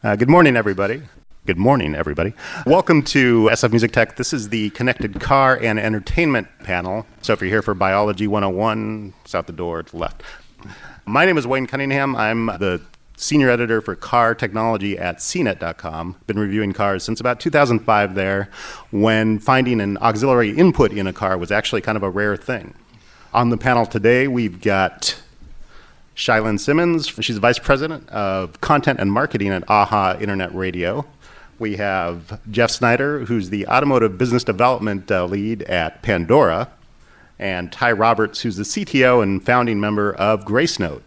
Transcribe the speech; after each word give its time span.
Uh, 0.00 0.14
good 0.14 0.28
morning, 0.28 0.56
everybody. 0.56 1.02
Good 1.44 1.58
morning, 1.58 1.96
everybody. 1.96 2.32
Welcome 2.66 3.02
to 3.06 3.48
SF 3.50 3.70
Music 3.70 3.90
Tech. 3.90 4.14
This 4.14 4.32
is 4.32 4.50
the 4.50 4.70
Connected 4.70 5.18
Car 5.18 5.58
and 5.60 5.76
Entertainment 5.76 6.46
panel. 6.62 7.04
So 7.20 7.32
if 7.32 7.40
you're 7.40 7.50
here 7.50 7.62
for 7.62 7.74
Biology 7.74 8.28
101, 8.28 9.12
it's 9.24 9.34
out 9.34 9.48
the 9.48 9.52
door 9.52 9.82
to 9.82 9.90
the 9.90 9.96
left. 9.96 10.22
My 11.04 11.24
name 11.24 11.36
is 11.36 11.48
Wayne 11.48 11.66
Cunningham. 11.66 12.14
I'm 12.14 12.46
the 12.46 12.80
senior 13.16 13.50
editor 13.50 13.80
for 13.80 13.96
car 13.96 14.36
technology 14.36 14.96
at 14.96 15.16
cnet.com. 15.16 16.14
Been 16.28 16.38
reviewing 16.38 16.72
cars 16.72 17.02
since 17.02 17.18
about 17.18 17.40
2005 17.40 18.14
there, 18.14 18.50
when 18.92 19.40
finding 19.40 19.80
an 19.80 19.98
auxiliary 19.98 20.50
input 20.50 20.92
in 20.92 21.08
a 21.08 21.12
car 21.12 21.36
was 21.36 21.50
actually 21.50 21.80
kind 21.80 21.96
of 21.96 22.04
a 22.04 22.10
rare 22.10 22.36
thing. 22.36 22.72
On 23.34 23.50
the 23.50 23.56
panel 23.56 23.84
today, 23.84 24.28
we've 24.28 24.60
got 24.60 25.20
Chia-Lin 26.18 26.58
Simmons. 26.58 27.06
She's 27.20 27.38
Vice 27.38 27.60
President 27.60 28.08
of 28.08 28.60
Content 28.60 28.98
and 28.98 29.10
Marketing 29.12 29.50
at 29.50 29.62
AHA 29.70 30.18
Internet 30.20 30.52
Radio. 30.52 31.06
We 31.60 31.76
have 31.76 32.40
Geoff 32.50 32.72
Snyder, 32.72 33.24
who's 33.24 33.50
the 33.50 33.68
Automotive 33.68 34.18
Business 34.18 34.42
Development 34.42 35.08
uh, 35.10 35.26
Lead 35.26 35.62
at 35.62 36.02
Pandora, 36.02 36.70
and 37.38 37.70
Ty 37.70 37.92
Roberts, 37.92 38.40
who's 38.40 38.56
the 38.56 38.64
CTO 38.64 39.22
and 39.22 39.44
founding 39.44 39.78
member 39.78 40.12
of 40.12 40.44
Gracenote. 40.44 41.02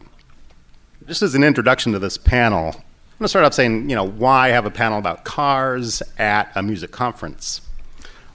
Just 1.07 1.21
as 1.21 1.35
an 1.35 1.43
introduction 1.43 1.91
to 1.91 1.99
this 1.99 2.17
panel, 2.17 2.67
I'm 2.67 2.71
going 2.71 3.25
to 3.25 3.27
start 3.27 3.43
off 3.43 3.53
saying, 3.53 3.89
you 3.89 3.95
know, 3.97 4.07
why 4.07 4.49
have 4.49 4.65
a 4.65 4.71
panel 4.71 4.97
about 4.97 5.25
cars 5.25 6.01
at 6.17 6.49
a 6.55 6.63
music 6.63 6.91
conference? 6.91 7.59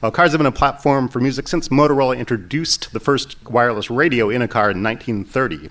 Well, 0.03 0.11
cars 0.11 0.33
have 0.33 0.39
been 0.39 0.47
a 0.47 0.53
platform 0.53 1.09
for 1.09 1.21
music 1.21 1.49
since 1.49 1.71
Motorola 1.71 2.19
introduced 2.19 2.93
the 2.93 3.01
first 3.01 3.43
wireless 3.51 3.91
radio 3.91 4.29
in 4.29 4.43
a 4.43 4.49
car 4.49 4.71
in 4.71 4.83
1930. 4.83 5.71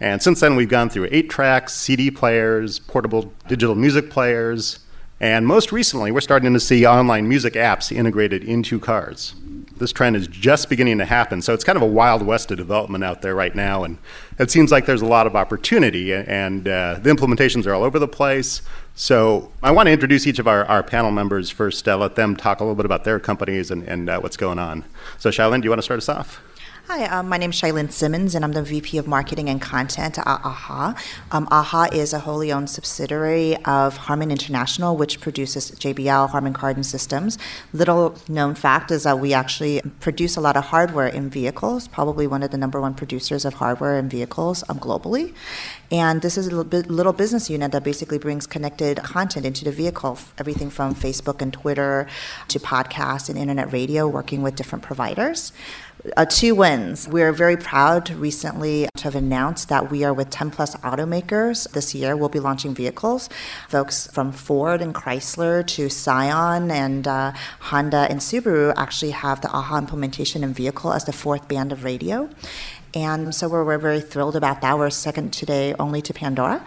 And 0.00 0.22
since 0.22 0.40
then, 0.40 0.56
we've 0.56 0.68
gone 0.68 0.90
through 0.90 1.08
eight 1.10 1.30
tracks, 1.30 1.74
CD 1.74 2.10
players, 2.10 2.78
portable 2.78 3.32
digital 3.48 3.74
music 3.74 4.10
players, 4.10 4.80
and 5.18 5.46
most 5.46 5.72
recently, 5.72 6.12
we're 6.12 6.20
starting 6.20 6.52
to 6.52 6.60
see 6.60 6.84
online 6.84 7.26
music 7.26 7.54
apps 7.54 7.90
integrated 7.90 8.44
into 8.44 8.78
cars. 8.78 9.34
This 9.74 9.90
trend 9.90 10.14
is 10.14 10.26
just 10.26 10.68
beginning 10.68 10.98
to 10.98 11.06
happen, 11.06 11.40
so 11.40 11.54
it's 11.54 11.64
kind 11.64 11.76
of 11.76 11.82
a 11.82 11.86
wild 11.86 12.22
west 12.22 12.50
of 12.50 12.58
development 12.58 13.02
out 13.02 13.22
there 13.22 13.34
right 13.34 13.54
now, 13.54 13.84
and 13.84 13.96
it 14.38 14.50
seems 14.50 14.70
like 14.70 14.84
there's 14.84 15.02
a 15.02 15.06
lot 15.06 15.26
of 15.26 15.34
opportunity, 15.34 16.12
and 16.12 16.68
uh, 16.68 16.98
the 17.00 17.10
implementations 17.10 17.66
are 17.66 17.72
all 17.72 17.82
over 17.82 17.98
the 17.98 18.08
place. 18.08 18.60
So 18.94 19.50
I 19.62 19.70
want 19.70 19.86
to 19.86 19.92
introduce 19.92 20.26
each 20.26 20.38
of 20.38 20.46
our, 20.46 20.66
our 20.66 20.82
panel 20.82 21.10
members 21.10 21.50
first, 21.50 21.88
uh, 21.88 21.96
let 21.96 22.14
them 22.14 22.36
talk 22.36 22.60
a 22.60 22.64
little 22.64 22.74
bit 22.74 22.86
about 22.86 23.04
their 23.04 23.18
companies 23.18 23.70
and, 23.70 23.82
and 23.84 24.10
uh, 24.10 24.20
what's 24.20 24.36
going 24.36 24.58
on. 24.58 24.84
So, 25.18 25.30
Chia-Lin, 25.30 25.62
do 25.62 25.66
you 25.66 25.70
want 25.70 25.78
to 25.78 25.84
start 25.84 25.98
us 25.98 26.08
off? 26.10 26.42
Hi, 26.88 27.04
um, 27.06 27.28
my 27.28 27.36
name 27.36 27.50
is 27.50 27.58
Chia-Lin 27.58 27.90
Simmons, 27.90 28.36
and 28.36 28.44
I'm 28.44 28.52
the 28.52 28.62
VP 28.62 28.96
of 28.96 29.08
Marketing 29.08 29.48
and 29.48 29.60
Content 29.60 30.20
at 30.20 30.24
AHA. 30.24 30.94
Um, 31.32 31.48
AHA 31.50 31.88
is 31.92 32.12
a 32.12 32.20
wholly 32.20 32.52
owned 32.52 32.70
subsidiary 32.70 33.56
of 33.64 33.96
Harman 33.96 34.30
International, 34.30 34.96
which 34.96 35.20
produces 35.20 35.72
JBL, 35.72 36.30
Harman 36.30 36.52
Kardon 36.52 36.84
Systems. 36.84 37.38
Little 37.72 38.14
known 38.28 38.54
fact 38.54 38.92
is 38.92 39.02
that 39.02 39.18
we 39.18 39.34
actually 39.34 39.82
produce 39.98 40.36
a 40.36 40.40
lot 40.40 40.56
of 40.56 40.66
hardware 40.66 41.08
in 41.08 41.28
vehicles, 41.28 41.88
probably 41.88 42.28
one 42.28 42.44
of 42.44 42.52
the 42.52 42.56
number 42.56 42.80
one 42.80 42.94
producers 42.94 43.44
of 43.44 43.54
hardware 43.54 43.98
in 43.98 44.08
vehicles 44.08 44.62
um, 44.68 44.78
globally. 44.78 45.34
And 45.90 46.22
this 46.22 46.36
is 46.36 46.48
a 46.48 46.54
little 46.54 47.12
business 47.12 47.48
unit 47.48 47.72
that 47.72 47.84
basically 47.84 48.18
brings 48.18 48.46
connected 48.46 48.98
content 48.98 49.46
into 49.46 49.64
the 49.64 49.70
vehicle, 49.70 50.18
everything 50.38 50.70
from 50.70 50.94
Facebook 50.94 51.40
and 51.40 51.52
Twitter 51.52 52.08
to 52.48 52.58
podcasts 52.58 53.28
and 53.28 53.38
internet 53.38 53.72
radio, 53.72 54.08
working 54.08 54.42
with 54.42 54.56
different 54.56 54.82
providers 54.82 55.52
uh, 56.16 56.24
two 56.24 56.54
wins. 56.54 57.08
We're 57.08 57.32
very 57.32 57.56
proud 57.56 58.10
recently 58.10 58.88
to 58.96 59.04
have 59.04 59.14
announced 59.14 59.68
that 59.68 59.90
we 59.90 60.04
are 60.04 60.12
with 60.12 60.30
10 60.30 60.50
plus 60.50 60.76
automakers 60.76 61.70
this 61.72 61.94
year. 61.94 62.16
We'll 62.16 62.28
be 62.28 62.40
launching 62.40 62.74
vehicles. 62.74 63.28
Folks 63.68 64.06
from 64.08 64.32
Ford 64.32 64.80
and 64.80 64.94
Chrysler 64.94 65.66
to 65.68 65.88
Scion 65.88 66.70
and 66.70 67.08
uh, 67.08 67.32
Honda 67.60 68.06
and 68.10 68.20
Subaru 68.20 68.74
actually 68.76 69.12
have 69.12 69.40
the 69.40 69.48
AHA 69.48 69.78
implementation 69.78 70.44
in 70.44 70.52
vehicle 70.52 70.92
as 70.92 71.04
the 71.04 71.12
fourth 71.12 71.48
band 71.48 71.72
of 71.72 71.84
radio. 71.84 72.28
And 72.96 73.34
so 73.34 73.46
we're, 73.46 73.62
we're 73.62 73.76
very 73.76 74.00
thrilled 74.00 74.36
about 74.36 74.62
that. 74.62 74.78
We're 74.78 74.88
second 74.88 75.30
today 75.30 75.74
only 75.78 76.00
to 76.00 76.14
Pandora. 76.14 76.64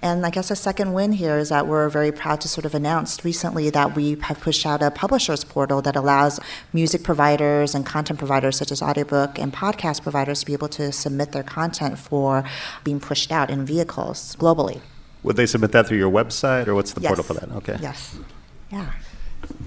And 0.00 0.24
I 0.24 0.30
guess 0.30 0.48
a 0.52 0.56
second 0.56 0.92
win 0.92 1.10
here 1.10 1.38
is 1.38 1.48
that 1.48 1.66
we're 1.66 1.88
very 1.88 2.12
proud 2.12 2.40
to 2.42 2.48
sort 2.48 2.64
of 2.64 2.74
announce 2.76 3.24
recently 3.24 3.68
that 3.70 3.96
we 3.96 4.16
have 4.22 4.38
pushed 4.38 4.64
out 4.64 4.80
a 4.80 4.92
publishers 4.92 5.42
portal 5.42 5.82
that 5.82 5.96
allows 5.96 6.38
music 6.72 7.02
providers 7.02 7.74
and 7.74 7.84
content 7.84 8.20
providers 8.20 8.56
such 8.56 8.70
as 8.70 8.80
audiobook 8.80 9.40
and 9.40 9.52
podcast 9.52 10.04
providers 10.04 10.40
to 10.40 10.46
be 10.46 10.52
able 10.52 10.68
to 10.68 10.92
submit 10.92 11.32
their 11.32 11.42
content 11.42 11.98
for 11.98 12.44
being 12.84 13.00
pushed 13.00 13.32
out 13.32 13.50
in 13.50 13.66
vehicles 13.66 14.36
globally. 14.36 14.80
Would 15.24 15.34
they 15.34 15.46
submit 15.46 15.72
that 15.72 15.88
through 15.88 15.98
your 15.98 16.12
website 16.12 16.68
or 16.68 16.76
what's 16.76 16.92
the 16.92 17.00
yes. 17.00 17.08
portal 17.08 17.24
for 17.24 17.34
that? 17.34 17.50
Okay. 17.56 17.78
Yes. 17.80 18.16
Yeah. 18.70 18.92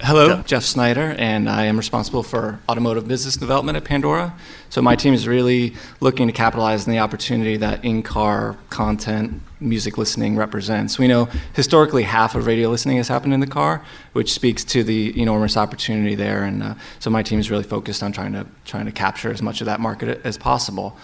Hello, 0.00 0.28
Geoff. 0.28 0.46
Geoff 0.46 0.64
Snyder, 0.64 1.14
and 1.18 1.48
I 1.48 1.64
am 1.64 1.76
responsible 1.76 2.22
for 2.22 2.60
automotive 2.68 3.08
business 3.08 3.36
development 3.36 3.76
at 3.76 3.84
Pandora. 3.84 4.34
So 4.70 4.82
my 4.82 4.94
team 4.94 5.14
is 5.14 5.26
really 5.26 5.74
looking 6.00 6.26
to 6.26 6.32
capitalize 6.32 6.86
on 6.86 6.92
the 6.92 6.98
opportunity 6.98 7.56
that 7.56 7.84
in-car 7.84 8.56
content, 8.70 9.42
music 9.58 9.96
listening 9.98 10.36
represents. 10.36 10.98
We 10.98 11.08
know 11.08 11.28
historically 11.54 12.02
half 12.04 12.34
of 12.34 12.46
radio 12.46 12.68
listening 12.68 12.98
has 12.98 13.08
happened 13.08 13.34
in 13.34 13.40
the 13.40 13.46
car, 13.46 13.84
which 14.12 14.32
speaks 14.32 14.64
to 14.64 14.84
the 14.84 15.18
enormous 15.20 15.56
opportunity 15.56 16.14
there. 16.14 16.44
And 16.44 16.62
uh, 16.62 16.74
so 16.98 17.10
my 17.10 17.22
team 17.22 17.38
is 17.38 17.50
really 17.50 17.64
focused 17.64 18.02
on 18.02 18.12
trying 18.12 18.32
to 18.32 18.46
trying 18.64 18.86
to 18.86 18.92
capture 18.92 19.30
as 19.30 19.42
much 19.42 19.60
of 19.60 19.66
that 19.66 19.80
market 19.80 20.20
as 20.24 20.36
possible. 20.38 20.96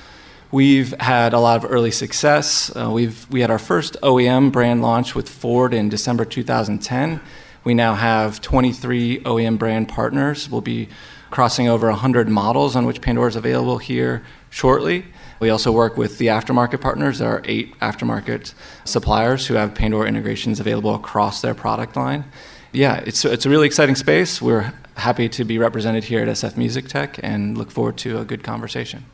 We've 0.51 0.93
had 1.01 1.33
a 1.33 1.41
lot 1.41 1.65
of 1.65 1.71
early 1.71 1.91
success. 1.91 2.71
Uh, 2.77 2.91
we've 2.91 3.27
we 3.31 3.41
had 3.41 3.51
our 3.51 3.59
first 3.59 3.97
OEM 4.03 4.53
brand 4.53 4.83
launch 4.83 5.15
with 5.15 5.29
Ford 5.29 5.73
in 5.73 5.89
December 5.89 6.25
2010 6.25 7.21
we 7.65 7.75
now 7.75 7.95
have 7.95 8.41
23 8.41 9.21
OEM 9.21 9.59
brand 9.59 9.89
partners. 9.89 10.51
We'll 10.51 10.61
be 10.61 10.89
crossing 11.31 11.69
over 11.69 11.89
100 11.89 12.29
models 12.29 12.77
on 12.77 12.87
which 12.87 13.01
Pandora 13.01 13.29
is 13.29 13.37
available 13.37 13.79
here 13.79 14.23
shortly. 14.51 15.05
We 15.41 15.51
also 15.51 15.73
work 15.73 15.97
with 15.97 16.19
the 16.19 16.27
aftermarket 16.27 16.81
partners. 16.81 17.19
There 17.19 17.29
are 17.29 17.43
eight 17.45 17.79
aftermarket 17.81 18.55
suppliers 18.85 19.47
who 19.47 19.55
have 19.55 19.75
Pandora 19.75 20.07
integrations 20.07 20.61
available 20.61 20.95
across 20.95 21.41
their 21.41 21.55
product 21.55 21.97
line. 21.97 22.25
Yeah, 22.73 23.03
it's, 23.07 23.25
it's 23.25 23.45
a 23.45 23.51
really 23.51 23.67
exciting 23.67 23.97
space. 23.97 24.41
We're 24.41 24.73
happy 24.97 25.29
to 25.31 25.45
be 25.45 25.59
represented 25.59 26.05
here 26.05 26.21
at 26.21 26.29
SF 26.29 26.57
Music 26.57 26.87
Tech 26.87 27.19
and 27.23 27.57
look 27.57 27.71
forward 27.71 27.97
to 27.99 28.19
a 28.19 28.25
good 28.25 28.43
conversation. 28.43 29.05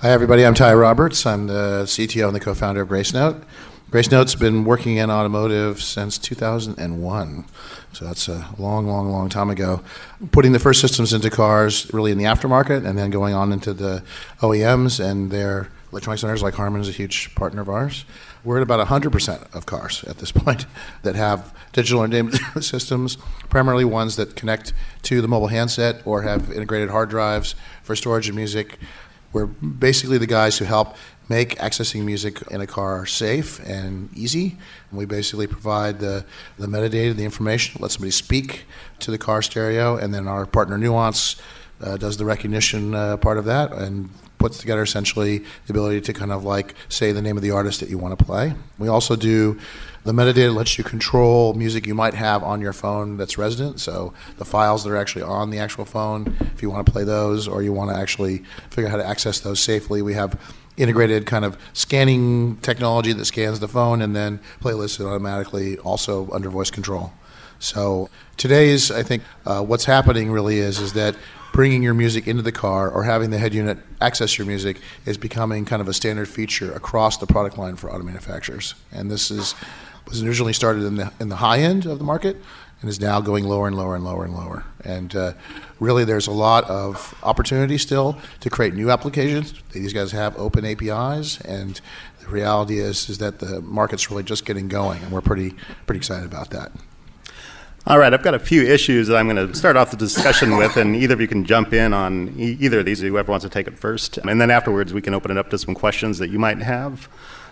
Hi, 0.00 0.10
everybody. 0.10 0.44
I'm 0.44 0.54
Ty 0.54 0.74
Roberts. 0.74 1.24
I'm 1.24 1.46
the 1.46 1.84
CTO 1.86 2.26
and 2.26 2.36
the 2.36 2.40
co 2.40 2.54
founder 2.54 2.82
of 2.82 2.90
Gracenote. 3.90 4.24
Gracenote's 4.24 4.34
been 4.34 4.64
working 4.64 4.96
in 4.96 5.10
automotive 5.10 5.82
since 5.82 6.18
2001. 6.18 7.44
So 7.92 8.04
that's 8.04 8.28
a 8.28 8.48
long, 8.58 8.86
long, 8.86 9.10
long 9.10 9.28
time 9.28 9.50
ago. 9.50 9.82
Putting 10.32 10.52
the 10.52 10.58
first 10.58 10.80
systems 10.80 11.12
into 11.12 11.30
cars 11.30 11.92
really 11.94 12.12
in 12.12 12.18
the 12.18 12.24
aftermarket 12.24 12.86
and 12.86 12.98
then 12.98 13.10
going 13.10 13.34
on 13.34 13.52
into 13.52 13.72
the 13.72 14.02
OEMs 14.40 15.02
and 15.02 15.30
their 15.30 15.68
electronic 15.92 16.20
centers 16.20 16.42
like 16.42 16.54
Harman 16.54 16.80
is 16.80 16.88
a 16.88 16.92
huge 16.92 17.34
partner 17.34 17.62
of 17.62 17.68
ours. 17.68 18.04
We're 18.44 18.58
at 18.58 18.62
about 18.62 18.86
100% 18.86 19.54
of 19.54 19.66
cars 19.66 20.04
at 20.04 20.18
this 20.18 20.30
point 20.42 20.66
that 21.02 21.14
have 21.14 21.54
digital 21.72 22.02
entertainment 22.02 22.38
systems, 22.64 23.16
primarily 23.48 23.84
ones 23.84 24.16
that 24.16 24.36
connect 24.36 24.72
to 25.02 25.22
the 25.22 25.28
mobile 25.28 25.48
handset 25.48 26.02
or 26.04 26.22
have 26.22 26.52
integrated 26.52 26.90
hard 26.90 27.08
drives 27.08 27.54
for 27.82 27.96
storage 27.96 28.28
of 28.28 28.34
music. 28.34 28.78
We're 29.32 29.46
basically 29.46 30.18
the 30.18 30.26
guys 30.26 30.58
who 30.58 30.64
help 30.64 30.96
make 31.28 31.56
accessing 31.56 32.04
music 32.04 32.42
in 32.50 32.60
a 32.60 32.66
car 32.66 33.06
safe 33.06 33.58
and 33.66 34.08
easy. 34.16 34.56
We 34.92 35.06
basically 35.06 35.46
provide 35.46 35.98
the, 35.98 36.24
the 36.58 36.66
metadata, 36.66 37.14
the 37.14 37.24
information, 37.24 37.80
let 37.80 37.90
somebody 37.90 38.12
speak 38.12 38.64
to 39.00 39.10
the 39.10 39.18
car 39.18 39.42
stereo, 39.42 39.96
and 39.96 40.14
then 40.14 40.28
our 40.28 40.46
partner 40.46 40.78
Nuance 40.78 41.36
uh, 41.80 41.96
does 41.96 42.16
the 42.16 42.24
recognition 42.24 42.94
uh, 42.94 43.16
part 43.16 43.38
of 43.38 43.44
that 43.46 43.72
and 43.72 44.08
puts 44.38 44.58
together 44.58 44.82
essentially 44.82 45.38
the 45.38 45.70
ability 45.70 46.00
to 46.00 46.12
kind 46.12 46.30
of 46.30 46.44
like 46.44 46.74
say 46.88 47.12
the 47.12 47.22
name 47.22 47.36
of 47.36 47.42
the 47.42 47.50
artist 47.50 47.80
that 47.80 47.88
you 47.88 47.98
want 47.98 48.18
to 48.18 48.24
play. 48.24 48.54
We 48.78 48.88
also 48.88 49.16
do 49.16 49.58
the 50.04 50.12
metadata 50.12 50.54
lets 50.54 50.78
you 50.78 50.84
control 50.84 51.54
music 51.54 51.86
you 51.86 51.94
might 51.94 52.14
have 52.14 52.44
on 52.44 52.60
your 52.60 52.72
phone 52.72 53.16
that's 53.16 53.38
resident. 53.38 53.80
So 53.80 54.14
the 54.38 54.44
files 54.44 54.84
that 54.84 54.90
are 54.90 54.96
actually 54.96 55.22
on 55.22 55.50
the 55.50 55.58
actual 55.58 55.84
phone, 55.84 56.36
if 56.54 56.62
you 56.62 56.70
want 56.70 56.86
to 56.86 56.92
play 56.92 57.02
those 57.02 57.48
or 57.48 57.62
you 57.62 57.72
want 57.72 57.90
to 57.90 57.96
actually 57.96 58.44
figure 58.70 58.86
out 58.86 58.92
how 58.92 58.96
to 58.98 59.06
access 59.06 59.40
those 59.40 59.58
safely, 59.58 60.02
we 60.02 60.14
have 60.14 60.40
integrated 60.76 61.26
kind 61.26 61.44
of 61.44 61.56
scanning 61.72 62.56
technology 62.58 63.12
that 63.12 63.24
scans 63.24 63.60
the 63.60 63.68
phone 63.68 64.02
and 64.02 64.14
then 64.14 64.40
playlists 64.60 65.00
it 65.00 65.04
automatically 65.04 65.78
also 65.78 66.30
under 66.30 66.50
voice 66.50 66.70
control. 66.70 67.12
So 67.58 68.10
today's, 68.36 68.90
I 68.90 69.02
think, 69.02 69.22
uh, 69.46 69.62
what's 69.62 69.84
happening 69.84 70.30
really 70.30 70.58
is 70.58 70.78
is 70.78 70.92
that 70.92 71.16
bringing 71.52 71.82
your 71.82 71.94
music 71.94 72.28
into 72.28 72.42
the 72.42 72.52
car 72.52 72.90
or 72.90 73.02
having 73.02 73.30
the 73.30 73.38
head 73.38 73.54
unit 73.54 73.78
access 74.02 74.36
your 74.36 74.46
music 74.46 74.78
is 75.06 75.16
becoming 75.16 75.64
kind 75.64 75.80
of 75.80 75.88
a 75.88 75.94
standard 75.94 76.28
feature 76.28 76.72
across 76.72 77.16
the 77.16 77.26
product 77.26 77.56
line 77.56 77.76
for 77.76 77.90
auto 77.90 78.04
manufacturers. 78.04 78.74
And 78.92 79.10
this 79.10 79.30
is 79.30 79.54
was 80.06 80.22
originally 80.22 80.52
started 80.52 80.84
in 80.84 80.96
the 80.96 81.12
in 81.18 81.30
the 81.30 81.36
high 81.36 81.58
end 81.58 81.86
of 81.86 81.98
the 81.98 82.04
market 82.04 82.36
and 82.80 82.90
is 82.90 83.00
now 83.00 83.20
going 83.20 83.44
lower 83.44 83.66
and 83.66 83.76
lower 83.76 83.94
and 83.94 84.04
lower 84.04 84.24
and 84.24 84.34
lower. 84.34 84.64
And 84.84 85.16
uh, 85.16 85.32
really, 85.78 86.04
there's 86.04 86.26
a 86.26 86.32
lot 86.32 86.64
of 86.64 87.14
opportunity 87.22 87.78
still 87.78 88.18
to 88.40 88.50
create 88.50 88.74
new 88.74 88.90
applications. 88.90 89.54
These 89.72 89.92
guys 89.92 90.12
have 90.12 90.36
open 90.38 90.64
APIs, 90.64 91.40
and 91.40 91.80
the 92.20 92.28
reality 92.28 92.78
is 92.78 93.08
is 93.08 93.18
that 93.18 93.38
the 93.38 93.60
market's 93.62 94.10
really 94.10 94.22
just 94.22 94.44
getting 94.44 94.68
going, 94.68 95.02
and 95.02 95.12
we're 95.12 95.20
pretty 95.20 95.54
pretty 95.86 95.98
excited 95.98 96.26
about 96.26 96.50
that. 96.50 96.72
All 97.88 98.00
right, 98.00 98.12
I've 98.12 98.24
got 98.24 98.34
a 98.34 98.40
few 98.40 98.62
issues 98.64 99.06
that 99.06 99.16
I'm 99.16 99.28
going 99.28 99.46
to 99.46 99.54
start 99.54 99.76
off 99.76 99.92
the 99.92 99.96
discussion 99.96 100.56
with, 100.56 100.76
and 100.76 100.96
either 100.96 101.14
of 101.14 101.20
you 101.20 101.28
can 101.28 101.44
jump 101.44 101.72
in 101.72 101.92
on 101.92 102.34
either 102.36 102.80
of 102.80 102.84
these, 102.84 103.00
whoever 103.00 103.30
wants 103.30 103.44
to 103.44 103.48
take 103.48 103.68
it 103.68 103.78
first. 103.78 104.18
And 104.18 104.40
then 104.40 104.50
afterwards, 104.50 104.92
we 104.92 105.00
can 105.00 105.14
open 105.14 105.30
it 105.30 105.38
up 105.38 105.50
to 105.50 105.58
some 105.58 105.72
questions 105.72 106.18
that 106.18 106.28
you 106.28 106.40
might 106.40 106.58
have. 106.58 107.08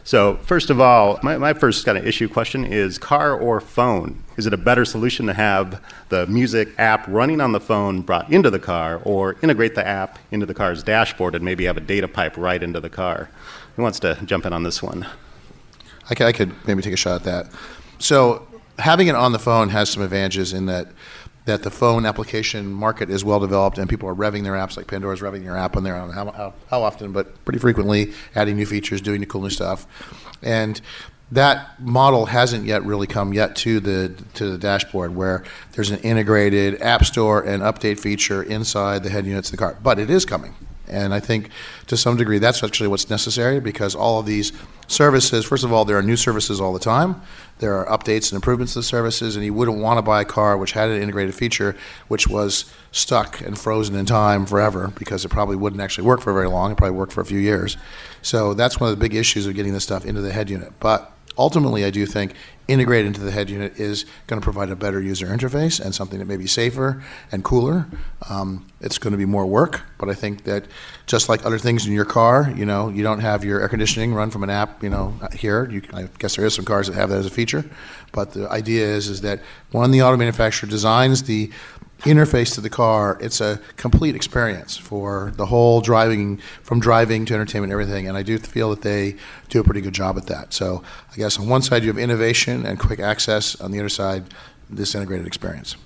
So, 0.06 0.36
first 0.42 0.68
of 0.68 0.82
all, 0.82 1.18
my, 1.22 1.38
my 1.38 1.54
first 1.54 1.86
kind 1.86 1.96
of 1.96 2.06
issue 2.06 2.28
question 2.28 2.62
is 2.62 2.98
car 2.98 3.34
or 3.34 3.58
phone? 3.58 4.22
Is 4.36 4.46
it 4.46 4.52
a 4.52 4.58
better 4.58 4.84
solution 4.84 5.24
to 5.26 5.32
have 5.32 5.82
the 6.10 6.26
music 6.26 6.68
app 6.76 7.06
running 7.08 7.40
on 7.40 7.52
the 7.52 7.60
phone 7.60 8.02
brought 8.02 8.30
into 8.30 8.50
the 8.50 8.58
car, 8.58 9.00
or 9.04 9.36
integrate 9.40 9.74
the 9.74 9.86
app 9.86 10.18
into 10.30 10.44
the 10.44 10.52
car's 10.52 10.82
dashboard 10.82 11.34
and 11.34 11.42
maybe 11.42 11.64
have 11.64 11.78
a 11.78 11.80
data 11.80 12.06
pipe 12.06 12.36
right 12.36 12.62
into 12.62 12.80
the 12.80 12.90
car? 12.90 13.30
Who 13.76 13.82
wants 13.82 13.98
to 14.00 14.18
jump 14.26 14.44
in 14.44 14.52
on 14.52 14.62
this 14.62 14.82
one? 14.82 15.06
I 16.10 16.14
could, 16.14 16.26
I 16.26 16.32
could 16.32 16.52
maybe 16.66 16.82
take 16.82 16.92
a 16.92 16.98
shot 16.98 17.16
at 17.16 17.24
that. 17.24 17.58
So, 17.98 18.46
having 18.78 19.06
it 19.06 19.14
on 19.14 19.32
the 19.32 19.38
phone 19.38 19.70
has 19.70 19.88
some 19.88 20.02
advantages 20.02 20.52
in 20.52 20.66
that 20.66 20.88
that 21.44 21.62
the 21.62 21.70
phone 21.70 22.06
application 22.06 22.72
market 22.72 23.10
is 23.10 23.24
well 23.24 23.40
developed 23.40 23.78
and 23.78 23.88
people 23.88 24.08
are 24.08 24.14
revving 24.14 24.44
their 24.44 24.54
apps 24.54 24.76
like 24.76 24.86
Pandora's 24.86 25.20
revving 25.20 25.44
their 25.44 25.56
app 25.56 25.76
on 25.76 25.84
there. 25.84 25.94
I 25.94 25.98
don't 25.98 26.08
know 26.08 26.14
how, 26.14 26.30
how, 26.30 26.54
how 26.70 26.82
often, 26.82 27.12
but 27.12 27.44
pretty 27.44 27.58
frequently, 27.58 28.12
adding 28.34 28.56
new 28.56 28.66
features, 28.66 29.00
doing 29.00 29.20
the 29.20 29.26
cool 29.26 29.42
new 29.42 29.50
stuff. 29.50 29.86
And 30.42 30.80
that 31.32 31.80
model 31.80 32.26
hasn't 32.26 32.64
yet 32.64 32.84
really 32.84 33.06
come 33.06 33.32
yet 33.32 33.56
to 33.56 33.80
the 33.80 34.14
to 34.34 34.50
the 34.50 34.58
dashboard 34.58 35.16
where 35.16 35.42
there's 35.72 35.90
an 35.90 35.98
integrated 36.00 36.80
app 36.80 37.04
store 37.04 37.42
and 37.42 37.62
update 37.62 37.98
feature 37.98 38.42
inside 38.42 39.02
the 39.02 39.10
head 39.10 39.26
units 39.26 39.48
of 39.48 39.52
the 39.52 39.56
car. 39.56 39.76
But 39.82 39.98
it 39.98 40.10
is 40.10 40.24
coming. 40.24 40.54
And 40.88 41.14
I 41.14 41.20
think 41.20 41.50
to 41.86 41.96
some 41.96 42.16
degree 42.16 42.38
that's 42.38 42.62
actually 42.62 42.88
what's 42.88 43.08
necessary 43.08 43.60
because 43.60 43.94
all 43.94 44.20
of 44.20 44.26
these 44.26 44.52
services, 44.86 45.44
first 45.44 45.64
of 45.64 45.72
all, 45.72 45.84
there 45.84 45.96
are 45.96 46.02
new 46.02 46.16
services 46.16 46.60
all 46.60 46.72
the 46.72 46.78
time. 46.78 47.22
There 47.58 47.74
are 47.74 47.86
updates 47.86 48.30
and 48.30 48.36
improvements 48.36 48.74
to 48.74 48.80
the 48.80 48.82
services, 48.82 49.36
and 49.36 49.44
you 49.44 49.54
wouldn't 49.54 49.78
want 49.78 49.98
to 49.98 50.02
buy 50.02 50.20
a 50.20 50.24
car 50.24 50.58
which 50.58 50.72
had 50.72 50.90
an 50.90 51.00
integrated 51.00 51.34
feature 51.34 51.76
which 52.08 52.28
was 52.28 52.70
stuck 52.92 53.40
and 53.40 53.58
frozen 53.58 53.96
in 53.96 54.06
time 54.06 54.44
forever 54.44 54.92
because 54.98 55.24
it 55.24 55.28
probably 55.28 55.56
wouldn't 55.56 55.80
actually 55.80 56.06
work 56.06 56.20
for 56.20 56.32
very 56.32 56.48
long. 56.48 56.72
It 56.72 56.76
probably 56.76 56.96
worked 56.96 57.12
for 57.12 57.20
a 57.20 57.26
few 57.26 57.38
years. 57.38 57.76
So 58.22 58.54
that's 58.54 58.78
one 58.78 58.90
of 58.90 58.98
the 58.98 59.02
big 59.02 59.14
issues 59.14 59.46
of 59.46 59.54
getting 59.54 59.72
this 59.72 59.84
stuff 59.84 60.04
into 60.04 60.20
the 60.20 60.32
head 60.32 60.50
unit. 60.50 60.72
But 60.80 61.13
ultimately, 61.36 61.84
I 61.84 61.90
do 61.90 62.06
think 62.06 62.34
integrated 62.66 63.06
into 63.06 63.20
the 63.20 63.30
head 63.30 63.50
unit 63.50 63.78
is 63.78 64.06
going 64.26 64.40
to 64.40 64.44
provide 64.44 64.70
a 64.70 64.76
better 64.76 65.00
user 65.00 65.26
interface 65.26 65.84
and 65.84 65.94
something 65.94 66.18
that 66.18 66.24
may 66.24 66.36
be 66.36 66.46
safer 66.46 67.02
and 67.30 67.44
cooler. 67.44 67.86
Um, 68.30 68.66
it's 68.80 68.96
going 68.96 69.12
to 69.12 69.18
be 69.18 69.26
more 69.26 69.44
work, 69.44 69.82
but 69.98 70.08
I 70.08 70.14
think 70.14 70.44
that 70.44 70.64
just 71.06 71.28
like 71.28 71.44
other 71.44 71.58
things 71.58 71.86
in 71.86 71.92
your 71.92 72.06
car, 72.06 72.50
you 72.56 72.64
know, 72.64 72.88
you 72.88 73.02
don't 73.02 73.20
have 73.20 73.44
your 73.44 73.60
air 73.60 73.68
conditioning 73.68 74.14
run 74.14 74.30
from 74.30 74.42
an 74.42 74.50
app, 74.50 74.82
you 74.82 74.88
know, 74.88 75.14
here. 75.34 75.68
You, 75.70 75.82
I 75.92 76.08
guess 76.18 76.36
there 76.36 76.46
is 76.46 76.54
some 76.54 76.64
cars 76.64 76.86
that 76.86 76.94
have 76.94 77.10
that 77.10 77.18
as 77.18 77.26
a 77.26 77.30
feature, 77.30 77.64
but 78.12 78.32
the 78.32 78.48
idea 78.50 78.86
is 78.86 79.08
is 79.08 79.20
that 79.20 79.40
when 79.72 79.90
the 79.90 80.02
auto 80.02 80.16
manufacturer 80.16 80.68
designs 80.68 81.24
the 81.24 81.50
interface 82.00 82.54
to 82.54 82.60
the 82.60 82.70
car, 82.70 83.16
it's 83.20 83.40
a 83.40 83.60
complete 83.76 84.14
experience 84.14 84.76
for 84.76 85.32
the 85.36 85.46
whole 85.46 85.80
driving, 85.80 86.38
from 86.62 86.80
driving 86.80 87.24
to 87.26 87.34
entertainment 87.34 87.72
everything. 87.72 88.06
And 88.08 88.16
I 88.16 88.22
do 88.22 88.38
feel 88.38 88.70
that 88.70 88.82
they 88.82 89.16
do 89.48 89.60
a 89.60 89.64
pretty 89.64 89.80
good 89.80 89.94
job 89.94 90.18
at 90.18 90.26
that. 90.26 90.52
So 90.52 90.82
I 91.12 91.16
guess 91.16 91.38
on 91.38 91.48
one 91.48 91.62
side 91.62 91.82
you 91.82 91.88
have 91.88 91.98
innovation 91.98 92.66
and 92.66 92.78
quick 92.78 93.00
access, 93.00 93.58
on 93.60 93.70
the 93.70 93.78
other 93.78 93.88
side, 93.88 94.24
this 94.68 94.94
integrated 94.94 95.26
experience. 95.26 95.76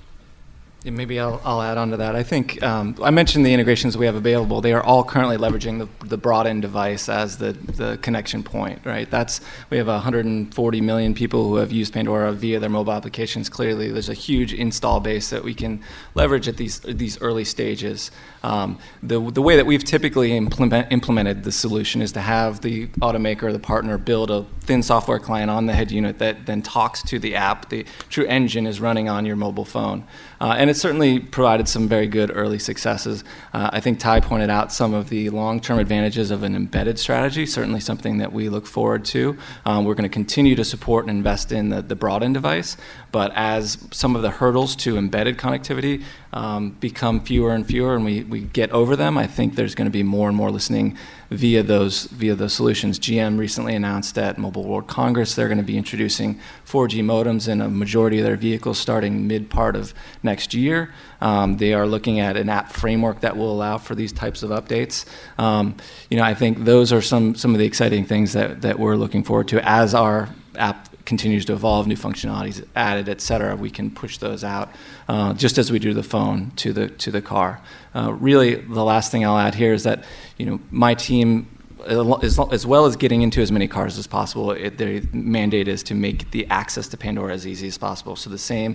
Maybe 0.85 1.19
I'll, 1.19 1.41
I'll 1.45 1.61
add 1.61 1.77
on 1.77 1.91
to 1.91 1.97
that. 1.97 2.15
I 2.15 2.23
think 2.23 2.63
um, 2.63 2.95
I 3.03 3.11
mentioned 3.11 3.45
the 3.45 3.53
integrations 3.53 3.99
we 3.99 4.07
have 4.07 4.15
available. 4.15 4.61
They 4.61 4.73
are 4.73 4.83
all 4.83 5.03
currently 5.03 5.37
leveraging 5.37 5.81
the, 5.81 6.07
the 6.07 6.17
brought-in 6.17 6.61
device 6.61 7.09
as 7.09 7.39
the, 7.39 7.53
the 7.53 7.99
connection 8.01 8.45
point, 8.45 8.87
right? 8.87 9.11
That's 9.11 9.41
we 9.71 9.77
have 9.79 9.89
140 9.89 10.81
million 10.81 11.15
people 11.15 11.49
who 11.49 11.57
have 11.57 11.73
used 11.73 11.93
Pandora 11.93 12.33
via 12.33 12.61
their 12.61 12.71
mobile 12.71 12.93
applications. 12.93 13.49
Clearly, 13.49 13.91
there's 13.91 14.09
a 14.09 14.15
huge 14.15 14.55
install 14.55 15.01
base 15.01 15.31
that 15.31 15.43
we 15.43 15.53
can 15.53 15.83
leverage 16.15 16.47
at 16.47 16.57
these 16.57 16.79
these 16.79 17.21
early 17.21 17.45
stages. 17.45 18.13
Um, 18.43 18.79
the 19.03 19.21
the 19.31 19.43
way 19.43 19.57
that 19.57 19.67
we've 19.67 19.85
typically 19.85 20.37
implement, 20.37 20.93
implemented 20.93 21.45
the 21.45 21.53
solution 21.53 22.03
is 22.03 22.13
to 22.13 22.21
have 22.21 22.61
the 22.61 22.87
automaker, 23.01 23.45
or 23.45 23.53
the 23.53 23.59
partner, 23.59 23.99
build 23.99 24.31
a 24.31 24.45
thin 24.61 24.83
software 24.83 25.19
client 25.19 25.51
on 25.51 25.67
the 25.67 25.73
head 25.73 25.91
unit 25.91 26.19
that 26.19 26.47
then 26.47 26.63
talks 26.63 27.03
to 27.03 27.19
the 27.19 27.35
app. 27.35 27.69
The 27.71 27.85
true 28.09 28.27
engine 28.27 28.67
is 28.67 28.81
running 28.81 29.09
on 29.09 29.27
your 29.27 29.37
mobile 29.37 29.65
phone. 29.65 30.05
Uh, 30.41 30.55
and 30.57 30.71
it 30.71 30.77
certainly 30.77 31.19
provided 31.19 31.69
some 31.69 31.89
very 31.89 32.07
good 32.07 32.31
early 32.33 32.59
successes. 32.59 33.25
Uh, 33.53 33.71
I 33.73 33.81
think 33.81 33.99
Ty 33.99 34.21
pointed 34.21 34.51
out 34.51 34.73
some 34.73 34.95
of 34.95 35.09
the 35.09 35.31
long 35.31 35.61
term 35.61 35.79
advantages 35.79 36.31
of 36.31 36.43
an 36.43 36.55
embedded 36.55 36.99
strategy, 36.99 37.45
certainly 37.47 37.81
something 37.81 38.19
that 38.19 38.33
we 38.33 38.49
look 38.49 38.67
forward 38.67 39.05
to. 39.07 39.37
Um, 39.65 39.85
we're 39.85 39.95
going 39.95 40.09
to 40.09 40.09
continue 40.09 40.55
to 40.55 40.65
support 40.65 41.07
and 41.07 41.11
invest 41.11 41.51
in 41.51 41.71
the, 41.71 41.83
the 41.83 41.97
brought-in 41.97 42.33
device, 42.33 42.77
but 43.11 43.33
as 43.35 43.79
some 43.91 44.15
of 44.15 44.23
the 44.23 44.31
hurdles 44.31 44.77
to 44.77 44.97
embedded 44.97 45.39
connectivity 45.39 46.05
um, 46.33 46.71
become 46.81 47.21
fewer 47.21 47.53
and 47.53 47.67
fewer 47.67 47.95
and 47.95 48.05
we, 48.05 48.23
we 48.25 48.41
get 48.41 48.71
over 48.71 48.97
them, 48.97 49.17
I 49.17 49.27
think 49.27 49.55
there's 49.55 49.75
going 49.75 49.87
to 49.87 49.91
be 49.91 50.03
more 50.03 50.29
and 50.29 50.37
more 50.37 50.51
listening 50.51 50.97
via 51.31 51.63
those 51.63 52.05
via 52.05 52.35
those 52.35 52.53
solutions. 52.53 52.99
GM 52.99 53.39
recently 53.39 53.75
announced 53.75 54.17
at 54.19 54.39
Mobile 54.39 54.65
World 54.65 54.87
Congress 54.87 55.35
they're 55.35 55.49
going 55.49 55.59
to 55.59 55.65
be 55.65 55.77
introducing 55.77 56.39
4G 56.67 57.03
modems 57.03 57.49
in 57.49 57.61
a 57.61 57.69
majority 57.69 58.19
of 58.19 58.25
their 58.25 58.37
vehicles 58.37 58.79
starting 58.79 59.27
mid 59.27 59.51
part 59.51 59.77
of 59.77 59.95
next 60.23 60.55
year. 60.55 60.93
Um, 61.21 61.57
they 61.57 61.75
are 61.75 61.87
looking 61.87 62.21
at 62.21 62.37
an 62.37 62.49
app 62.49 62.73
framework 62.73 63.21
that 63.21 63.37
will 63.37 63.53
allow 63.53 63.79
for 63.79 63.95
these 63.95 64.13
types 64.13 64.43
of 64.43 64.51
updates. 64.51 65.07
Um, 65.39 65.77
you 66.11 66.17
know, 66.17 66.23
I 66.23 66.35
think 66.35 66.65
those 66.65 66.93
are 66.93 67.03
some 67.03 67.35
some 67.35 67.53
of 67.55 67.59
the 67.59 67.67
exciting 67.67 68.05
things 68.05 68.33
that 68.33 68.63
that 68.63 68.79
we're 68.79 68.97
looking 68.97 69.23
forward 69.23 69.49
to 69.49 69.67
as 69.69 69.95
our 69.95 70.29
app 70.57 70.88
continues 71.09 71.45
to 71.47 71.53
evolve, 71.53 71.89
new 71.89 71.97
functionalities 71.97 72.59
added, 72.75 73.09
et 73.09 73.21
cetera, 73.21 73.57
we 73.57 73.71
can 73.71 73.91
push 73.91 74.19
those 74.19 74.45
out, 74.45 74.69
uh, 75.09 75.33
just 75.45 75.59
as 75.59 75.73
we 75.73 75.79
do 75.79 75.93
the 75.95 76.09
phone 76.15 76.51
to 76.63 76.73
the 76.73 76.87
to 77.05 77.11
the 77.11 77.23
car. 77.23 77.51
Uh, 77.95 78.13
really, 78.29 78.51
the 78.55 78.85
last 78.85 79.11
thing 79.11 79.25
I'll 79.27 79.43
add 79.49 79.55
here 79.55 79.75
is 79.75 79.83
that 79.83 79.99
you 80.39 80.47
know 80.47 80.59
my 80.71 80.95
team. 80.95 81.47
As, 81.87 82.39
as 82.53 82.67
well 82.67 82.85
as 82.87 82.97
getting 82.97 83.23
into 83.23 83.41
as 83.41 83.51
many 83.51 83.69
cars 83.69 83.99
as 83.99 84.07
possible, 84.09 84.51
it, 84.51 84.79
their 84.79 85.01
mandate 85.13 85.69
is 85.69 85.83
to 85.85 85.95
make 85.95 86.19
the 86.33 86.45
access 86.51 86.89
to 86.89 86.97
Pandora 86.97 87.33
as 87.33 87.47
easy 87.47 87.69
as 87.69 87.79
possible. 87.79 88.17
So 88.17 88.31
the 88.31 88.45
same 88.55 88.75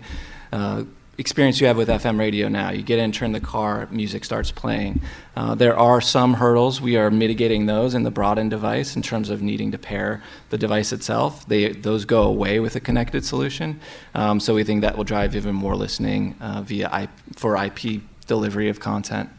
uh, 0.53 0.83
experience 1.17 1.61
you 1.61 1.67
have 1.67 1.77
with 1.77 1.89
FM 1.89 2.17
radio 2.17 2.47
now. 2.47 2.71
You 2.71 2.81
get 2.81 2.99
in, 2.99 3.11
turn 3.11 3.31
the 3.31 3.39
car, 3.39 3.87
music 3.91 4.25
starts 4.25 4.51
playing. 4.51 5.01
Uh, 5.35 5.55
there 5.55 5.77
are 5.77 6.01
some 6.01 6.35
hurdles. 6.35 6.81
We 6.81 6.97
are 6.97 7.11
mitigating 7.11 7.65
those 7.65 7.93
in 7.93 8.03
the 8.03 8.11
brought-in 8.11 8.49
device 8.49 8.95
in 8.95 9.01
terms 9.01 9.29
of 9.29 9.41
needing 9.41 9.71
to 9.71 9.77
pair 9.77 10.23
the 10.49 10.57
device 10.57 10.91
itself. 10.91 11.47
They, 11.47 11.69
those 11.69 12.05
go 12.05 12.23
away 12.23 12.59
with 12.59 12.75
a 12.75 12.79
connected 12.79 13.25
solution. 13.25 13.79
Um, 14.15 14.39
so 14.39 14.55
we 14.55 14.63
think 14.63 14.81
that 14.81 14.97
will 14.97 15.03
drive 15.03 15.35
even 15.35 15.55
more 15.55 15.75
listening 15.75 16.35
uh, 16.41 16.61
via 16.61 16.89
IP, 17.03 17.09
for 17.35 17.57
IP 17.63 18.01
delivery 18.25 18.69
of 18.69 18.79
content. 18.79 19.29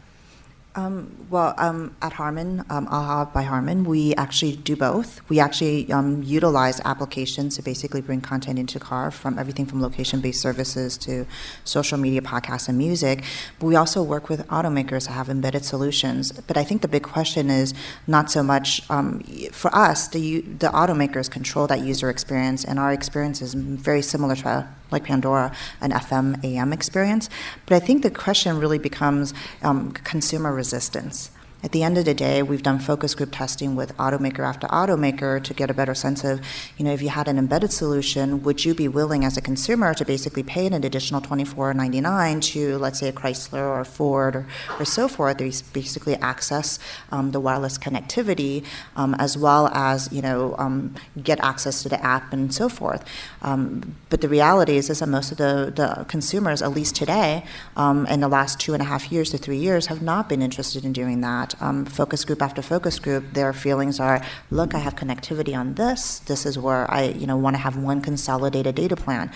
Um, 0.77 1.25
well, 1.29 1.53
um, 1.57 1.95
at 2.01 2.11
Harman, 2.13 2.65
um, 2.69 2.87
AHA 2.89 3.31
by 3.33 3.43
Harman, 3.43 3.85
we 3.85 4.13
actually 4.15 4.57
do 4.57 4.75
both. 4.75 5.21
We 5.29 5.39
actually 5.39 5.89
um, 5.91 6.21
utilize 6.21 6.81
applications 6.83 7.55
to 7.55 7.61
basically 7.61 8.01
bring 8.01 8.19
content 8.19 8.59
into 8.59 8.77
car 8.77 9.09
from 9.09 9.39
everything 9.39 9.65
from 9.65 9.81
location-based 9.81 10.41
services 10.41 10.97
to 10.99 11.25
social 11.63 11.97
media, 11.97 12.21
podcasts, 12.21 12.67
and 12.67 12.77
music. 12.77 13.23
But 13.57 13.67
we 13.67 13.77
also 13.77 14.03
work 14.03 14.27
with 14.27 14.45
automakers 14.49 15.05
to 15.05 15.13
have 15.13 15.29
embedded 15.29 15.63
solutions. 15.63 16.33
But 16.33 16.57
I 16.57 16.65
think 16.65 16.81
the 16.81 16.89
big 16.89 17.03
question 17.03 17.49
is 17.49 17.73
not 18.05 18.29
so 18.29 18.43
much 18.43 18.81
um, 18.89 19.21
for 19.53 19.73
us. 19.73 20.09
The 20.09 20.41
the 20.41 20.67
automakers 20.67 21.31
control 21.31 21.67
that 21.67 21.79
user 21.79 22.09
experience, 22.09 22.65
and 22.65 22.79
our 22.79 22.91
experience 22.91 23.41
is 23.41 23.53
very 23.53 24.01
similar 24.01 24.35
to 24.35 24.67
like 24.95 25.03
Pandora, 25.03 25.53
an 25.81 25.91
FM 25.91 26.43
AM 26.43 26.73
experience. 26.73 27.29
But 27.65 27.75
I 27.75 27.79
think 27.85 28.01
the 28.01 28.09
question 28.09 28.59
really 28.59 28.79
becomes 28.79 29.33
um, 29.61 29.91
consumer 29.91 30.53
resistance. 30.53 31.29
At 31.65 31.71
the 31.71 31.81
end 31.81 31.97
of 31.97 32.05
the 32.05 32.13
day, 32.13 32.43
we've 32.43 32.61
done 32.61 32.77
focus 32.77 33.15
group 33.15 33.29
testing 33.31 33.75
with 33.75 33.97
automaker 33.97 34.47
after 34.47 34.67
automaker 34.67 35.43
to 35.43 35.51
get 35.51 35.71
a 35.71 35.73
better 35.73 35.95
sense 35.95 36.23
of, 36.23 36.39
you 36.77 36.85
know, 36.85 36.93
if 36.93 37.01
you 37.01 37.09
had 37.09 37.27
an 37.27 37.39
embedded 37.39 37.73
solution, 37.73 38.43
would 38.43 38.63
you 38.63 38.75
be 38.75 38.87
willing 38.87 39.25
as 39.25 39.35
a 39.35 39.41
consumer 39.41 39.95
to 39.95 40.05
basically 40.05 40.43
pay 40.43 40.67
an 40.67 40.75
additional 40.83 41.21
$24.99 41.21 42.41
to, 42.53 42.77
let's 42.77 42.99
say, 42.99 43.07
a 43.07 43.11
Chrysler 43.11 43.67
or 43.67 43.83
Ford 43.83 44.35
or, 44.35 44.47
or 44.77 44.85
so 44.85 45.07
forth, 45.07 45.37
to 45.37 45.51
basically 45.73 46.13
access 46.17 46.77
um, 47.11 47.31
the 47.31 47.39
wireless 47.39 47.79
connectivity 47.79 48.63
um, 48.95 49.15
as 49.15 49.35
well 49.35 49.69
as, 49.69 50.11
you 50.11 50.21
know, 50.21 50.53
um, 50.59 50.93
get 51.23 51.39
access 51.39 51.81
to 51.81 51.89
the 51.89 51.99
app 52.03 52.31
and 52.31 52.53
so 52.53 52.69
forth. 52.69 53.03
Um, 53.45 53.95
but 54.09 54.21
the 54.21 54.27
reality 54.27 54.75
is, 54.75 54.89
is 54.89 54.99
that 54.99 55.07
most 55.07 55.31
of 55.31 55.37
the, 55.37 55.71
the 55.75 56.03
consumers, 56.05 56.63
at 56.63 56.71
least 56.71 56.95
today, 56.95 57.45
um, 57.77 58.07
in 58.07 58.19
the 58.19 58.27
last 58.27 58.59
two 58.59 58.73
and 58.73 58.81
a 58.81 58.85
half 58.85 59.11
years 59.11 59.29
to 59.29 59.37
three 59.37 59.57
years, 59.57 59.85
have 59.85 60.01
not 60.01 60.27
been 60.27 60.41
interested 60.41 60.83
in 60.83 60.93
doing 60.93 61.21
that 61.21 61.53
um, 61.61 61.85
focus 61.85 62.25
group 62.25 62.41
after 62.41 62.63
focus 62.63 62.97
group, 62.97 63.23
their 63.33 63.53
feelings 63.53 63.99
are, 63.99 64.19
look, 64.49 64.73
I 64.73 64.79
have 64.79 64.95
connectivity 64.95 65.55
on 65.55 65.75
this. 65.75 66.19
This 66.19 66.47
is 66.47 66.57
where 66.57 66.89
I, 66.91 67.03
you 67.03 67.27
know, 67.27 67.37
want 67.37 67.55
to 67.55 67.59
have 67.59 67.77
one 67.77 68.01
consolidated 68.01 68.73
data 68.73 68.95
plan. 68.95 69.31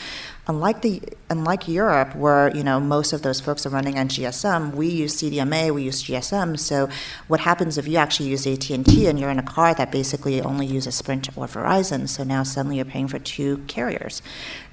Unlike 0.48 0.82
the 0.82 1.02
unlike 1.30 1.68
Europe, 1.68 2.16
where 2.16 2.56
you 2.56 2.64
know 2.64 2.80
most 2.80 3.14
of 3.14 3.22
those 3.22 3.40
folks 3.40 3.66
are 3.66 3.70
running 3.70 4.00
on 4.00 4.08
GSM, 4.08 4.74
we 4.74 4.88
use 4.88 5.22
CDMA, 5.22 5.72
we 5.72 5.84
use 5.84 6.04
GSM. 6.04 6.58
So, 6.58 6.90
what 7.28 7.42
happens 7.42 7.78
if 7.78 7.88
you 7.88 7.98
actually 7.98 8.30
use 8.30 8.48
AT 8.48 8.70
and 8.72 8.86
T 8.86 9.08
and 9.08 9.20
you're 9.20 9.30
in 9.30 9.40
a 9.40 9.44
car 9.44 9.74
that 9.76 9.92
basically 9.92 10.42
only 10.42 10.66
uses 10.66 10.96
Sprint 10.96 11.30
or 11.38 11.46
Verizon? 11.46 12.08
So 12.08 12.24
now 12.24 12.44
suddenly 12.44 12.78
you're 12.78 12.86
paying 12.86 13.08
for 13.08 13.20
two 13.20 13.58
carriers. 13.68 14.22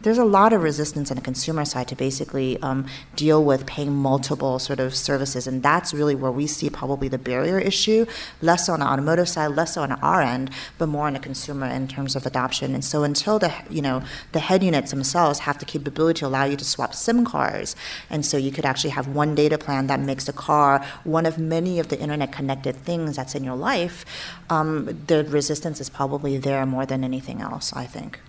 There's 0.07 0.19
a 0.19 0.25
lot 0.25 0.53
of 0.53 0.63
resistance 0.63 1.11
on 1.11 1.17
the 1.17 1.21
consumer 1.21 1.65
side 1.65 1.89
to 1.89 1.97
basically 1.97 2.63
um, 2.63 2.87
deal 3.17 3.43
with 3.43 3.67
paying 3.67 3.93
multiple 3.93 4.61
sort 4.61 4.79
of 4.79 4.95
services, 4.95 5.49
and 5.49 5.65
that's 5.65 5.93
really 5.93 6.15
where 6.15 6.31
we 6.31 6.47
see 6.47 6.71
probably 6.71 7.09
the 7.09 7.19
barrier 7.19 7.59
issue, 7.59 8.07
less 8.41 8.69
on 8.69 8.79
the 8.79 8.87
automotive 8.87 9.29
side, 9.29 9.57
less 9.57 9.77
on 9.77 9.91
our 9.91 10.23
end, 10.23 10.53
but 10.79 10.87
more 10.87 11.09
on 11.09 11.15
the 11.15 11.19
consumer 11.19 11.67
in 11.67 11.89
terms 11.89 12.15
of 12.15 12.25
adoption. 12.25 12.73
And 12.73 12.85
so 12.85 13.03
until 13.03 13.41
the 13.41 13.53
you 13.69 13.83
know 13.83 14.05
the 14.31 14.39
head 14.39 14.63
units 14.63 14.93
themselves 14.93 15.41
have 15.41 15.59
the 15.59 15.65
capability 15.65 16.21
to 16.21 16.29
allow 16.29 16.45
you 16.45 16.57
to 16.57 16.65
swap 16.65 16.95
SIM 16.95 17.25
cards, 17.25 17.75
and 18.09 18.25
so 18.25 18.37
you 18.37 18.53
could 18.53 18.65
actually 18.65 18.91
have 18.91 19.09
one 19.09 19.35
data 19.35 19.59
plan 19.59 19.89
that 19.89 19.99
makes 19.99 20.27
the 20.27 20.33
car 20.33 20.87
one 21.03 21.27
of 21.27 21.37
many 21.37 21.81
of 21.81 21.89
the 21.89 21.99
internet 21.99 22.31
connected 22.31 22.77
things 22.77 23.17
that's 23.17 23.35
in 23.35 23.43
your 23.43 23.57
life. 23.57 24.05
Um, 24.51 25.03
the 25.09 25.25
resistance 25.25 25.81
is 25.81 25.91
probably 25.91 26.39
there 26.39 26.65
more 26.65 26.87
than 26.87 27.03
anything 27.03 27.41
else. 27.41 27.73
I 27.73 27.87
think. 27.87 28.21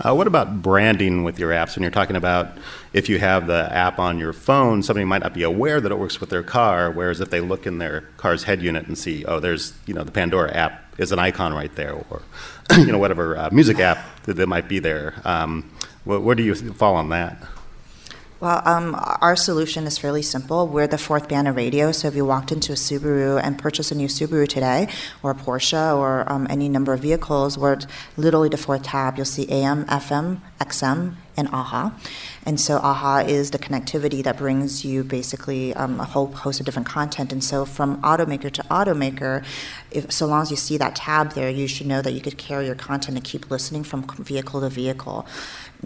Uh, 0.00 0.14
what 0.14 0.26
about 0.26 0.60
branding 0.60 1.22
with 1.22 1.38
your 1.38 1.50
apps? 1.50 1.76
When 1.76 1.82
you're 1.82 1.92
talking 1.92 2.16
about 2.16 2.48
if 2.92 3.08
you 3.08 3.18
have 3.18 3.46
the 3.46 3.72
app 3.72 3.98
on 3.98 4.18
your 4.18 4.32
phone, 4.32 4.82
somebody 4.82 5.04
might 5.04 5.22
not 5.22 5.34
be 5.34 5.44
aware 5.44 5.80
that 5.80 5.92
it 5.92 5.98
works 5.98 6.20
with 6.20 6.30
their 6.30 6.42
car. 6.42 6.90
Whereas 6.90 7.20
if 7.20 7.30
they 7.30 7.40
look 7.40 7.66
in 7.66 7.78
their 7.78 8.00
car's 8.16 8.42
head 8.44 8.60
unit 8.60 8.86
and 8.86 8.98
see, 8.98 9.24
oh, 9.24 9.38
there's 9.38 9.72
you 9.86 9.94
know 9.94 10.02
the 10.02 10.10
Pandora 10.10 10.52
app 10.52 10.94
is 10.98 11.12
an 11.12 11.18
icon 11.18 11.54
right 11.54 11.74
there, 11.76 11.92
or 11.92 12.22
you 12.76 12.90
know 12.90 12.98
whatever 12.98 13.36
uh, 13.36 13.50
music 13.52 13.78
app 13.78 13.98
that, 14.24 14.34
that, 14.34 14.48
might 14.48 14.68
be 14.68 14.80
there. 14.80 15.14
Um, 15.24 15.70
where, 16.02 16.18
where 16.18 16.34
do 16.34 16.42
you 16.42 16.54
fall 16.54 16.96
on 16.96 17.10
that? 17.10 17.40
Well, 18.44 18.60
um, 18.66 18.94
our 19.22 19.36
solution 19.36 19.86
is 19.86 19.96
fairly 19.96 20.20
simple. 20.20 20.68
We're 20.68 20.86
the 20.86 20.98
fourth 20.98 21.30
band 21.30 21.48
of 21.48 21.56
radio, 21.56 21.92
so 21.92 22.08
if 22.08 22.14
you 22.14 22.26
walked 22.26 22.52
into 22.52 22.72
a 22.72 22.74
Subaru 22.74 23.40
and 23.42 23.58
purchased 23.58 23.90
a 23.90 23.94
new 23.94 24.06
Subaru 24.06 24.46
today, 24.46 24.88
or 25.22 25.30
a 25.30 25.34
Porsche, 25.34 25.96
or 25.96 26.30
um, 26.30 26.46
any 26.50 26.68
number 26.68 26.92
of 26.92 27.00
vehicles, 27.00 27.56
we're 27.56 27.78
literally 28.18 28.50
the 28.50 28.58
fourth 28.58 28.82
tab. 28.82 29.16
You'll 29.16 29.24
see 29.24 29.48
AM, 29.48 29.86
FM, 29.86 30.42
XM, 30.60 31.14
and 31.36 31.48
AHA. 31.48 31.92
And 32.46 32.60
so 32.60 32.78
AHA 32.78 33.24
is 33.26 33.50
the 33.50 33.58
connectivity 33.58 34.22
that 34.22 34.36
brings 34.36 34.84
you 34.84 35.04
basically 35.04 35.74
um, 35.74 36.00
a 36.00 36.04
whole 36.04 36.26
host 36.26 36.60
of 36.60 36.66
different 36.66 36.88
content. 36.88 37.32
And 37.32 37.42
so 37.42 37.64
from 37.64 38.00
automaker 38.02 38.50
to 38.52 38.62
automaker, 38.64 39.44
if, 39.90 40.12
so 40.12 40.26
long 40.26 40.42
as 40.42 40.50
you 40.50 40.56
see 40.56 40.76
that 40.78 40.96
tab 40.96 41.32
there, 41.32 41.50
you 41.50 41.66
should 41.66 41.86
know 41.86 42.02
that 42.02 42.12
you 42.12 42.20
could 42.20 42.38
carry 42.38 42.66
your 42.66 42.74
content 42.74 43.16
and 43.16 43.24
keep 43.24 43.50
listening 43.50 43.84
from 43.84 44.02
vehicle 44.02 44.60
to 44.60 44.68
vehicle. 44.68 45.26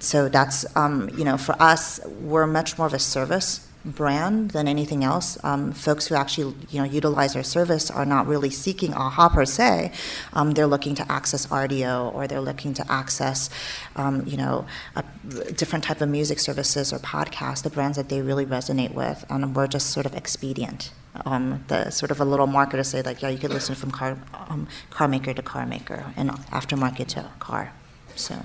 So 0.01 0.29
that's, 0.29 0.65
um, 0.77 1.11
you 1.17 1.25
know, 1.25 1.37
for 1.37 1.61
us, 1.61 2.01
we're 2.21 2.47
much 2.47 2.79
more 2.79 2.87
of 2.87 2.95
a 2.95 2.99
service 2.99 3.68
brand 3.85 4.51
than 4.51 4.69
anything 4.69 5.05
else. 5.05 5.39
Um, 5.45 5.73
folks 5.73 6.07
who 6.07 6.15
actually, 6.15 6.55
you 6.71 6.81
know, 6.81 6.85
utilize 6.85 7.37
our 7.37 7.43
service 7.43 7.91
are 7.91 8.05
not 8.05 8.27
really 8.27 8.51
seeking 8.51 8.93
AHA 8.93 9.31
per 9.31 9.45
se. 9.45 9.93
Um, 10.33 10.53
they're 10.53 10.67
looking 10.67 10.95
to 10.97 11.11
access 11.11 11.47
Rdio 11.47 12.13
or 12.15 12.27
they're 12.27 12.41
looking 12.41 12.75
to 12.75 12.93
access, 12.93 13.51
um, 13.97 14.27
you 14.27 14.37
know, 14.37 14.67
a 14.97 15.05
different 15.53 15.85
type 15.85 16.01
of 16.01 16.09
music 16.09 16.39
services 16.39 16.93
or 16.93 16.99
podcasts, 16.99 17.63
the 17.63 17.71
brands 17.71 17.97
that 17.97 18.09
they 18.09 18.21
really 18.21 18.47
resonate 18.47 18.93
with. 18.93 19.25
And 19.31 19.55
we're 19.55 19.69
just 19.69 19.91
sort 19.91 20.07
of 20.07 20.15
expedient. 20.15 20.93
Um, 21.25 21.65
the 21.69 21.91
sort 21.91 22.11
of 22.11 22.21
a 22.21 22.25
little 22.25 22.47
marker 22.47 22.77
to 22.77 22.85
say 22.85 23.03
like, 23.03 23.23
yeah, 23.23 23.29
you 23.29 23.39
could 23.39 23.51
listen 23.51 23.75
from 23.75 23.91
car, 23.91 24.19
um, 24.49 24.69
car 24.91 25.09
maker 25.09 25.35
to 25.35 25.43
car 25.43 25.67
maker 25.67 26.13
and 26.17 26.31
aftermarket 26.31 27.09
to 27.09 27.31
car. 27.39 27.73
So. 28.15 28.37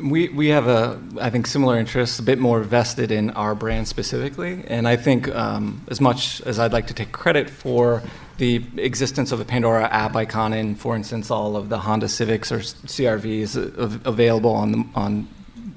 We, 0.00 0.28
we 0.30 0.48
have 0.48 0.68
a, 0.68 1.00
I 1.20 1.28
think, 1.28 1.46
similar 1.46 1.78
interests, 1.78 2.18
a 2.18 2.22
bit 2.22 2.38
more 2.38 2.60
vested 2.60 3.10
in 3.10 3.30
our 3.30 3.54
brand 3.54 3.88
specifically. 3.88 4.64
And 4.66 4.88
I 4.88 4.96
think, 4.96 5.28
um, 5.34 5.82
as 5.88 6.00
much 6.00 6.40
as 6.42 6.58
I'd 6.58 6.72
like 6.72 6.86
to 6.86 6.94
take 6.94 7.12
credit 7.12 7.50
for 7.50 8.02
the 8.38 8.64
existence 8.78 9.32
of 9.32 9.40
a 9.40 9.44
Pandora 9.44 9.84
app 9.84 10.16
icon 10.16 10.52
in, 10.54 10.74
for 10.74 10.96
instance, 10.96 11.30
all 11.30 11.56
of 11.56 11.68
the 11.68 11.78
Honda 11.78 12.08
Civics 12.08 12.50
or 12.50 12.58
CRVs 12.60 14.06
available 14.06 14.52
on, 14.52 14.72
the, 14.72 14.84
on 14.94 15.28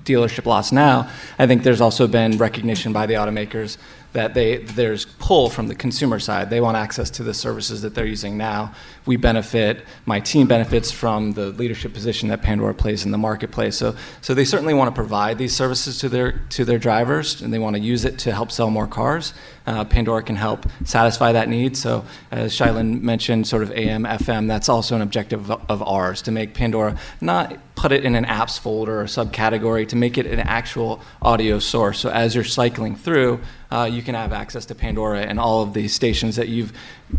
dealership 0.05 0.45
lots 0.45 0.71
now, 0.71 1.09
I 1.37 1.47
think 1.47 1.63
there's 1.63 1.81
also 1.81 2.07
been 2.07 2.37
recognition 2.37 2.93
by 2.93 3.05
the 3.05 3.15
automakers 3.15 3.77
that 4.13 4.33
they, 4.33 4.57
there's 4.57 5.05
pull 5.19 5.49
from 5.49 5.67
the 5.67 5.75
consumer 5.75 6.19
side. 6.19 6.49
They 6.49 6.61
want 6.61 6.77
access 6.77 7.09
to 7.11 7.23
the 7.23 7.33
services 7.33 7.81
that 7.81 7.95
they're 7.95 8.05
using 8.05 8.37
now. 8.37 8.73
We 9.05 9.17
benefit, 9.17 9.83
my 10.05 10.19
team 10.19 10.47
benefits 10.47 10.91
from 10.91 11.33
the 11.33 11.47
leadership 11.47 11.93
position 11.93 12.29
that 12.29 12.41
Pandora 12.41 12.73
plays 12.73 13.05
in 13.05 13.11
the 13.11 13.17
marketplace. 13.17 13.77
So, 13.77 13.95
so 14.21 14.33
they 14.33 14.45
certainly 14.45 14.73
want 14.73 14.93
to 14.93 14.95
provide 14.95 15.37
these 15.37 15.55
services 15.55 15.99
to 15.99 16.09
their, 16.09 16.39
to 16.49 16.65
their 16.65 16.79
drivers 16.79 17.41
and 17.41 17.53
they 17.53 17.59
want 17.59 17.75
to 17.75 17.81
use 17.81 18.05
it 18.05 18.17
to 18.19 18.33
help 18.33 18.51
sell 18.51 18.69
more 18.69 18.87
cars. 18.87 19.33
Uh, 19.67 19.83
Pandora 19.83 20.21
can 20.21 20.35
help 20.35 20.67
satisfy 20.83 21.31
that 21.31 21.49
need. 21.49 21.75
So, 21.75 22.05
as 22.31 22.55
Chia-Lin 22.55 23.03
mentioned, 23.03 23.47
sort 23.47 23.63
of 23.63 23.71
AM, 23.71 24.03
FM, 24.03 24.47
that's 24.47 24.69
also 24.69 24.95
an 24.95 25.01
objective 25.01 25.49
of, 25.49 25.63
of 25.69 25.81
ours 25.81 26.21
to 26.23 26.31
make 26.31 26.53
Pandora 26.53 26.97
not 27.19 27.57
put 27.75 27.91
it 27.91 28.05
in 28.05 28.15
an 28.15 28.25
apps 28.25 28.57
folder 28.59 29.01
or 29.01 29.05
subcategory, 29.05 29.87
to 29.87 29.95
make 29.95 30.17
it 30.17 30.25
an 30.25 30.39
actual 30.39 31.01
audio 31.21 31.59
source. 31.59 31.99
So, 31.99 32.09
as 32.09 32.35
you're 32.35 32.43
cycling 32.43 32.95
through, 32.95 33.39
uh, 33.71 33.89
you 33.91 34.03
can 34.03 34.13
have 34.13 34.31
access 34.31 34.65
to 34.67 34.75
Pandora 34.75 35.21
and 35.21 35.39
all 35.39 35.63
of 35.63 35.73
the 35.73 35.87
stations 35.87 36.35
that 36.35 36.47
you've 36.47 36.71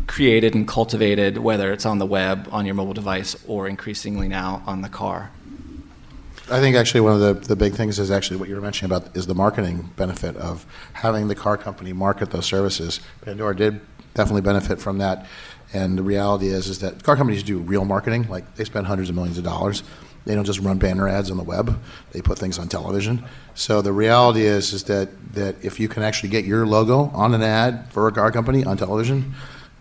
created 0.07 0.55
and 0.55 0.67
cultivated, 0.67 1.39
whether 1.39 1.73
it's 1.73 1.87
on 1.87 1.99
the 1.99 2.07
web, 2.07 2.49
on 2.51 2.67
your 2.67 2.75
mobile 2.75 2.95
device, 2.95 3.37
or 3.47 3.69
increasingly 3.69 4.29
now 4.29 4.63
on 4.67 4.83
the 4.83 4.89
car. 4.89 5.31
I 6.49 6.61
think 6.61 6.77
actually 6.77 7.01
one 7.01 7.13
of 7.13 7.21
the, 7.21 7.35
the 7.35 7.57
big 7.57 7.75
things 7.75 7.99
is 7.99 8.11
actually 8.11 8.37
what 8.37 8.49
you 8.49 8.55
were 8.55 8.61
mentioning 8.61 8.95
about 8.95 9.17
is 9.17 9.27
the 9.27 9.35
marketing 9.35 9.91
benefit 9.97 10.37
of 10.37 10.65
having 10.93 11.27
the 11.27 11.35
car 11.35 11.57
company 11.57 11.93
market 11.93 12.31
those 12.31 12.47
services. 12.47 13.01
Pandora 13.23 13.57
did 13.57 13.81
definitely 14.15 14.43
benefit 14.43 14.81
from 14.81 14.99
that. 14.99 15.27
And 15.73 15.99
the 15.99 16.03
reality 16.03 16.47
is 16.47 16.69
is 16.69 16.79
that 16.81 17.03
car 17.03 17.17
companies 17.17 17.43
do 17.43 17.59
real 17.59 17.85
marketing, 17.85 18.29
like 18.29 18.55
they 18.55 18.65
spend 18.65 18.87
hundreds 18.87 19.09
of 19.09 19.17
millions 19.17 19.39
of 19.39 19.45
dollars. 19.45 19.83
They 20.25 20.35
don't 20.35 20.45
just 20.45 20.61
run 20.61 20.79
banner 20.79 21.09
ads 21.09 21.31
on 21.31 21.37
the 21.37 21.43
web; 21.43 21.81
they 22.13 22.21
put 22.21 22.39
things 22.39 22.59
on 22.59 22.69
television. 22.69 23.25
So 23.55 23.83
the 23.83 23.93
reality 23.93 24.43
is 24.43 24.73
is 24.73 24.85
that 24.85 25.35
that 25.35 25.57
if 25.65 25.81
you 25.81 25.89
can 25.89 26.05
actually 26.05 26.29
get 26.29 26.45
your 26.45 26.67
logo 26.67 27.11
on 27.13 27.35
an 27.35 27.43
ad 27.43 27.87
for 27.91 28.07
a 28.07 28.13
car 28.13 28.31
company 28.31 28.65
on 28.65 28.77
television, 28.77 29.35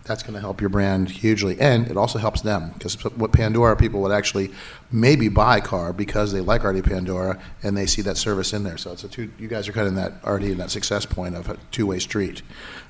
that's 0.06 0.22
going 0.22 0.34
to 0.34 0.40
help 0.40 0.60
your 0.60 0.70
brand 0.70 1.10
hugely, 1.10 1.60
and 1.60 1.88
it 1.88 1.96
also 1.96 2.18
helps 2.18 2.40
them 2.40 2.70
because 2.74 2.94
what 3.16 3.32
Pandora 3.32 3.76
people 3.76 4.00
would 4.02 4.12
actually 4.12 4.50
maybe 4.90 5.28
buy 5.28 5.60
car 5.60 5.92
because 5.92 6.32
they 6.32 6.40
like 6.40 6.64
already 6.64 6.82
Pandora 6.82 7.40
and 7.62 7.76
they 7.76 7.86
see 7.86 8.02
that 8.02 8.16
service 8.16 8.52
in 8.52 8.62
there. 8.62 8.78
So 8.78 8.92
it's 8.92 9.04
a 9.04 9.08
two. 9.08 9.30
You 9.38 9.48
guys 9.48 9.68
are 9.68 9.72
kind 9.72 9.86
of 9.86 9.94
in 9.94 9.96
that 9.96 10.24
already 10.24 10.52
in 10.52 10.58
that 10.58 10.70
success 10.70 11.04
point 11.04 11.34
of 11.34 11.48
a 11.48 11.58
two-way 11.70 11.98
street. 11.98 12.42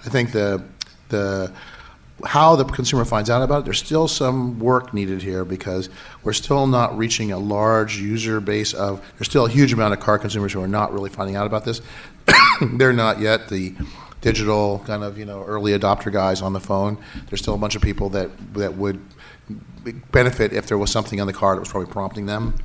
I 0.04 0.10
think 0.10 0.32
the 0.32 0.62
the 1.08 1.52
how 2.24 2.56
the 2.56 2.64
consumer 2.64 3.04
finds 3.04 3.28
out 3.28 3.42
about 3.42 3.60
it, 3.60 3.64
there's 3.64 3.78
still 3.78 4.08
some 4.08 4.58
work 4.58 4.94
needed 4.94 5.22
here 5.22 5.44
because 5.44 5.90
we're 6.22 6.32
still 6.32 6.66
not 6.66 6.96
reaching 6.96 7.32
a 7.32 7.38
large 7.38 7.98
user 7.98 8.40
base 8.40 8.72
of. 8.72 9.02
There's 9.18 9.28
still 9.28 9.46
a 9.46 9.50
huge 9.50 9.72
amount 9.72 9.92
of 9.94 10.00
car 10.00 10.18
consumers 10.18 10.52
who 10.52 10.62
are 10.62 10.68
not 10.68 10.92
really 10.92 11.10
finding 11.10 11.36
out 11.36 11.46
about 11.46 11.64
this. 11.64 11.80
They're 12.72 12.92
not 12.92 13.20
yet 13.20 13.48
the 13.48 13.74
digital 14.26 14.82
kind 14.86 15.04
of 15.04 15.16
you 15.16 15.24
know 15.24 15.44
early 15.44 15.70
adopter 15.78 16.12
guys 16.12 16.42
on 16.42 16.52
the 16.52 16.60
phone. 16.60 16.98
There's 17.28 17.40
still 17.40 17.54
a 17.54 17.58
bunch 17.58 17.76
of 17.76 17.82
people 17.82 18.08
that 18.10 18.28
that 18.54 18.76
would 18.76 19.00
benefit 20.10 20.52
if 20.52 20.66
there 20.66 20.76
was 20.76 20.90
something 20.90 21.20
on 21.20 21.28
the 21.28 21.32
car 21.32 21.54
that 21.54 21.60
was 21.60 21.68
probably 21.68 21.92
prompting 21.92 22.26
them. 22.26 22.56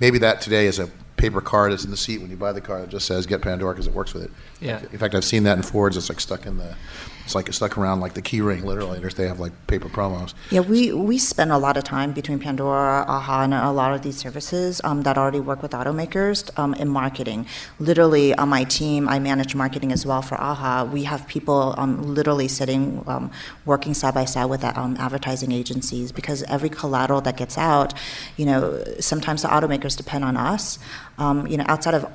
Maybe 0.00 0.18
that 0.18 0.40
today 0.40 0.66
is 0.66 0.80
a 0.80 0.88
paper 1.16 1.40
card 1.40 1.70
that's 1.70 1.84
in 1.84 1.92
the 1.92 1.96
seat 1.96 2.20
when 2.20 2.28
you 2.28 2.36
buy 2.36 2.52
the 2.52 2.60
car 2.60 2.80
that 2.80 2.90
just 2.90 3.06
says 3.06 3.24
"Get 3.24 3.40
Pandora" 3.40 3.72
because 3.72 3.86
it 3.86 3.94
works 3.94 4.14
with 4.14 4.24
it. 4.24 4.30
Yeah. 4.60 4.80
In 4.92 4.98
fact, 4.98 5.14
I've 5.14 5.24
seen 5.24 5.44
that 5.44 5.56
in 5.56 5.62
Fords. 5.62 5.96
It's 5.96 6.08
like 6.08 6.18
stuck 6.18 6.44
in 6.44 6.58
the 6.58 6.74
it's 7.26 7.34
like 7.34 7.48
it's 7.48 7.56
stuck 7.56 7.76
around 7.76 7.98
like 7.98 8.14
the 8.14 8.22
key 8.22 8.40
ring. 8.40 8.64
Literally, 8.64 9.00
they 9.00 9.26
have 9.26 9.40
like 9.40 9.52
paper 9.66 9.88
promos. 9.88 10.32
Yeah, 10.50 10.60
we, 10.60 10.92
we 10.92 11.18
spend 11.18 11.50
a 11.50 11.58
lot 11.58 11.76
of 11.76 11.82
time 11.82 12.12
between 12.12 12.38
Pandora, 12.38 13.04
AHA, 13.08 13.42
and 13.42 13.52
a 13.52 13.72
lot 13.72 13.92
of 13.92 14.02
these 14.02 14.16
services 14.16 14.80
um, 14.84 15.02
that 15.02 15.18
already 15.18 15.40
work 15.40 15.60
with 15.60 15.72
automakers 15.72 16.56
um, 16.56 16.72
in 16.74 16.88
marketing. 16.88 17.44
Literally, 17.80 18.32
on 18.36 18.48
my 18.48 18.62
team, 18.62 19.08
I 19.08 19.18
manage 19.18 19.56
marketing 19.56 19.90
as 19.90 20.06
well 20.06 20.22
for 20.22 20.40
AHA. 20.40 20.84
We 20.92 21.02
have 21.02 21.26
people 21.26 21.74
um, 21.76 22.14
literally 22.14 22.46
sitting, 22.46 23.02
um, 23.08 23.32
working 23.64 23.92
side 23.92 24.14
by 24.14 24.24
side 24.24 24.44
with 24.44 24.62
um, 24.62 24.96
advertising 25.00 25.50
agencies 25.50 26.12
because 26.12 26.44
every 26.44 26.68
collateral 26.68 27.20
that 27.22 27.36
gets 27.36 27.58
out, 27.58 27.92
you 28.36 28.46
know, 28.46 28.84
sometimes 29.00 29.42
the 29.42 29.48
automakers 29.48 29.96
depend 29.96 30.24
on 30.24 30.36
us. 30.36 30.78
Um, 31.18 31.44
you 31.48 31.56
know, 31.56 31.64
outside 31.66 31.94
of 31.94 32.06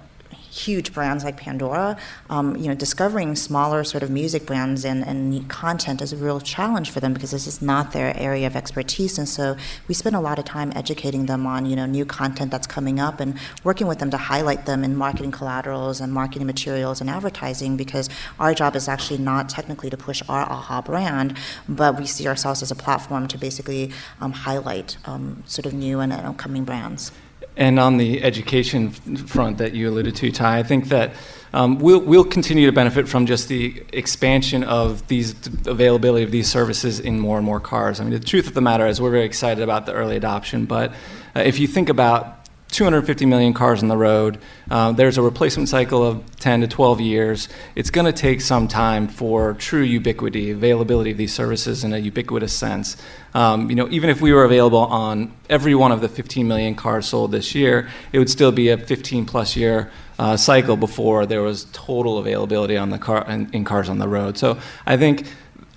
huge 0.51 0.93
brands 0.93 1.24
like 1.24 1.38
Pandora, 1.38 1.98
um, 2.29 2.58
you 2.58 2.67
know, 2.67 2.75
discovering 2.75 3.36
smaller 3.36 3.86
sort 3.86 4.03
of 4.03 4.10
music 4.10 4.46
brands 4.46 4.84
and, 4.84 5.08
and 5.08 5.50
content 5.50 6.01
is 6.01 6.12
a 6.12 6.17
real 6.17 6.41
challenge 6.41 6.91
for 6.91 7.00
them 7.00 7.13
because 7.13 7.31
this 7.31 7.48
is 7.48 7.62
not 7.62 7.93
their 7.93 8.15
area 8.17 8.46
of 8.46 8.55
expertise. 8.55 9.17
And 9.17 9.29
so 9.29 9.55
we 9.88 9.93
spend 9.93 10.15
a 10.15 10.20
lot 10.20 10.39
of 10.39 10.46
time 10.46 10.74
educating 10.75 11.25
them 11.25 11.48
on, 11.48 11.65
you 11.65 11.75
know, 11.77 11.86
new 11.86 12.05
content 12.05 12.51
that's 12.51 12.67
coming 12.67 13.00
up 13.00 13.22
and 13.22 13.39
working 13.63 13.88
with 13.88 14.00
them 14.00 14.12
to 14.12 14.17
highlight 14.17 14.65
them 14.65 14.84
in 14.84 14.96
marketing 14.96 15.31
collaterals 15.31 16.01
and 16.01 16.12
marketing 16.12 16.48
materials 16.48 17.00
and 17.00 17.10
advertising 17.10 17.77
because 17.77 18.10
our 18.38 18.53
job 18.53 18.75
is 18.75 18.89
actually 18.89 19.20
not 19.20 19.48
technically 19.48 19.89
to 19.89 19.98
push 19.98 20.22
our 20.27 20.41
AHA 20.41 20.81
brand, 20.81 21.38
but 21.70 21.98
we 21.98 22.05
see 22.05 22.27
ourselves 22.27 22.62
as 22.62 22.72
a 22.72 22.75
platform 22.75 23.27
to 23.29 23.38
basically 23.38 23.91
um, 24.20 24.34
highlight 24.34 24.98
um, 25.05 25.43
sort 25.46 25.65
of 25.65 25.74
new 25.74 26.01
and 26.01 26.12
upcoming 26.12 26.65
brands. 26.65 27.12
And 27.58 27.79
on 27.79 27.98
the 27.98 28.24
education 28.24 28.91
front 28.91 29.58
that 29.58 29.74
you 29.74 29.89
alluded 29.89 30.15
to, 30.17 30.31
Ty, 30.31 30.60
I 30.60 30.63
think 30.63 30.88
that 30.89 31.13
um, 31.53 31.79
we'll, 31.79 32.00
we'll 32.00 32.24
continue 32.24 32.65
to 32.65 32.72
benefit 32.72 33.10
from 33.10 33.25
just 33.25 33.50
the 33.50 33.84
expansion 33.91 34.63
of 34.63 35.05
these 35.08 35.36
availability 35.67 36.24
of 36.24 36.31
these 36.31 36.50
services 36.50 37.00
in 37.00 37.20
more 37.20 37.38
and 37.38 37.46
more 37.46 37.60
cars. 37.60 38.00
I 38.00 38.03
mean, 38.03 38.13
the 38.13 38.20
truth 38.20 38.48
of 38.48 38.53
the 38.53 38.62
matter 38.62 38.88
is 38.88 39.01
we're 39.01 39.12
very 39.12 39.25
excited 39.25 39.62
about 39.62 39.86
the 39.86 39.91
early 39.91 40.15
adoption, 40.15 40.65
but 40.65 40.91
uh, 41.36 41.41
if 41.41 41.60
you 41.60 41.67
think 41.67 41.89
about 41.89 42.40
250 42.71 43.25
million 43.25 43.53
cars 43.53 43.83
on 43.83 43.89
the 43.89 43.97
road. 43.97 44.39
Uh, 44.69 44.91
there's 44.93 45.17
a 45.17 45.21
replacement 45.21 45.69
cycle 45.69 46.03
of 46.03 46.23
10 46.37 46.61
to 46.61 46.67
12 46.67 47.01
years. 47.01 47.49
It's 47.75 47.89
going 47.89 48.05
to 48.05 48.13
take 48.13 48.41
some 48.41 48.67
time 48.67 49.07
for 49.07 49.53
true 49.53 49.81
ubiquity, 49.83 50.51
availability 50.51 51.11
of 51.11 51.17
these 51.17 51.33
services 51.33 51.83
in 51.83 51.93
a 51.93 51.97
ubiquitous 51.97 52.53
sense. 52.53 52.97
Um, 53.33 53.69
you 53.69 53.75
know, 53.75 53.87
even 53.89 54.09
if 54.09 54.21
we 54.21 54.33
were 54.33 54.45
available 54.45 54.79
on 54.79 55.33
every 55.49 55.75
one 55.75 55.91
of 55.91 56.01
the 56.01 56.09
15 56.09 56.47
million 56.47 56.75
cars 56.75 57.07
sold 57.07 57.31
this 57.31 57.53
year, 57.53 57.89
it 58.13 58.19
would 58.19 58.29
still 58.29 58.51
be 58.51 58.69
a 58.69 58.77
15 58.77 59.25
plus 59.25 59.55
year 59.55 59.91
uh, 60.17 60.37
cycle 60.37 60.77
before 60.77 61.25
there 61.25 61.41
was 61.41 61.65
total 61.73 62.19
availability 62.19 62.77
on 62.77 62.89
the 62.89 62.99
car 62.99 63.25
in, 63.29 63.49
in 63.53 63.63
cars 63.63 63.89
on 63.89 63.97
the 63.97 64.07
road. 64.07 64.37
So 64.37 64.59
I 64.85 64.95
think 64.95 65.25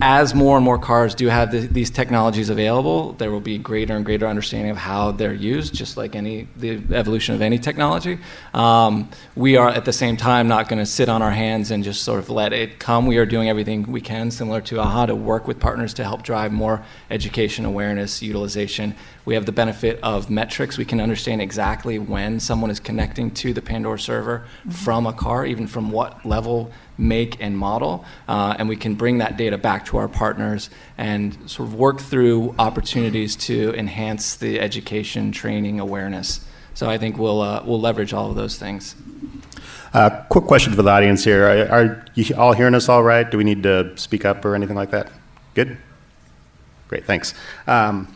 as 0.01 0.35
more 0.35 0.57
and 0.57 0.65
more 0.65 0.77
cars 0.77 1.15
do 1.15 1.27
have 1.27 1.51
the, 1.51 1.59
these 1.59 1.89
technologies 1.89 2.49
available, 2.49 3.13
there 3.13 3.31
will 3.31 3.39
be 3.39 3.57
greater 3.57 3.95
and 3.95 4.03
greater 4.03 4.27
understanding 4.27 4.69
of 4.69 4.75
how 4.75 5.11
they're 5.11 5.33
used, 5.33 5.73
just 5.73 5.95
like 5.95 6.15
any 6.15 6.47
the 6.57 6.81
evolution 6.91 7.33
of 7.33 7.41
any 7.41 7.57
technology. 7.57 8.19
Um, 8.53 9.09
we 9.37 9.55
are 9.55 9.69
at 9.69 9.85
the 9.85 9.93
same 9.93 10.17
time 10.17 10.49
not 10.49 10.67
going 10.67 10.79
to 10.79 10.85
sit 10.85 11.07
on 11.07 11.21
our 11.21 11.31
hands 11.31 11.71
and 11.71 11.81
just 11.81 12.03
sort 12.03 12.19
of 12.19 12.29
let 12.29 12.51
it 12.51 12.77
come. 12.77 13.05
We 13.07 13.17
are 13.17 13.25
doing 13.25 13.47
everything 13.47 13.83
we 13.83 14.01
can, 14.01 14.31
similar 14.31 14.59
to 14.61 14.79
AHA, 14.79 15.05
to 15.05 15.15
work 15.15 15.47
with 15.47 15.61
partners 15.61 15.93
to 15.95 16.03
help 16.03 16.23
drive 16.23 16.51
more 16.51 16.83
education, 17.09 17.63
awareness, 17.63 18.21
utilization. 18.21 18.95
We 19.25 19.33
have 19.33 19.45
the 19.45 19.51
benefit 19.51 19.99
of 20.03 20.29
metrics. 20.29 20.77
We 20.77 20.85
can 20.85 21.01
understand 21.01 21.41
exactly 21.41 21.97
when 21.99 22.39
someone 22.39 22.69
is 22.69 22.79
connecting 22.79 23.31
to 23.31 23.53
the 23.53 23.61
Pandora 23.61 23.99
server 23.99 24.45
mm-hmm. 24.59 24.69
from 24.69 25.07
a 25.07 25.13
car, 25.13 25.45
even 25.45 25.67
from 25.67 25.91
what 25.91 26.25
level 26.25 26.71
make 26.97 27.41
and 27.41 27.57
model, 27.57 28.05
uh, 28.27 28.55
and 28.57 28.69
we 28.69 28.75
can 28.75 28.95
bring 28.95 29.17
that 29.17 29.35
data 29.35 29.57
back 29.57 29.85
to 29.85 29.97
our 29.97 30.07
partners 30.07 30.69
and 30.97 31.37
sort 31.49 31.67
of 31.67 31.75
work 31.75 31.99
through 31.99 32.55
opportunities 32.57 33.35
to 33.35 33.73
enhance 33.75 34.35
the 34.35 34.59
education, 34.59 35.31
training, 35.31 35.79
awareness. 35.79 36.45
So 36.73 36.89
I 36.89 36.97
think 36.97 37.17
we'll 37.17 37.41
uh, 37.41 37.63
we'll 37.65 37.81
leverage 37.81 38.13
all 38.13 38.29
of 38.29 38.35
those 38.35 38.57
things. 38.57 38.95
Uh, 39.93 40.09
quick 40.29 40.45
question 40.45 40.73
for 40.73 40.81
the 40.81 40.89
audience 40.89 41.23
here: 41.23 41.45
are, 41.45 41.69
are, 41.69 42.05
you 42.15 42.35
all 42.35 42.53
hearing 42.53 42.75
us 42.75 42.89
all 42.89 43.01
right? 43.01 43.29
Do 43.29 43.37
we 43.37 43.43
need 43.43 43.63
to 43.63 43.97
speak 43.97 44.25
up 44.25 44.43
or 44.43 44.55
anything 44.55 44.75
like 44.75 44.91
that? 44.91 45.11
Good. 45.53 45.77
Great. 46.89 47.05
Thanks. 47.05 47.33
Um, 47.65 48.13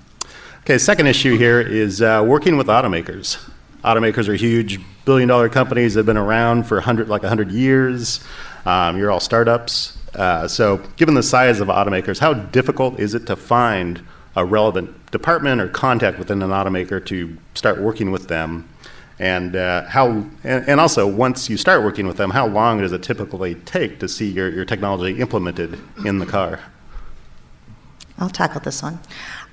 okay. 0.70 0.78
Second 0.78 1.08
issue 1.08 1.36
here 1.36 1.60
is 1.60 2.00
uh, 2.00 2.24
working 2.24 2.56
with 2.56 2.68
automakers. 2.68 3.44
Automakers 3.84 4.28
are 4.28 4.36
huge 4.36 4.80
billion-dollar 5.04 5.50
companies 5.50 5.96
that 5.96 6.02
have 6.02 6.06
been 6.06 6.16
around 6.16 6.68
for 6.68 6.76
100, 6.76 7.10
like 7.10 7.24
100 7.24 7.52
years. 7.52 8.24
Um, 8.68 8.96
you're 8.96 9.10
all 9.10 9.20
startups. 9.20 9.98
Uh, 10.14 10.48
so, 10.48 10.78
given 10.96 11.16
the 11.16 11.24
size 11.24 11.60
of 11.60 11.70
automakers, 11.70 12.20
how 12.20 12.34
difficult 12.34 13.00
is 13.00 13.16
it 13.16 13.26
to 13.26 13.36
find 13.36 14.04
a 14.36 14.46
relevant 14.46 15.10
department 15.10 15.60
or 15.60 15.70
contact 15.70 16.20
within 16.20 16.44
an 16.44 16.52
automaker 16.52 17.04
to 17.08 17.36
start 17.56 17.82
working 17.82 18.12
with 18.12 18.28
them? 18.28 18.70
And 19.18 19.56
uh, 19.56 19.86
how, 19.88 20.10
and, 20.44 20.70
and, 20.70 20.80
also 20.80 21.08
once 21.08 21.50
you 21.50 21.58
start 21.58 21.84
working 21.84 22.06
with 22.06 22.18
them, 22.18 22.30
how 22.30 22.46
long 22.46 22.80
does 22.80 22.92
it 22.92 23.02
typically 23.02 23.56
take 23.56 24.00
to 24.02 24.08
see 24.08 24.30
your, 24.30 24.50
your 24.50 24.66
technology 24.66 25.20
implemented 25.20 25.80
in 26.06 26.20
the 26.20 26.28
car? 26.28 26.60
I'll 28.20 28.30
tackle 28.30 28.62
this 28.62 28.84
one. 28.84 29.00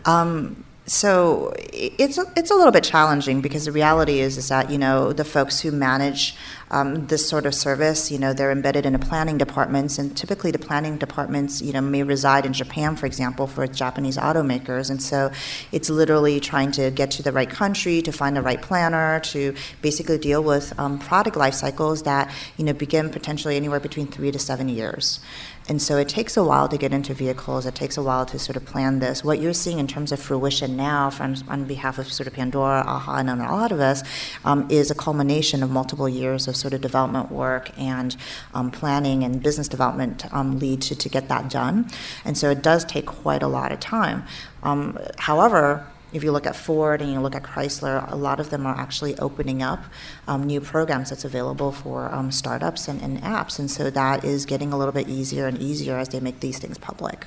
Um, 0.05 0.65
so 0.87 1.53
it's 1.57 2.17
a, 2.17 2.25
it's 2.37 2.53
a 2.53 2.55
little 2.55 2.71
bit 2.71 2.85
challenging 2.85 3.41
because 3.41 3.65
the 3.65 3.73
reality 3.73 4.21
is 4.21 4.39
is 4.39 4.49
that 4.49 4.71
you 4.71 4.79
know 4.79 5.13
the 5.13 5.25
folks 5.25 5.61
who 5.61 5.73
manage 5.73 6.37
um, 6.71 7.07
this 7.09 7.29
sort 7.29 7.45
of 7.45 7.55
service 7.55 8.11
you 8.13 8.19
know 8.19 8.33
they're 8.33 8.53
embedded 8.53 8.87
in 8.87 8.93
the 8.93 8.99
planning 8.99 9.37
departments 9.37 9.99
and 9.99 10.17
typically 10.17 10.53
the 10.53 10.59
planning 10.61 10.97
departments 10.97 11.61
you 11.61 11.73
know 11.73 11.81
may 11.81 12.05
reside 12.05 12.47
in 12.47 12.53
Japan 12.53 12.95
for 12.95 13.07
example 13.07 13.49
for 13.49 13.67
Japanese 13.67 14.17
automakers. 14.17 14.89
And 14.89 15.03
so 15.03 15.33
it's 15.73 15.91
literally 15.91 16.39
trying 16.39 16.71
to 16.73 16.93
get 16.93 17.11
to 17.13 17.23
the 17.23 17.33
right 17.33 17.51
country 17.51 18.01
to 18.03 18.13
find 18.13 18.37
the 18.37 18.43
right 18.43 18.63
planner 18.63 19.21
to 19.21 19.55
basically 19.83 20.19
deal 20.19 20.43
with 20.43 20.79
um, 20.79 20.99
product 21.01 21.37
life 21.37 21.55
cycles 21.55 22.05
that 22.05 22.33
you 22.57 22.65
know 22.65 22.73
begin 22.73 23.11
potentially 23.11 23.57
anywhere 23.57 23.81
between 23.81 24.07
three 24.07 24.31
to 24.31 24.39
seven 24.39 24.69
years 24.69 25.19
and 25.69 25.83
so 25.83 25.97
it 25.97 26.09
takes 26.09 26.37
a 26.37 26.45
while 26.45 26.69
to 26.69 26.79
get 26.79 26.93
into 26.93 27.13
vehicles. 27.13 27.67
It 27.67 27.75
takes 27.75 27.97
a 27.97 28.03
while 28.03 28.25
to 28.27 28.39
sort 28.39 28.57
of 28.57 28.65
plan 28.65 29.01
this. 29.01 29.25
What 29.25 29.41
you're 29.41 29.53
seeing 29.53 29.81
in 29.81 29.89
terms 29.89 30.13
of 30.13 30.21
fruition 30.21 30.77
now, 30.77 31.11
from 31.11 31.35
on 31.49 31.65
behalf 31.65 31.99
of 31.99 32.13
sort 32.13 32.29
of 32.29 32.35
Pandora, 32.35 32.85
AHA, 32.87 33.17
and 33.17 33.31
a 33.31 33.35
lot 33.37 33.73
of 33.73 33.81
us, 33.81 34.05
um, 34.45 34.69
is 34.71 34.93
a 34.93 34.95
culmination 34.95 35.65
of 35.65 35.71
multiple 35.71 36.09
years 36.09 36.47
of 36.47 36.55
sort 36.55 36.73
of 36.73 36.81
development 36.81 37.33
work 37.33 37.77
and 37.77 38.17
um, 38.55 38.71
planning 38.71 39.25
and 39.25 39.43
business 39.43 39.67
development 39.67 40.33
um, 40.33 40.59
lead 40.61 40.83
to, 40.83 40.95
to 40.95 41.09
get 41.09 41.29
that 41.29 41.51
done. 41.51 41.91
And 42.25 42.39
so 42.39 42.49
it 42.51 42.63
does 42.63 42.85
take 42.85 43.07
quite 43.07 43.43
a 43.43 43.49
lot 43.49 43.73
of 43.73 43.81
time. 43.81 44.23
Um, 44.63 44.99
however, 45.19 45.85
if 46.13 46.23
you 46.23 46.33
look 46.33 46.47
at 46.47 46.57
Ford 46.57 47.01
and 47.03 47.13
you 47.13 47.21
look 47.21 47.35
at 47.35 47.43
Chrysler, 47.43 48.11
a 48.11 48.17
lot 48.17 48.41
of 48.41 48.51
them 48.51 48.67
are 48.67 48.77
actually 48.77 49.19
opening 49.19 49.63
up 49.63 49.85
um, 50.29 50.45
new 50.45 50.61
programs 50.61 51.11
that's 51.11 51.25
available 51.25 51.73
for 51.73 52.13
um, 52.13 52.31
startups 52.31 52.89
and, 52.89 53.03
and 53.03 53.21
apps. 53.23 53.59
And 53.59 53.71
so 53.71 53.91
that 53.91 54.25
is 54.25 54.47
getting 54.47 54.73
a 54.73 54.79
little 54.79 54.93
bit 54.93 55.09
easier 55.09 55.47
and 55.47 55.59
easier 55.59 55.99
as 55.99 56.09
they 56.11 56.21
make 56.21 56.41
these 56.41 56.59
things 56.59 56.79
public. 56.79 57.27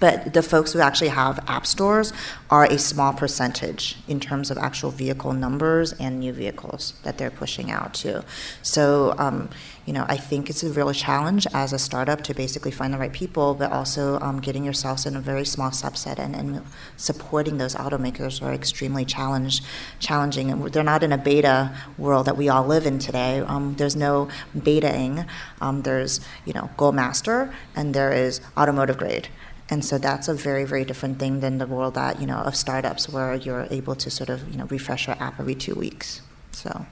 But 0.00 0.34
the 0.34 0.42
folks 0.42 0.72
who 0.72 0.80
actually 0.80 1.08
have 1.08 1.42
app 1.48 1.66
stores 1.66 2.12
are 2.50 2.64
a 2.64 2.78
small 2.78 3.12
percentage 3.14 3.96
in 4.06 4.20
terms 4.20 4.50
of 4.50 4.58
actual 4.58 4.90
vehicle 4.90 5.32
numbers 5.32 5.92
and 5.94 6.20
new 6.20 6.32
vehicles 6.32 6.92
that 7.04 7.16
they're 7.16 7.30
pushing 7.30 7.70
out 7.70 7.94
to. 7.94 8.24
So, 8.62 9.14
um, 9.18 9.48
you 9.86 9.94
know, 9.94 10.04
I 10.06 10.18
think 10.18 10.50
it's 10.50 10.62
a 10.62 10.70
real 10.70 10.92
challenge 10.92 11.46
as 11.54 11.72
a 11.72 11.78
startup 11.78 12.22
to 12.24 12.34
basically 12.34 12.70
find 12.70 12.92
the 12.92 12.98
right 12.98 13.12
people, 13.12 13.54
but 13.54 13.72
also 13.72 14.20
um, 14.20 14.40
getting 14.40 14.62
yourselves 14.62 15.06
in 15.06 15.16
a 15.16 15.20
very 15.20 15.46
small 15.46 15.70
subset 15.70 16.18
and, 16.18 16.36
and 16.36 16.62
supporting 16.98 17.56
those 17.56 17.74
automakers 17.74 18.42
are 18.42 18.52
extremely 18.52 19.06
challenge, 19.06 19.62
challenging. 20.00 20.50
And 20.50 20.70
they're 20.70 20.84
not 20.84 21.02
in 21.02 21.12
a 21.12 21.18
beta 21.18 21.74
world 21.96 22.26
that 22.26 22.36
we 22.36 22.50
all 22.50 22.64
live 22.66 22.84
in 22.84 22.98
today. 22.98 23.40
Um, 23.40 23.74
there's 23.76 23.96
no 23.96 24.28
betaing. 24.54 25.26
Um, 25.62 25.82
there's, 25.82 26.20
you 26.44 26.52
know, 26.52 26.70
Gold 26.76 26.94
Master 26.94 27.52
and 27.74 27.94
there 27.94 28.12
is 28.12 28.42
automotive 28.56 28.98
grade 28.98 29.28
and 29.70 29.84
so 29.84 29.98
that's 29.98 30.28
a 30.28 30.34
very 30.34 30.64
very 30.64 30.84
different 30.84 31.18
thing 31.18 31.40
than 31.40 31.58
the 31.58 31.66
world 31.66 31.94
that 31.94 32.20
you 32.20 32.26
know 32.26 32.38
of 32.38 32.54
startups 32.56 33.08
where 33.08 33.34
you're 33.34 33.66
able 33.70 33.94
to 33.94 34.10
sort 34.10 34.28
of 34.28 34.48
you 34.50 34.56
know 34.56 34.66
refresh 34.66 35.06
your 35.06 35.16
app 35.20 35.38
every 35.38 35.54
two 35.54 35.74
weeks 35.74 36.20
so 36.52 36.86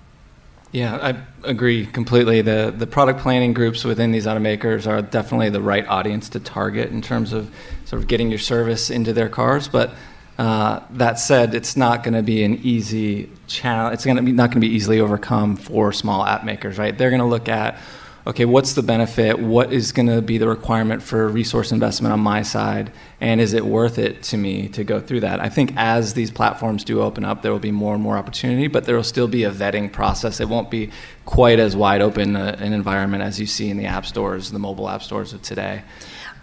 yeah 0.72 0.96
i 0.96 1.48
agree 1.48 1.86
completely 1.86 2.42
the 2.42 2.74
the 2.76 2.86
product 2.86 3.20
planning 3.20 3.52
groups 3.52 3.84
within 3.84 4.12
these 4.12 4.26
automakers 4.26 4.86
are 4.86 5.02
definitely 5.02 5.50
the 5.50 5.60
right 5.60 5.86
audience 5.88 6.28
to 6.28 6.40
target 6.40 6.90
in 6.90 7.00
terms 7.00 7.32
of 7.32 7.50
sort 7.84 8.00
of 8.02 8.08
getting 8.08 8.28
your 8.30 8.38
service 8.38 8.90
into 8.90 9.12
their 9.12 9.28
cars 9.28 9.68
but 9.68 9.90
uh, 10.38 10.80
that 10.90 11.18
said, 11.18 11.54
it's 11.54 11.76
not 11.76 12.04
going 12.04 12.12
to 12.14 12.22
be 12.22 12.42
an 12.42 12.56
easy 12.56 13.30
challenge. 13.46 13.94
It's 13.94 14.04
going 14.04 14.18
to 14.18 14.22
be 14.22 14.32
not 14.32 14.50
going 14.50 14.60
to 14.60 14.68
be 14.68 14.74
easily 14.74 15.00
overcome 15.00 15.56
for 15.56 15.92
small 15.92 16.26
app 16.26 16.44
makers, 16.44 16.78
right? 16.78 16.96
They're 16.96 17.10
going 17.10 17.20
to 17.20 17.26
look 17.26 17.48
at 17.48 17.78
okay, 18.26 18.44
what's 18.44 18.72
the 18.72 18.82
benefit? 18.82 19.38
What 19.38 19.72
is 19.72 19.92
going 19.92 20.08
to 20.08 20.20
be 20.20 20.36
the 20.36 20.48
requirement 20.48 21.00
for 21.00 21.28
resource 21.28 21.70
investment 21.70 22.12
on 22.12 22.18
my 22.18 22.42
side? 22.42 22.92
And 23.20 23.40
is 23.40 23.52
it 23.52 23.64
worth 23.64 23.98
it 23.98 24.22
to 24.24 24.36
me 24.36 24.68
to 24.70 24.82
go 24.82 25.00
through 25.00 25.20
that? 25.20 25.40
I 25.40 25.48
think 25.48 25.72
as 25.76 26.14
these 26.14 26.30
platforms 26.32 26.82
do 26.82 27.00
open 27.00 27.24
up, 27.24 27.42
there 27.42 27.52
will 27.52 27.60
be 27.60 27.70
more 27.70 27.94
and 27.94 28.02
more 28.02 28.16
opportunity, 28.16 28.66
but 28.66 28.84
there 28.84 28.96
will 28.96 29.04
still 29.04 29.28
be 29.28 29.44
a 29.44 29.50
vetting 29.52 29.92
process. 29.92 30.40
It 30.40 30.48
won't 30.48 30.70
be 30.70 30.90
quite 31.24 31.60
as 31.60 31.76
wide 31.76 32.02
open 32.02 32.34
uh, 32.34 32.56
an 32.58 32.72
environment 32.72 33.22
as 33.22 33.38
you 33.38 33.46
see 33.46 33.70
in 33.70 33.76
the 33.76 33.86
app 33.86 34.04
stores, 34.04 34.50
the 34.50 34.58
mobile 34.58 34.88
app 34.88 35.02
stores 35.02 35.32
of 35.32 35.42
today. 35.42 35.82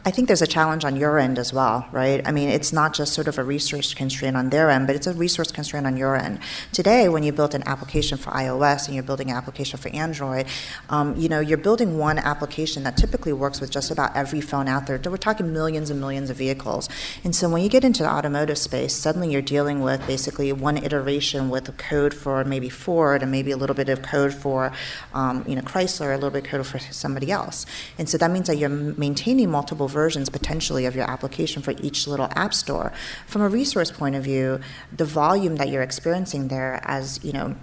I 0.06 0.12
think 0.12 0.28
there's 0.28 0.42
a 0.42 0.48
challenge 0.48 0.84
on 0.84 0.98
your 0.98 1.18
end 1.18 1.40
as 1.40 1.54
well, 1.54 1.88
right? 1.94 2.22
I 2.28 2.34
mean, 2.34 2.50
it's 2.50 2.74
not 2.74 2.94
just 2.94 3.14
sort 3.14 3.30
of 3.30 3.38
a 3.38 3.44
resource 3.44 3.94
constraint 3.94 4.36
on 4.36 4.50
their 4.50 4.70
end, 4.70 4.86
but 4.86 4.98
it's 4.98 5.08
a 5.08 5.14
resource 5.14 5.50
constraint 5.50 5.88
on 5.88 5.96
your 5.96 6.18
end. 6.18 6.40
Today, 6.74 7.08
when 7.08 7.24
you 7.24 7.32
build 7.32 7.56
an 7.56 7.64
application 7.66 8.18
for 8.18 8.32
iOS 8.32 8.88
and 8.88 8.96
you're 8.96 9.04
building 9.06 9.32
an 9.32 9.38
application 9.38 9.80
for 9.80 9.88
Android, 9.96 10.48
um, 10.90 11.16
you 11.16 11.30
know, 11.30 11.40
you're 11.40 11.58
building 11.58 11.98
one 11.98 12.20
application 12.20 12.84
that 12.84 12.98
typically 12.98 13.32
works 13.32 13.62
with 13.62 13.72
just 13.72 13.92
about 13.92 14.14
every 14.14 14.42
phone 14.42 14.68
out 14.68 14.88
there. 14.88 15.00
We're 15.06 15.16
talking 15.16 15.54
millions 15.54 15.90
and 15.90 16.02
millions 16.02 16.30
of 16.30 16.36
vehicles. 16.36 16.90
And 17.24 17.34
so 17.34 17.48
when 17.48 17.64
you 17.64 17.70
get 17.70 17.86
into 17.86 18.04
the 18.04 18.10
automotive 18.10 18.58
space, 18.58 18.94
suddenly 18.94 19.32
you're 19.32 19.42
dealing 19.42 19.80
with 19.80 20.06
basically 20.06 20.52
one 20.52 20.76
iteration 20.76 21.50
with 21.50 21.78
code 21.78 22.14
for 22.14 22.44
maybe 22.44 22.68
Ford 22.68 23.22
and 23.22 23.32
maybe 23.32 23.52
a 23.52 23.58
little 23.58 23.76
bit 23.76 23.88
of 23.88 24.02
code 24.02 24.34
for, 24.34 24.74
um, 25.14 25.46
you 25.48 25.56
know, 25.56 25.62
Chrysler, 25.62 26.12
a 26.12 26.16
little 26.16 26.30
bit 26.30 26.44
of 26.44 26.50
code 26.50 26.68
for 26.68 26.80
somebody 26.80 27.32
else. 27.32 27.66
And 27.98 28.10
so 28.10 28.18
that 28.18 28.32
means 28.32 28.48
that 28.48 28.58
you're 28.58 28.68
maintaining 28.68 29.50
multiple 29.50 29.88
versions 29.94 30.30
potentially 30.30 30.86
of 30.86 30.96
your 30.96 31.10
application 31.10 31.62
for 31.62 31.72
each 31.82 32.08
little 32.08 32.28
app 32.36 32.54
store. 32.54 32.92
From 33.28 33.42
a 33.42 33.48
resource 33.48 33.92
point 33.92 34.16
of 34.16 34.24
view, 34.24 34.60
the 34.92 35.06
volume 35.06 35.56
that 35.58 35.70
you're 35.70 35.84
experiencing 35.84 36.50
there 36.50 36.82
as, 36.84 37.24
you 37.24 37.32
know, 37.32 37.56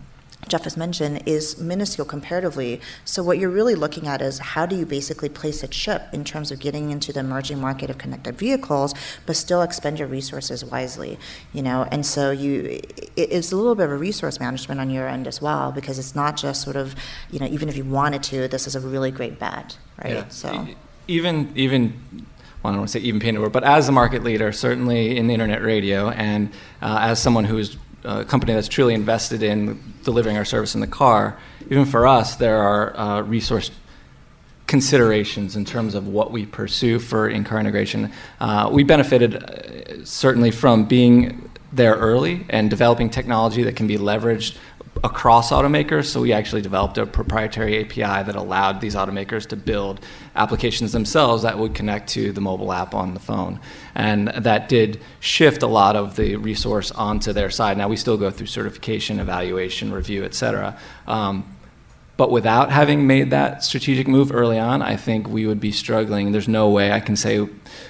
Geoff 0.49 0.65
has 0.65 0.77
mentioned 0.77 1.23
is 1.27 1.59
minuscule 1.61 2.07
comparatively. 2.07 2.81
So 3.05 3.23
what 3.23 3.39
you're 3.39 3.51
really 3.51 3.75
looking 3.75 4.09
at 4.09 4.23
is 4.23 4.39
how 4.39 4.67
do 4.67 4.75
you 4.75 4.87
basically 4.87 5.29
place 5.29 5.63
a 5.63 5.69
chip 5.69 6.03
in 6.13 6.25
terms 6.25 6.51
of 6.51 6.59
getting 6.61 6.91
into 6.91 7.13
the 7.13 7.21
emerging 7.21 7.61
market 7.61 7.91
of 7.91 7.99
connected 7.99 8.39
vehicles, 8.39 8.95
but 9.27 9.37
still 9.37 9.63
expend 9.63 9.99
your 9.99 10.09
resources 10.09 10.65
wisely, 10.65 11.19
you 11.53 11.63
know. 11.63 11.87
And 11.91 12.07
so 12.07 12.31
you, 12.31 12.81
it's 13.17 13.53
a 13.53 13.57
little 13.57 13.75
bit 13.75 13.85
of 13.85 13.93
a 13.93 13.97
resource 13.97 14.41
management 14.41 14.81
on 14.81 14.91
your 14.91 15.09
end 15.09 15.27
as 15.27 15.43
well 15.43 15.73
because 15.73 15.99
it's 15.99 16.15
not 16.15 16.37
just 16.37 16.63
sort 16.63 16.77
of, 16.77 16.95
you 17.31 17.39
know, 17.39 17.47
even 17.47 17.69
if 17.69 17.77
you 17.77 17.85
wanted 17.85 18.23
to, 18.25 18.49
this 18.49 18.67
is 18.67 18.75
a 18.75 18.81
really 18.81 19.11
great 19.11 19.39
bet, 19.39 19.77
right? 20.03 20.15
Yeah. 20.15 20.29
So 20.29 20.67
even 21.11 21.53
even 21.57 21.93
well, 22.63 22.73
I 22.73 22.75
don't 22.75 22.81
want 22.81 22.91
to 22.91 22.99
say 22.99 23.05
even 23.05 23.21
Pandora, 23.21 23.51
but 23.51 23.65
as 23.65 23.89
a 23.89 23.93
market 23.93 24.23
leader, 24.23 24.53
certainly 24.53 25.17
in 25.17 25.31
internet 25.31 25.63
radio, 25.63 26.11
and 26.11 26.53
uh, 26.83 26.99
as 27.01 27.21
someone 27.21 27.45
who 27.45 27.57
is 27.59 27.77
a 28.05 28.25
company 28.25 28.53
that's 28.53 28.69
truly 28.69 28.95
invested 28.95 29.43
in 29.43 29.81
delivering 30.05 30.37
our 30.37 30.45
service 30.45 30.75
in 30.75 30.81
the 30.81 30.87
car, 30.87 31.39
even 31.71 31.87
for 31.87 32.07
us, 32.07 32.37
there 32.37 32.59
are 32.59 32.97
uh, 32.97 33.23
resource 33.23 33.71
considerations 34.67 35.57
in 35.57 35.65
terms 35.65 35.95
of 35.95 36.07
what 36.07 36.31
we 36.31 36.47
pursue 36.47 36.99
for 36.99 37.29
in-car 37.29 37.59
integration. 37.59 38.13
Uh, 38.39 38.69
we 38.71 38.85
benefited 38.85 39.43
uh, 39.43 40.05
certainly 40.05 40.51
from 40.51 40.85
being 40.85 41.51
there 41.73 41.95
early 41.95 42.45
and 42.51 42.69
developing 42.69 43.09
technology 43.09 43.63
that 43.63 43.75
can 43.75 43.87
be 43.87 43.97
leveraged 43.97 44.57
across 45.03 45.51
automakers. 45.51 46.07
So 46.07 46.21
we 46.21 46.33
actually 46.33 46.63
developed 46.63 46.99
a 46.99 47.07
proprietary 47.07 47.85
API 47.85 48.25
that 48.25 48.37
allowed 48.37 48.81
these 48.81 48.95
automakers 48.95 49.47
to 49.49 49.57
build 49.57 50.01
applications 50.37 50.93
themselves 50.93 51.43
that 51.43 51.59
would 51.59 51.75
connect 51.75 52.09
to 52.11 52.33
the 52.33 52.41
mobile 52.41 52.73
app 52.73 52.95
on 52.95 53.15
the 53.15 53.21
phone. 53.21 53.59
And 53.95 54.29
that 54.29 54.69
did 54.69 55.01
shift 55.21 55.63
a 55.63 55.67
lot 55.67 55.97
of 55.97 56.17
the 56.17 56.37
resource 56.37 56.91
onto 56.93 57.33
their 57.33 57.51
side. 57.51 57.77
Now 57.77 57.89
we 57.89 57.97
still 57.97 58.17
go 58.17 58.31
through 58.31 58.47
certification, 58.47 59.19
evaluation, 59.19 59.93
review, 59.93 60.25
et 60.25 60.35
cetera. 60.35 60.79
Um, 61.07 61.57
but 62.17 62.31
without 62.31 62.71
having 62.71 63.07
made 63.07 63.31
that 63.31 63.65
strategic 63.65 64.07
move 64.07 64.31
early 64.31 64.59
on, 64.59 64.83
I 64.83 64.97
think 64.97 65.27
we 65.27 65.47
would 65.47 65.59
be 65.59 65.73
struggling. 65.73 66.33
There's 66.33 66.49
no 66.49 66.69
way 66.69 66.93
I 66.93 67.01
can 67.01 67.17
say 67.17 67.49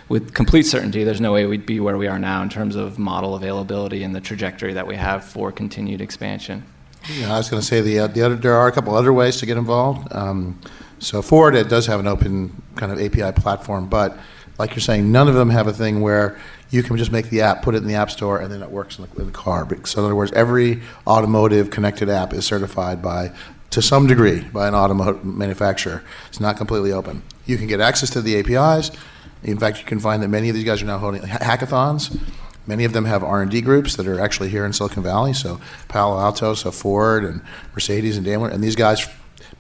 with 0.08 0.34
complete 0.34 0.66
certainty, 0.66 1.02
there's 1.02 1.20
no 1.20 1.32
way 1.32 1.46
we'd 1.46 1.66
be 1.66 1.80
where 1.80 1.98
we 1.98 2.06
are 2.06 2.18
now 2.18 2.40
in 2.40 2.48
terms 2.48 2.76
of 2.76 2.96
model 2.96 3.34
availability 3.34 4.04
and 4.04 4.14
the 4.14 4.20
trajectory 4.20 4.72
that 4.74 4.86
we 4.86 4.94
have 4.94 5.24
for 5.24 5.50
continued 5.50 6.00
expansion. 6.00 6.62
Yeah, 7.18 7.34
I 7.34 7.38
was 7.38 7.50
going 7.50 7.60
to 7.60 7.66
say 7.66 7.80
the, 7.80 8.00
uh, 8.00 8.06
the 8.06 8.22
other, 8.22 8.36
there 8.36 8.54
are 8.54 8.68
a 8.68 8.72
couple 8.72 8.94
other 8.94 9.12
ways 9.12 9.38
to 9.38 9.46
get 9.46 9.56
involved. 9.56 10.06
Um, 10.12 10.60
so 11.00 11.22
Ford 11.22 11.54
it 11.54 11.68
does 11.68 11.86
have 11.86 12.00
an 12.00 12.06
open 12.06 12.62
kind 12.76 12.92
of 12.92 13.00
API 13.00 13.32
platform, 13.38 13.88
but 13.88 14.16
like 14.58 14.70
you're 14.70 14.80
saying, 14.80 15.10
none 15.10 15.26
of 15.26 15.34
them 15.34 15.50
have 15.50 15.66
a 15.66 15.72
thing 15.72 16.00
where 16.00 16.38
you 16.70 16.82
can 16.82 16.96
just 16.96 17.10
make 17.10 17.30
the 17.30 17.40
app, 17.40 17.62
put 17.62 17.74
it 17.74 17.78
in 17.78 17.88
the 17.88 17.94
app 17.94 18.10
store, 18.10 18.38
and 18.38 18.52
then 18.52 18.62
it 18.62 18.70
works 18.70 18.98
in 18.98 19.06
the, 19.06 19.20
in 19.20 19.26
the 19.26 19.32
car. 19.32 19.66
So 19.84 20.00
in 20.00 20.04
other 20.04 20.14
words, 20.14 20.30
every 20.32 20.82
automotive 21.06 21.70
connected 21.70 22.08
app 22.08 22.32
is 22.32 22.44
certified 22.44 23.02
by, 23.02 23.32
to 23.70 23.82
some 23.82 24.06
degree, 24.06 24.40
by 24.40 24.68
an 24.68 24.74
automotive 24.74 25.24
manufacturer. 25.24 26.02
It's 26.28 26.40
not 26.40 26.58
completely 26.58 26.92
open. 26.92 27.22
You 27.46 27.56
can 27.56 27.66
get 27.66 27.80
access 27.80 28.10
to 28.10 28.20
the 28.20 28.38
APIs. 28.38 28.90
In 29.42 29.58
fact, 29.58 29.78
you 29.78 29.84
can 29.84 29.98
find 29.98 30.22
that 30.22 30.28
many 30.28 30.50
of 30.50 30.54
these 30.54 30.64
guys 30.64 30.82
are 30.82 30.86
now 30.86 30.98
holding 30.98 31.22
hackathons 31.22 32.20
Many 32.66 32.84
of 32.84 32.92
them 32.92 33.04
have 33.06 33.24
R&D 33.24 33.62
groups 33.62 33.96
that 33.96 34.06
are 34.06 34.20
actually 34.20 34.48
here 34.48 34.64
in 34.64 34.72
Silicon 34.72 35.02
Valley. 35.02 35.32
So 35.32 35.60
Palo 35.88 36.20
Alto, 36.20 36.54
so 36.54 36.70
Ford 36.70 37.24
and 37.24 37.42
Mercedes 37.72 38.16
and 38.16 38.24
Daimler, 38.24 38.48
and 38.48 38.62
these 38.62 38.76
guys 38.76 39.08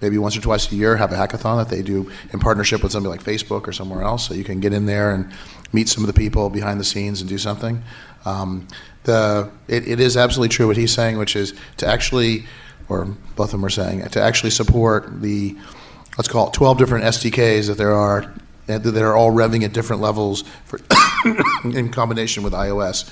maybe 0.00 0.18
once 0.18 0.36
or 0.36 0.40
twice 0.40 0.70
a 0.70 0.74
year 0.74 0.96
have 0.96 1.12
a 1.12 1.16
hackathon 1.16 1.58
that 1.58 1.68
they 1.68 1.82
do 1.82 2.10
in 2.32 2.40
partnership 2.40 2.82
with 2.82 2.92
somebody 2.92 3.16
like 3.16 3.24
Facebook 3.24 3.66
or 3.66 3.72
somewhere 3.72 4.02
else. 4.02 4.26
So 4.26 4.34
you 4.34 4.44
can 4.44 4.60
get 4.60 4.72
in 4.72 4.86
there 4.86 5.12
and 5.12 5.30
meet 5.72 5.88
some 5.88 6.02
of 6.02 6.08
the 6.08 6.18
people 6.18 6.50
behind 6.50 6.80
the 6.80 6.84
scenes 6.84 7.20
and 7.20 7.28
do 7.28 7.38
something. 7.38 7.82
Um, 8.24 8.68
the 9.04 9.50
it, 9.68 9.86
it 9.88 10.00
is 10.00 10.16
absolutely 10.16 10.54
true 10.54 10.66
what 10.66 10.76
he's 10.76 10.92
saying, 10.92 11.18
which 11.18 11.36
is 11.36 11.54
to 11.78 11.86
actually, 11.86 12.46
or 12.88 13.06
both 13.36 13.48
of 13.48 13.52
them 13.52 13.64
are 13.64 13.70
saying, 13.70 14.06
to 14.08 14.20
actually 14.20 14.50
support 14.50 15.20
the 15.22 15.56
let's 16.18 16.28
call 16.28 16.48
it 16.48 16.52
12 16.52 16.78
different 16.78 17.04
SDKs 17.04 17.68
that 17.68 17.78
there 17.78 17.94
are 17.94 18.32
that 18.66 18.96
are 18.96 19.16
all 19.16 19.32
revving 19.32 19.64
at 19.64 19.72
different 19.72 20.00
levels 20.00 20.44
for 20.64 20.78
in 21.64 21.90
combination 21.90 22.42
with 22.42 22.52
iOS. 22.52 23.10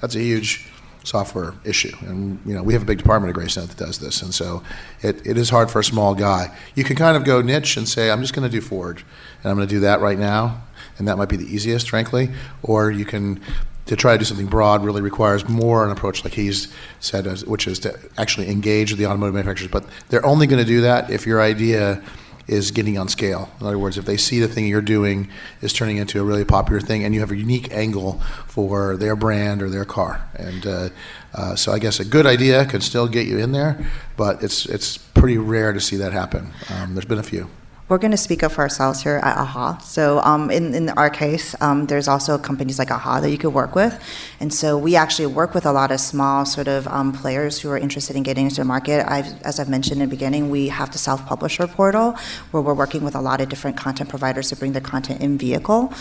That's 0.00 0.14
a 0.14 0.20
huge 0.20 0.68
software 1.06 1.54
issue. 1.64 1.96
And 2.00 2.40
you 2.44 2.54
know, 2.54 2.62
we 2.62 2.72
have 2.72 2.82
a 2.82 2.86
big 2.86 2.98
department 2.98 3.34
at 3.34 3.40
Gracenote 3.40 3.68
that 3.68 3.76
does 3.76 3.98
this, 3.98 4.22
and 4.22 4.34
so 4.34 4.62
it, 5.02 5.24
it 5.26 5.38
is 5.38 5.50
hard 5.50 5.70
for 5.70 5.80
a 5.80 5.84
small 5.84 6.14
guy. 6.14 6.54
You 6.74 6.84
can 6.84 6.96
kind 6.96 7.16
of 7.16 7.24
go 7.24 7.40
niche 7.40 7.76
and 7.76 7.88
say, 7.88 8.10
I'm 8.10 8.20
just 8.20 8.34
going 8.34 8.48
to 8.48 8.54
do 8.54 8.60
Ford, 8.60 9.02
and 9.42 9.50
I'm 9.50 9.56
going 9.56 9.68
to 9.68 9.74
do 9.74 9.80
that 9.80 10.00
right 10.00 10.18
now, 10.18 10.62
and 10.98 11.06
that 11.08 11.16
might 11.16 11.28
be 11.28 11.36
the 11.36 11.46
easiest, 11.46 11.90
frankly. 11.90 12.30
Or 12.62 12.90
you 12.90 13.04
can 13.04 13.40
to 13.86 13.94
try 13.94 14.12
to 14.12 14.18
do 14.18 14.24
something 14.24 14.46
broad 14.46 14.84
really 14.84 15.00
requires 15.00 15.48
more 15.48 15.84
an 15.84 15.92
approach 15.92 16.24
like 16.24 16.34
he's 16.34 16.74
said, 16.98 17.24
which 17.42 17.68
is 17.68 17.78
to 17.78 17.96
actually 18.18 18.50
engage 18.50 18.92
the 18.96 19.06
automotive 19.06 19.34
manufacturers. 19.34 19.70
But 19.70 19.84
they're 20.08 20.26
only 20.26 20.48
going 20.48 20.58
to 20.58 20.68
do 20.68 20.80
that 20.80 21.08
if 21.08 21.24
your 21.24 21.40
idea 21.40 22.02
is 22.46 22.70
getting 22.70 22.96
on 22.98 23.08
scale. 23.08 23.50
In 23.60 23.66
other 23.66 23.78
words, 23.78 23.98
if 23.98 24.04
they 24.04 24.16
see 24.16 24.40
the 24.40 24.48
thing 24.48 24.66
you're 24.66 24.80
doing 24.80 25.28
is 25.60 25.72
turning 25.72 25.96
into 25.96 26.20
a 26.20 26.24
really 26.24 26.44
popular 26.44 26.80
thing, 26.80 27.04
and 27.04 27.14
you 27.14 27.20
have 27.20 27.30
a 27.30 27.36
unique 27.36 27.72
angle 27.72 28.20
for 28.46 28.96
their 28.96 29.16
brand 29.16 29.62
or 29.62 29.68
their 29.68 29.84
car, 29.84 30.28
and 30.34 30.66
uh, 30.66 30.88
uh, 31.34 31.56
so 31.56 31.72
I 31.72 31.78
guess 31.78 32.00
a 32.00 32.04
good 32.04 32.26
idea 32.26 32.64
could 32.64 32.82
still 32.82 33.08
get 33.08 33.26
you 33.26 33.38
in 33.38 33.52
there, 33.52 33.84
but 34.16 34.42
it's 34.42 34.66
it's 34.66 34.96
pretty 34.96 35.38
rare 35.38 35.72
to 35.72 35.80
see 35.80 35.96
that 35.96 36.12
happen. 36.12 36.52
Um, 36.70 36.94
there's 36.94 37.06
been 37.06 37.18
a 37.18 37.22
few 37.24 37.48
we're 37.88 37.98
going 37.98 38.10
to 38.10 38.16
speak 38.16 38.42
up 38.42 38.50
for 38.50 38.62
ourselves 38.62 39.02
here 39.02 39.20
at 39.22 39.36
AHA. 39.38 39.78
So 39.78 40.18
um, 40.20 40.50
in, 40.50 40.74
in 40.74 40.88
our 40.90 41.08
case, 41.08 41.54
um, 41.60 41.86
there's 41.86 42.08
also 42.08 42.36
companies 42.36 42.80
like 42.80 42.90
AHA 42.90 43.20
that 43.20 43.30
you 43.30 43.38
could 43.38 43.54
work 43.54 43.76
with. 43.76 44.02
And 44.40 44.52
so 44.52 44.76
we 44.76 44.96
actually 44.96 45.26
work 45.26 45.54
with 45.54 45.66
a 45.66 45.72
lot 45.72 45.92
of 45.92 46.00
small 46.00 46.44
sort 46.44 46.66
of 46.66 46.88
um, 46.88 47.12
players 47.12 47.60
who 47.60 47.70
are 47.70 47.78
interested 47.78 48.16
in 48.16 48.24
getting 48.24 48.46
into 48.46 48.56
the 48.56 48.64
market. 48.64 49.08
I've, 49.08 49.40
as 49.42 49.60
I've 49.60 49.68
mentioned 49.68 50.02
in 50.02 50.08
the 50.08 50.16
beginning, 50.16 50.50
we 50.50 50.66
have 50.68 50.90
the 50.90 50.98
self-publisher 50.98 51.68
portal 51.68 52.16
where 52.50 52.60
we're 52.60 52.74
working 52.74 53.04
with 53.04 53.14
a 53.14 53.20
lot 53.20 53.40
of 53.40 53.48
different 53.48 53.76
content 53.76 54.10
providers 54.10 54.48
to 54.48 54.56
bring 54.56 54.72
their 54.72 54.82
content 54.82 55.20
in 55.20 55.38
vehicle. 55.38 55.92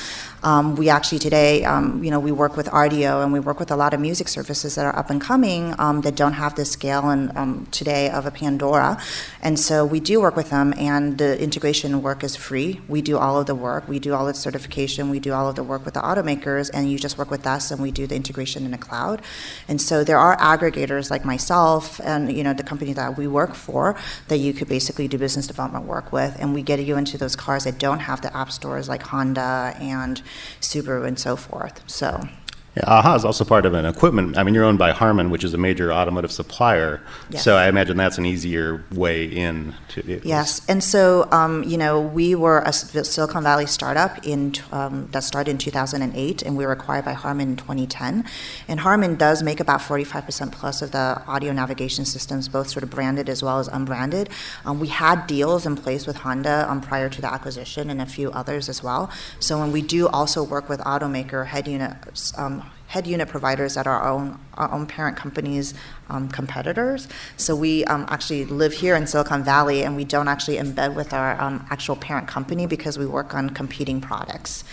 Um, 0.46 0.76
we 0.76 0.90
actually 0.90 1.18
today, 1.18 1.66
um, 1.66 2.04
you 2.04 2.12
know, 2.12 2.20
we 2.20 2.32
work 2.32 2.56
with 2.56 2.68
Rdio 2.68 3.24
and 3.24 3.34
we 3.34 3.40
work 3.40 3.60
with 3.60 3.72
a 3.72 3.76
lot 3.76 3.96
of 3.96 4.00
music 4.00 4.28
services 4.28 4.76
that 4.76 4.86
are 4.86 4.96
up 4.96 5.10
and 5.10 5.20
coming 5.20 5.74
um, 5.80 6.02
that 6.02 6.16
don't 6.16 6.34
have 6.34 6.54
the 6.54 6.66
scale 6.66 7.10
and 7.10 7.72
today 7.74 8.12
of 8.12 8.28
a 8.28 8.32
Pandora. 8.32 9.02
And 9.42 9.60
so 9.60 9.84
we 9.84 10.00
do 10.00 10.22
work 10.22 10.36
with 10.36 10.52
them 10.52 10.72
and 10.78 11.18
the 11.18 11.42
integration 11.42 12.04
work 12.04 12.24
is 12.24 12.36
free. 12.36 12.80
We 12.88 13.02
do 13.02 13.18
all 13.18 13.40
of 13.40 13.48
the 13.48 13.56
work. 13.56 13.88
We 13.88 13.98
do 13.98 14.14
all 14.14 14.28
of 14.28 14.36
the 14.36 14.40
certification. 14.40 15.10
We 15.10 15.20
do 15.20 15.34
all 15.34 15.50
of 15.50 15.56
the 15.56 15.64
work 15.64 15.84
with 15.84 15.96
the 15.96 16.02
automakers, 16.02 16.70
and 16.72 16.92
you 16.92 17.00
just 17.00 17.18
work 17.18 17.32
with 17.32 17.48
us, 17.48 17.72
and 17.72 17.82
we 17.82 17.90
do 17.90 18.06
the 18.06 18.16
integration 18.16 18.66
in 18.66 18.72
the 18.72 18.78
cloud. 18.78 19.24
And 19.68 19.82
so 19.82 20.04
there 20.04 20.20
are 20.20 20.38
aggregators 20.38 21.10
like 21.10 21.26
myself 21.26 22.00
and 22.04 22.32
you 22.32 22.44
know 22.44 22.54
the 22.54 22.64
company 22.64 22.94
that 22.94 23.18
we 23.18 23.28
work 23.28 23.56
for 23.56 23.96
that 24.28 24.38
you 24.38 24.54
could 24.54 24.68
basically 24.68 25.08
do 25.08 25.18
business 25.18 25.48
development 25.48 25.86
work 25.86 26.12
with, 26.12 26.38
and 26.40 26.54
we 26.54 26.62
get 26.62 26.80
you 26.80 26.98
into 26.98 27.18
those 27.18 27.36
cars 27.36 27.64
that 27.64 27.80
don't 27.80 28.00
have 28.00 28.22
the 28.22 28.36
app 28.38 28.52
stores 28.52 28.88
like 28.88 29.02
Honda 29.02 29.76
and 29.80 30.22
Subaru 30.62 31.06
and 31.06 31.20
so 31.20 31.36
forth. 31.36 31.82
So. 31.88 32.28
Yeah, 32.78 32.84
AHA 32.88 33.16
is 33.16 33.26
also 33.26 33.46
part 33.46 33.66
of 33.66 33.74
an 33.74 33.86
equipment. 33.86 34.38
I 34.38 34.44
mean, 34.44 34.54
you're 34.54 34.66
owned 34.66 34.80
by 34.80 34.92
Harman, 34.92 35.30
which 35.30 35.46
is 35.46 35.54
a 35.54 35.58
major 35.58 35.94
automotive 35.94 36.32
supplier. 36.32 37.02
Yes. 37.30 37.44
So 37.44 37.56
I 37.56 37.70
imagine 37.70 37.96
that's 37.96 38.18
an 38.18 38.26
easier 38.26 38.84
way 38.92 39.26
in 39.26 39.74
to 39.90 40.12
it. 40.12 40.26
Yes, 40.26 40.62
and 40.68 40.84
so 40.84 41.30
um, 41.32 41.64
you 41.64 41.78
know 41.78 42.02
we 42.02 42.36
were 42.36 42.60
a 42.66 42.74
Silicon 42.74 43.44
Valley 43.44 43.66
startup 43.66 44.26
in 44.28 44.56
um, 44.74 45.08
that 45.12 45.24
started 45.24 45.52
in 45.52 45.58
2008, 45.58 46.42
and 46.42 46.58
we 46.58 46.66
were 46.66 46.74
acquired 46.74 47.06
by 47.06 47.14
Harman 47.14 47.50
in 47.52 47.56
2010. 47.56 48.26
And 48.68 48.80
Harman 48.82 49.16
does 49.16 49.42
make 49.42 49.62
about 49.62 49.80
45% 49.80 50.52
plus 50.52 50.82
of 50.82 50.92
the 50.92 51.22
audio 51.28 51.54
navigation 51.54 52.04
systems, 52.04 52.50
both 52.50 52.68
sort 52.68 52.84
of 52.84 52.90
branded 52.90 53.30
as 53.30 53.42
well 53.42 53.60
as 53.60 53.70
unbranded. 53.70 54.30
Um, 54.66 54.82
we 54.82 54.90
had 54.90 55.28
deals 55.28 55.66
in 55.66 55.78
place 55.78 56.06
with 56.06 56.18
Honda 56.18 56.70
um, 56.70 56.82
prior 56.82 57.08
to 57.10 57.22
the 57.22 57.32
acquisition, 57.32 57.90
and 57.90 58.02
a 58.02 58.06
few 58.06 58.32
others 58.32 58.68
as 58.68 58.84
well. 58.84 59.10
So 59.40 59.60
when 59.60 59.72
we 59.72 59.82
do 59.82 60.10
also 60.10 60.44
work 60.44 60.68
with 60.68 60.82
automaker 60.82 61.48
head 61.48 61.70
units 61.70 62.38
um, 62.38 62.65
head 62.88 63.08
unit 63.08 63.28
providers 63.28 63.78
at 63.78 63.88
our 63.88 64.08
own, 64.08 64.40
our 64.54 64.72
own 64.72 64.86
parent 64.86 65.18
companies' 65.18 65.74
um, 66.10 66.30
competitors. 66.30 67.08
So 67.36 67.56
we 67.56 67.84
um, 67.86 68.06
actually 68.10 68.46
live 68.46 68.74
here 68.74 68.96
in 68.96 69.08
Silicon 69.08 69.44
Valley 69.44 69.84
and 69.84 69.96
we 69.96 70.06
don't 70.06 70.28
actually 70.28 70.58
embed 70.58 70.96
with 70.96 71.14
our 71.14 71.40
um, 71.42 71.66
actual 71.70 71.96
parent 71.96 72.28
company 72.28 72.68
because 72.68 72.98
we 72.98 73.06
work 73.06 73.34
on 73.34 73.50
competing 73.50 74.02
products. 74.02 74.64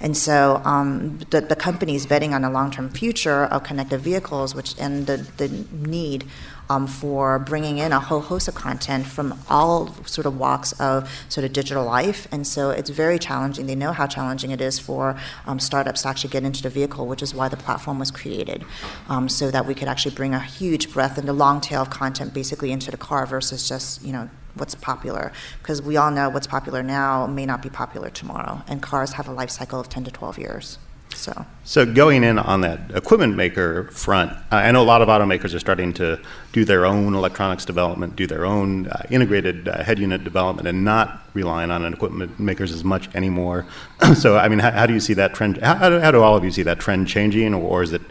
And 0.00 0.16
so 0.16 0.62
um, 0.64 1.18
the, 1.30 1.40
the 1.40 1.56
company 1.56 1.94
is 1.94 2.06
betting 2.06 2.32
on 2.32 2.44
a 2.44 2.50
long 2.50 2.70
term 2.70 2.88
future 2.88 3.44
of 3.44 3.64
connected 3.64 4.00
vehicles, 4.00 4.54
which 4.54 4.74
and 4.78 5.06
the, 5.06 5.18
the 5.36 5.48
need 5.72 6.24
um, 6.70 6.86
for 6.86 7.38
bringing 7.38 7.78
in 7.78 7.92
a 7.92 8.00
whole 8.00 8.20
host 8.20 8.48
of 8.48 8.54
content 8.54 9.06
from 9.06 9.38
all 9.48 9.94
sort 10.04 10.26
of 10.26 10.38
walks 10.38 10.72
of 10.80 11.10
sort 11.28 11.44
of 11.44 11.52
digital 11.52 11.84
life. 11.84 12.28
And 12.30 12.46
so 12.46 12.70
it's 12.70 12.90
very 12.90 13.18
challenging. 13.18 13.66
They 13.66 13.74
know 13.74 13.92
how 13.92 14.06
challenging 14.06 14.50
it 14.50 14.60
is 14.60 14.78
for 14.78 15.18
um, 15.46 15.58
startups 15.58 16.02
to 16.02 16.08
actually 16.08 16.30
get 16.30 16.44
into 16.44 16.62
the 16.62 16.70
vehicle, 16.70 17.06
which 17.06 17.22
is 17.22 17.34
why 17.34 17.48
the 17.48 17.56
platform 17.56 17.98
was 17.98 18.10
created, 18.10 18.64
um, 19.08 19.28
so 19.28 19.50
that 19.50 19.66
we 19.66 19.74
could 19.74 19.88
actually 19.88 20.14
bring 20.14 20.34
a 20.34 20.40
huge 20.40 20.92
breadth 20.92 21.18
and 21.18 21.28
a 21.28 21.32
long 21.32 21.60
tail 21.60 21.82
of 21.82 21.90
content 21.90 22.34
basically 22.34 22.72
into 22.72 22.90
the 22.90 22.96
car 22.96 23.26
versus 23.26 23.68
just 23.68 24.02
you 24.02 24.12
know 24.12 24.28
what's 24.54 24.74
popular 24.74 25.32
because 25.62 25.80
we 25.80 25.96
all 25.96 26.10
know 26.10 26.28
what's 26.28 26.46
popular 26.46 26.82
now 26.82 27.26
may 27.26 27.46
not 27.46 27.62
be 27.62 27.70
popular 27.70 28.10
tomorrow 28.10 28.62
and 28.66 28.82
cars 28.82 29.12
have 29.12 29.28
a 29.28 29.32
life 29.32 29.50
cycle 29.50 29.78
of 29.78 29.88
10 29.88 30.04
to 30.04 30.10
12 30.10 30.38
years 30.38 30.78
so 31.18 31.46
so 31.64 31.84
going 31.84 32.22
in 32.24 32.38
on 32.38 32.60
that 32.60 32.78
equipment 32.94 33.36
maker 33.36 33.84
front 33.90 34.32
i 34.50 34.70
know 34.70 34.82
a 34.82 34.84
lot 34.84 35.02
of 35.02 35.08
automakers 35.08 35.54
are 35.54 35.58
starting 35.58 35.92
to 35.92 36.18
do 36.52 36.64
their 36.64 36.86
own 36.86 37.14
electronics 37.14 37.64
development 37.64 38.14
do 38.16 38.26
their 38.26 38.46
own 38.46 38.86
uh, 38.88 39.02
integrated 39.10 39.68
uh, 39.68 39.82
head 39.82 39.98
unit 39.98 40.22
development 40.24 40.66
and 40.68 40.84
not 40.84 41.22
relying 41.34 41.70
on 41.70 41.84
equipment 41.92 42.38
makers 42.38 42.72
as 42.72 42.84
much 42.84 43.12
anymore 43.14 43.66
so 44.14 44.38
i 44.38 44.48
mean 44.48 44.58
how, 44.58 44.70
how, 44.70 44.86
do 44.86 44.94
you 44.94 45.00
see 45.00 45.14
that 45.14 45.34
trend 45.34 45.58
how, 45.58 46.00
how 46.00 46.10
do 46.10 46.22
all 46.22 46.36
of 46.36 46.44
you 46.44 46.50
see 46.50 46.62
that 46.62 46.78
trend 46.78 47.08
changing 47.08 47.52
or 47.52 47.82
is 47.82 47.92
it 47.92 48.02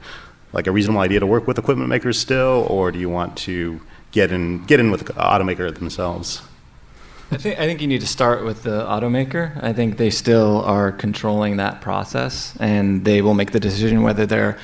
like 0.54 0.68
a 0.68 0.72
reasonable 0.72 1.02
idea 1.02 1.20
to 1.20 1.28
work 1.28 1.48
with 1.48 1.58
equipment 1.58 1.90
makers 1.90 2.20
still 2.20 2.66
or 2.70 2.92
do 2.92 3.00
you 3.00 3.10
want 3.10 3.38
to 3.38 3.80
get 4.12 4.32
in 4.32 4.64
get 4.66 4.80
in 4.80 4.92
with 4.92 5.06
the 5.06 5.14
automaker 5.14 5.74
themselves? 5.74 6.42
I 7.30 7.38
think 7.38 7.60
I 7.60 7.66
think 7.66 7.82
you 7.82 7.88
need 7.88 8.02
to 8.02 8.08
start 8.08 8.46
with 8.46 8.64
the 8.64 8.86
automaker. 8.86 9.62
I 9.62 9.74
think 9.74 9.98
they 9.98 10.10
still 10.10 10.62
are 10.62 10.94
controlling 10.94 11.58
that 11.58 11.82
process, 11.82 12.56
and 12.60 13.04
they 13.04 13.22
will 13.22 13.34
make 13.34 13.52
the 13.52 13.60
decision 13.60 14.02
whether 14.02 14.26
they're 14.26 14.58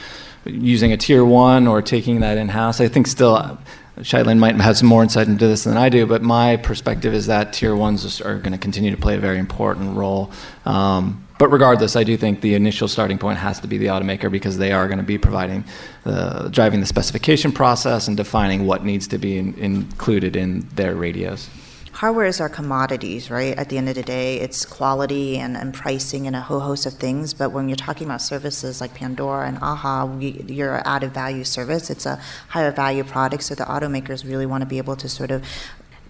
using 0.45 0.93
a 0.93 0.97
tier 0.97 1.25
one 1.25 1.67
or 1.67 1.81
taking 1.81 2.21
that 2.21 2.37
in 2.37 2.49
house. 2.49 2.79
I 2.79 2.87
think 2.87 3.07
still. 3.07 3.57
Chia-Lin 4.01 4.39
might 4.39 4.55
have 4.55 4.75
some 4.75 4.89
more 4.89 5.03
insight 5.03 5.27
into 5.27 5.45
this 5.45 5.65
than 5.65 5.77
I 5.77 5.87
do, 5.87 6.07
but 6.07 6.23
my 6.23 6.57
perspective 6.57 7.13
is 7.13 7.27
that 7.27 7.53
tier 7.53 7.75
ones 7.75 8.19
are 8.21 8.39
going 8.39 8.51
to 8.51 8.57
continue 8.57 8.89
to 8.89 8.97
play 8.97 9.15
a 9.15 9.19
very 9.19 9.37
important 9.37 9.95
role. 9.95 10.31
Um, 10.65 11.27
but 11.37 11.49
regardless, 11.49 11.95
I 11.95 12.03
do 12.03 12.17
think 12.17 12.41
the 12.41 12.55
initial 12.55 12.87
starting 12.87 13.19
point 13.19 13.37
has 13.37 13.59
to 13.59 13.67
be 13.67 13.77
the 13.77 13.87
automaker 13.87 14.31
because 14.31 14.57
they 14.57 14.71
are 14.71 14.87
going 14.87 14.97
to 14.97 15.03
be 15.03 15.19
providing, 15.19 15.63
the, 16.05 16.49
driving 16.51 16.79
the 16.79 16.87
specification 16.87 17.51
process 17.51 18.07
and 18.07 18.17
defining 18.17 18.65
what 18.65 18.83
needs 18.83 19.07
to 19.09 19.19
be 19.19 19.37
in, 19.37 19.53
included 19.59 20.35
in 20.35 20.67
their 20.69 20.95
radios. 20.95 21.47
Hardware 21.93 22.25
is 22.25 22.41
our 22.41 22.49
commodities, 22.49 23.29
right? 23.29 23.55
At 23.55 23.69
the 23.69 23.77
end 23.77 23.87
of 23.87 23.93
the 23.93 24.01
day, 24.01 24.39
it's 24.39 24.65
quality 24.65 25.37
and, 25.37 25.55
and 25.55 25.73
pricing 25.73 26.25
and 26.25 26.35
a 26.35 26.41
whole 26.41 26.59
host 26.59 26.87
of 26.87 26.93
things. 26.93 27.35
But 27.35 27.51
when 27.51 27.69
you're 27.69 27.75
talking 27.75 28.07
about 28.07 28.19
services 28.19 28.81
like 28.81 28.95
Pandora 28.95 29.47
and 29.47 29.59
AHA, 29.59 30.05
we, 30.05 30.43
you're 30.47 30.77
an 30.77 30.83
added 30.85 31.13
value 31.13 31.43
service. 31.43 31.91
It's 31.91 32.07
a 32.07 32.19
higher 32.49 32.71
value 32.71 33.03
product, 33.03 33.43
so 33.43 33.53
the 33.53 33.63
automakers 33.65 34.27
really 34.27 34.47
want 34.47 34.63
to 34.63 34.65
be 34.65 34.79
able 34.79 34.95
to 34.95 35.07
sort 35.07 35.29
of 35.29 35.43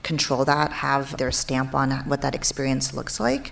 control 0.04 0.44
that, 0.46 0.72
have 0.72 1.18
their 1.18 1.32
stamp 1.32 1.74
on 1.74 1.92
what 2.08 2.22
that 2.22 2.36
experience 2.36 2.94
looks 2.94 3.20
like. 3.20 3.52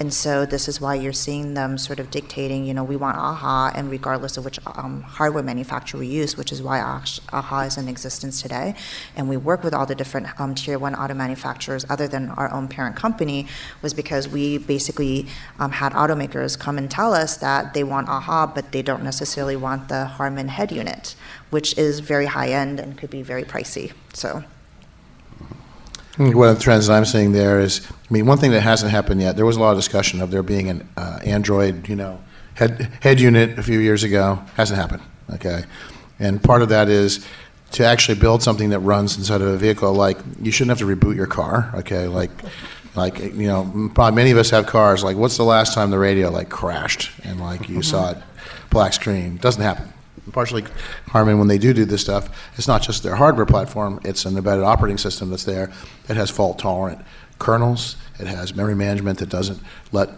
And 0.00 0.12
so 0.12 0.44
this 0.44 0.66
is 0.66 0.80
why 0.80 0.96
you're 0.96 1.12
seeing 1.12 1.54
them 1.54 1.78
sort 1.78 2.00
of 2.00 2.10
dictating, 2.10 2.64
you 2.64 2.74
know, 2.74 2.82
we 2.82 2.96
want 2.96 3.16
AHA, 3.16 3.72
and 3.76 3.88
regardless 3.88 4.36
of 4.36 4.44
which 4.44 4.58
um, 4.66 5.02
hardware 5.02 5.44
manufacturer 5.44 6.00
we 6.00 6.08
use, 6.08 6.36
which 6.36 6.50
is 6.50 6.60
why 6.60 6.80
AHA 6.80 7.60
is 7.62 7.76
in 7.76 7.88
existence 7.88 8.42
today. 8.42 8.74
And 9.14 9.28
we 9.28 9.36
work 9.36 9.62
with 9.62 9.72
all 9.72 9.86
the 9.86 9.94
different 9.94 10.28
um, 10.40 10.56
tier 10.56 10.76
one 10.76 10.96
auto 10.96 11.14
manufacturers 11.14 11.86
other 11.88 12.08
than 12.08 12.30
our 12.30 12.52
own 12.52 12.66
parent 12.66 12.96
company, 12.96 13.46
was 13.80 13.94
because 13.94 14.28
we 14.28 14.58
basically 14.58 15.28
um, 15.60 15.70
had 15.70 15.92
automakers 15.92 16.58
come 16.58 16.78
and 16.78 16.90
tell 16.90 17.14
us 17.14 17.36
that 17.36 17.72
they 17.72 17.84
want 17.84 18.08
AHA, 18.08 18.48
but 18.48 18.72
they 18.72 18.82
don't 18.82 19.04
necessarily 19.04 19.54
want 19.54 19.88
the 19.88 20.06
Harman 20.06 20.48
head 20.48 20.72
unit, 20.72 21.14
which 21.50 21.78
is 21.78 22.00
very 22.00 22.26
high 22.26 22.48
end 22.48 22.80
and 22.80 22.98
could 22.98 23.10
be 23.10 23.22
very 23.22 23.44
pricey. 23.44 23.92
So. 24.14 24.42
One 26.18 26.48
of 26.48 26.56
the 26.56 26.62
trends 26.62 26.88
that 26.88 26.94
I'm 26.94 27.06
seeing 27.06 27.32
there 27.32 27.58
is, 27.60 27.86
I 27.90 28.12
mean, 28.12 28.26
one 28.26 28.36
thing 28.36 28.50
that 28.50 28.60
hasn't 28.60 28.90
happened 28.90 29.22
yet. 29.22 29.36
There 29.36 29.46
was 29.46 29.56
a 29.56 29.60
lot 29.60 29.70
of 29.70 29.78
discussion 29.78 30.20
of 30.20 30.30
there 30.30 30.42
being 30.42 30.68
an 30.68 30.88
uh, 30.96 31.20
Android, 31.24 31.88
you 31.88 31.96
know, 31.96 32.22
head 32.54 32.92
head 33.00 33.18
unit 33.18 33.58
a 33.58 33.62
few 33.62 33.78
years 33.78 34.04
ago. 34.04 34.42
Hasn't 34.54 34.78
happened. 34.78 35.02
Okay, 35.34 35.64
and 36.18 36.42
part 36.42 36.60
of 36.60 36.68
that 36.68 36.90
is 36.90 37.26
to 37.72 37.84
actually 37.86 38.18
build 38.20 38.42
something 38.42 38.70
that 38.70 38.80
runs 38.80 39.16
inside 39.16 39.40
of 39.40 39.46
a 39.46 39.56
vehicle. 39.56 39.94
Like 39.94 40.18
you 40.42 40.52
shouldn't 40.52 40.78
have 40.78 40.86
to 40.86 40.96
reboot 40.96 41.16
your 41.16 41.26
car. 41.26 41.70
Okay, 41.76 42.08
like 42.08 42.30
like 42.94 43.18
you 43.18 43.46
know, 43.46 43.90
probably 43.94 44.14
many 44.14 44.32
of 44.32 44.36
us 44.36 44.50
have 44.50 44.66
cars. 44.66 45.02
Like, 45.02 45.16
what's 45.16 45.38
the 45.38 45.44
last 45.44 45.72
time 45.72 45.90
the 45.90 45.98
radio 45.98 46.30
like 46.30 46.50
crashed 46.50 47.10
and 47.24 47.40
like 47.40 47.70
you 47.70 47.80
saw 47.80 48.10
it 48.10 48.18
black 48.68 48.92
screen? 48.92 49.38
Doesn't 49.38 49.62
happen 49.62 49.91
partially 50.30 50.64
Harman, 51.08 51.38
when 51.38 51.48
they 51.48 51.58
do 51.58 51.72
do 51.72 51.84
this 51.84 52.00
stuff, 52.00 52.28
it's 52.56 52.68
not 52.68 52.82
just 52.82 53.02
their 53.02 53.16
hardware 53.16 53.46
platform, 53.46 54.00
it's 54.04 54.24
an 54.24 54.36
embedded 54.36 54.64
operating 54.64 54.98
system 54.98 55.30
that's 55.30 55.44
there 55.44 55.72
that 56.06 56.16
has 56.16 56.30
fault 56.30 56.58
tolerant 56.58 57.04
kernels, 57.38 57.96
it 58.20 58.28
has 58.28 58.54
memory 58.54 58.76
management 58.76 59.18
that 59.18 59.28
doesn't 59.28 59.60
let 59.90 60.10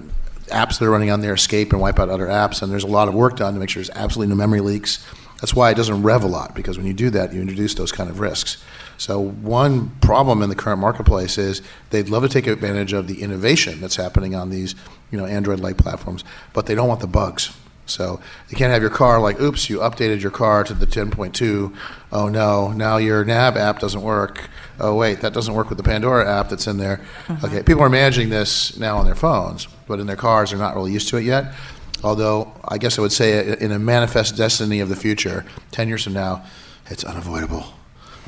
apps 0.48 0.78
that 0.78 0.84
are 0.84 0.90
running 0.90 1.10
on 1.10 1.22
there 1.22 1.32
escape 1.32 1.72
and 1.72 1.80
wipe 1.80 1.98
out 1.98 2.10
other 2.10 2.26
apps, 2.26 2.62
and 2.62 2.70
there's 2.70 2.84
a 2.84 2.88
lot 2.88 3.08
of 3.08 3.14
work 3.14 3.36
done 3.36 3.54
to 3.54 3.60
make 3.60 3.70
sure 3.70 3.82
there's 3.82 3.96
absolutely 3.96 4.34
no 4.34 4.36
memory 4.36 4.60
leaks. 4.60 5.04
That's 5.40 5.54
why 5.54 5.70
it 5.70 5.74
doesn't 5.74 6.02
rev 6.02 6.22
a 6.22 6.26
lot, 6.26 6.54
because 6.54 6.76
when 6.76 6.86
you 6.86 6.92
do 6.92 7.10
that, 7.10 7.32
you 7.32 7.40
introduce 7.40 7.74
those 7.74 7.92
kind 7.92 8.10
of 8.10 8.20
risks. 8.20 8.62
So, 8.96 9.18
one 9.18 9.90
problem 10.00 10.42
in 10.42 10.50
the 10.50 10.54
current 10.54 10.80
marketplace 10.80 11.38
is 11.38 11.62
they'd 11.90 12.08
love 12.08 12.22
to 12.22 12.28
take 12.28 12.46
advantage 12.46 12.92
of 12.92 13.08
the 13.08 13.22
innovation 13.22 13.80
that's 13.80 13.96
happening 13.96 14.34
on 14.34 14.50
these 14.50 14.74
you 15.10 15.18
know, 15.18 15.24
Android 15.24 15.60
like 15.60 15.76
platforms, 15.76 16.24
but 16.52 16.66
they 16.66 16.74
don't 16.74 16.88
want 16.88 17.00
the 17.00 17.06
bugs 17.06 17.56
so 17.86 18.20
you 18.48 18.56
can't 18.56 18.72
have 18.72 18.82
your 18.82 18.90
car 18.90 19.20
like, 19.20 19.40
oops, 19.40 19.68
you 19.68 19.78
updated 19.78 20.22
your 20.22 20.30
car 20.30 20.64
to 20.64 20.74
the 20.74 20.86
10.2. 20.86 21.74
Oh 22.12 22.28
no, 22.28 22.72
now 22.72 22.96
your 22.96 23.24
nav 23.24 23.56
app 23.56 23.78
doesn't 23.78 24.02
work. 24.02 24.48
Oh 24.80 24.94
wait, 24.96 25.20
that 25.20 25.32
doesn't 25.32 25.54
work 25.54 25.68
with 25.68 25.78
the 25.78 25.84
Pandora 25.84 26.28
app 26.28 26.48
that's 26.48 26.66
in 26.66 26.78
there. 26.78 26.98
Mm-hmm. 27.26 27.46
Okay, 27.46 27.62
people 27.62 27.82
are 27.82 27.90
managing 27.90 28.30
this 28.30 28.76
now 28.78 28.96
on 28.96 29.04
their 29.04 29.14
phones, 29.14 29.66
but 29.86 30.00
in 30.00 30.06
their 30.06 30.16
cars, 30.16 30.50
they're 30.50 30.58
not 30.58 30.74
really 30.74 30.92
used 30.92 31.08
to 31.08 31.16
it 31.18 31.24
yet. 31.24 31.54
Although 32.02 32.52
I 32.66 32.78
guess 32.78 32.98
I 32.98 33.02
would 33.02 33.12
say 33.12 33.56
in 33.58 33.72
a 33.72 33.78
manifest 33.78 34.36
destiny 34.36 34.80
of 34.80 34.88
the 34.88 34.96
future, 34.96 35.44
10 35.72 35.88
years 35.88 36.04
from 36.04 36.12
now, 36.12 36.44
it's 36.86 37.04
unavoidable. 37.04 37.64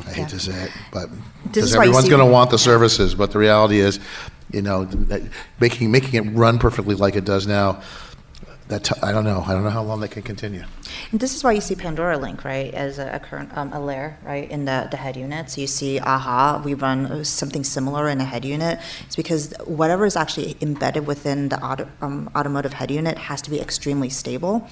I 0.07 0.11
hate 0.11 0.19
yeah. 0.19 0.27
to 0.27 0.41
say 0.41 0.63
it, 0.65 0.71
but 0.93 1.09
because 1.45 1.75
everyone's 1.75 2.09
going 2.09 2.25
to 2.25 2.31
want 2.31 2.51
the 2.51 2.59
services. 2.59 3.15
But 3.15 3.31
the 3.33 3.39
reality 3.39 3.79
is, 3.79 3.99
you 4.51 4.61
know, 4.61 4.87
making 5.59 5.91
making 5.91 6.27
it 6.27 6.31
run 6.33 6.59
perfectly 6.59 6.95
like 6.95 7.17
it 7.17 7.25
does 7.25 7.47
now 7.47 7.83
that 8.69 8.91
I 9.03 9.13
don't 9.13 9.25
know. 9.25 9.45
I 9.47 9.53
don't 9.53 9.63
know 9.63 9.71
how 9.71 9.83
long 9.83 10.01
that 10.01 10.11
can 10.11 10.23
continue. 10.23 10.65
And 11.13 11.21
this 11.21 11.37
is 11.37 11.45
why 11.45 11.53
you 11.53 11.61
see 11.61 11.77
Pandora 11.77 12.19
Link, 12.19 12.45
right, 12.45 12.73
as 12.75 12.99
a, 12.99 13.11
a 13.15 13.21
current 13.21 13.57
um, 13.57 13.73
a 13.73 13.81
layer, 13.81 14.19
right, 14.25 14.51
in 14.51 14.65
the, 14.65 14.89
the 14.91 14.97
head 14.97 15.17
unit. 15.17 15.51
So 15.51 15.61
you 15.61 15.67
see 15.67 16.01
AHA, 16.01 16.63
we 16.65 16.75
run 16.75 17.25
something 17.25 17.63
similar 17.63 18.09
in 18.09 18.21
a 18.21 18.25
head 18.25 18.45
unit. 18.45 18.81
It's 19.05 19.15
because 19.15 19.55
whatever 19.65 20.05
is 20.05 20.17
actually 20.17 20.57
embedded 20.61 21.07
within 21.07 21.49
the 21.49 21.63
auto, 21.65 21.89
um, 22.01 22.29
automotive 22.35 22.73
head 22.73 22.91
unit 22.91 23.19
has 23.19 23.41
to 23.43 23.51
be 23.51 23.61
extremely 23.61 24.09
stable. 24.09 24.69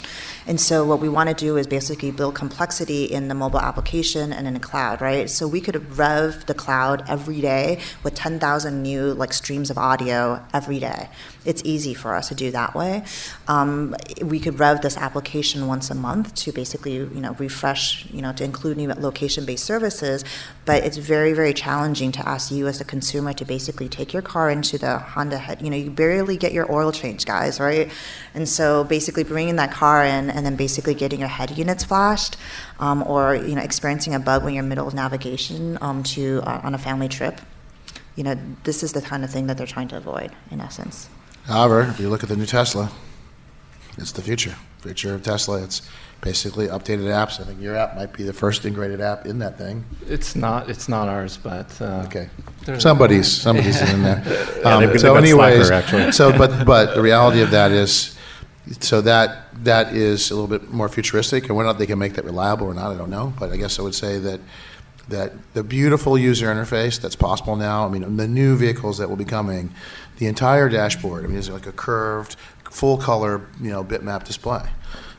And 0.46 0.61
so 0.61 0.85
what 0.85 1.00
we 1.00 1.09
want 1.09 1.28
to 1.28 1.35
do 1.35 1.57
is 1.57 1.66
basically 1.66 2.11
build 2.11 2.35
complexity 2.35 3.04
in 3.04 3.28
the 3.28 3.35
mobile 3.35 3.61
application 3.61 4.33
and 4.33 4.48
in 4.48 4.54
the 4.54 4.61
cloud, 4.61 5.00
right? 5.00 5.30
So 5.30 5.46
we 5.46 5.61
could 5.61 5.96
rev 5.96 6.46
the 6.46 6.54
cloud 6.54 7.04
every 7.09 7.40
day 7.40 7.80
with 8.02 8.14
10,000 8.14 8.83
new 8.83 9.14
like 9.14 9.33
streams 9.33 9.70
of 9.70 9.78
audio 9.78 10.44
every 10.52 10.80
day. 10.80 11.09
It's 11.44 11.62
easy 11.64 11.94
for 11.94 12.14
us 12.14 12.28
to 12.28 12.35
do 12.35 12.50
that 12.52 12.74
way. 12.74 13.04
Um, 13.48 13.94
we 14.22 14.40
could 14.40 14.59
rev 14.59 14.80
this 14.80 14.96
application 14.96 15.66
once 15.66 15.90
a 15.90 15.94
month 15.94 16.35
to 16.37 16.52
basically, 16.52 16.94
you 16.94 17.20
know, 17.20 17.33
refresh, 17.38 18.07
you 18.11 18.22
know, 18.22 18.33
to 18.33 18.44
include 18.44 18.76
new 18.76 18.88
location-based 18.88 19.64
services. 19.64 20.24
But 20.64 20.85
it's 20.85 20.96
very, 20.96 21.33
very 21.33 21.52
challenging 21.52 22.12
to 22.12 22.26
ask 22.28 22.50
you 22.50 22.66
as 22.66 22.80
a 22.80 22.85
consumer 22.85 23.33
to 23.35 23.44
basically 23.44 23.88
take 23.88 24.12
your 24.12 24.22
car 24.22 24.50
into 24.50 24.78
the 24.78 24.98
Honda 24.98 25.38
head. 25.38 25.61
You 25.61 25.70
know, 25.70 25.76
you 25.76 25.90
barely 25.90 26.37
get 26.37 26.52
your 26.52 26.70
oil 26.72 26.92
change, 26.92 27.26
guys, 27.26 27.61
right? 27.61 27.90
And 28.33 28.48
so 28.48 28.85
basically 28.85 29.24
bringing 29.24 29.57
that 29.57 29.70
car 29.70 30.04
in 30.04 30.30
and 30.30 30.46
then 30.46 30.57
basically 30.57 30.94
getting 30.94 31.20
your 31.20 31.28
head 31.28 31.57
units 31.57 31.85
flashed, 31.85 32.37
um, 32.78 33.02
or 33.07 33.35
you 33.35 33.54
know, 33.54 33.62
experiencing 33.62 34.14
a 34.14 34.18
bug 34.18 34.44
when 34.44 34.54
you're 34.54 34.64
middle 34.64 34.88
of 34.88 34.94
navigation 34.94 35.78
um, 35.80 36.02
to 36.02 36.40
uh, 36.44 36.61
on 36.62 36.74
a 36.74 36.78
family 36.78 37.09
trip. 37.09 37.40
You 38.16 38.24
know, 38.24 38.38
this 38.62 38.83
is 38.83 38.92
the 38.92 39.02
kind 39.02 39.24
of 39.24 39.30
thing 39.30 39.48
that 39.48 39.59
they're 39.59 39.66
trying 39.66 39.88
to 39.88 39.96
avoid, 39.96 40.30
in 40.50 40.61
essence. 40.61 41.09
However, 41.46 41.83
if 41.83 42.00
you 42.00 42.09
look 42.09 42.22
at 42.22 42.28
the 42.28 42.37
new 42.37 42.46
Tesla, 42.46 42.90
it's 43.98 44.12
the 44.12 44.22
future. 44.22 44.57
Future 44.80 45.14
of 45.14 45.22
Tesla. 45.22 45.62
It's 45.62 45.83
basically 46.20 46.68
updated 46.68 47.04
apps. 47.04 47.40
I 47.40 47.44
think 47.44 47.61
your 47.61 47.76
app 47.76 47.96
might 47.96 48.12
be 48.12 48.22
the 48.24 48.33
first 48.33 48.64
integrated 48.64 49.00
app 49.00 49.26
in 49.26 49.38
that 49.40 49.59
thing. 49.59 49.85
It's 50.09 50.35
not. 50.35 50.68
It's 50.68 50.88
not 50.88 51.09
ours, 51.09 51.37
but 51.37 51.80
uh, 51.80 52.07
okay. 52.07 52.28
Somebody's 52.78 53.30
somebody's 53.30 53.80
in 53.92 54.02
there. 54.02 54.22
Um, 54.64 54.96
so, 54.98 55.14
anyways, 55.16 55.68
so 56.16 56.37
but 56.37 56.64
but 56.64 56.94
the 56.94 57.02
reality 57.02 57.42
of 57.42 57.50
that 57.50 57.70
is, 57.70 58.16
so 58.80 59.02
that 59.02 59.54
that 59.64 59.94
is 59.94 60.30
a 60.30 60.35
little 60.35 60.48
bit 60.48 60.70
more 60.70 60.88
futuristic, 60.88 61.44
and 61.44 61.57
whether 61.57 61.68
or 61.68 61.72
not 61.72 61.78
they 61.78 61.87
can 61.87 61.98
make 61.98 62.14
that 62.14 62.24
reliable 62.24 62.66
or 62.66 62.72
not, 62.72 62.90
I 62.90 62.96
don't 62.96 63.11
know. 63.11 63.35
But 63.38 63.52
I 63.52 63.59
guess 63.59 63.78
I 63.78 63.83
would 63.83 63.94
say 63.94 64.18
that 64.20 64.40
that 65.09 65.33
the 65.52 65.62
beautiful 65.62 66.16
user 66.16 66.46
interface 66.46 66.98
that's 67.00 67.16
possible 67.16 67.57
now. 67.57 67.87
I 67.87 67.90
mean, 67.90 68.16
the 68.16 68.28
new 68.28 68.57
vehicles 68.57 68.98
that 68.98 69.09
will 69.09 69.16
be 69.16 69.26
coming, 69.26 69.74
the 70.18 70.27
entire 70.27 70.68
dashboard. 70.68 71.24
I 71.24 71.29
mean, 71.29 71.38
it's 71.38 71.48
like 71.48 71.66
a 71.66 71.72
curved, 71.72 72.37
full 72.70 72.96
color, 72.96 73.46
you 73.61 73.70
know, 73.70 73.85
bitmap 73.85 74.24
display. 74.24 74.62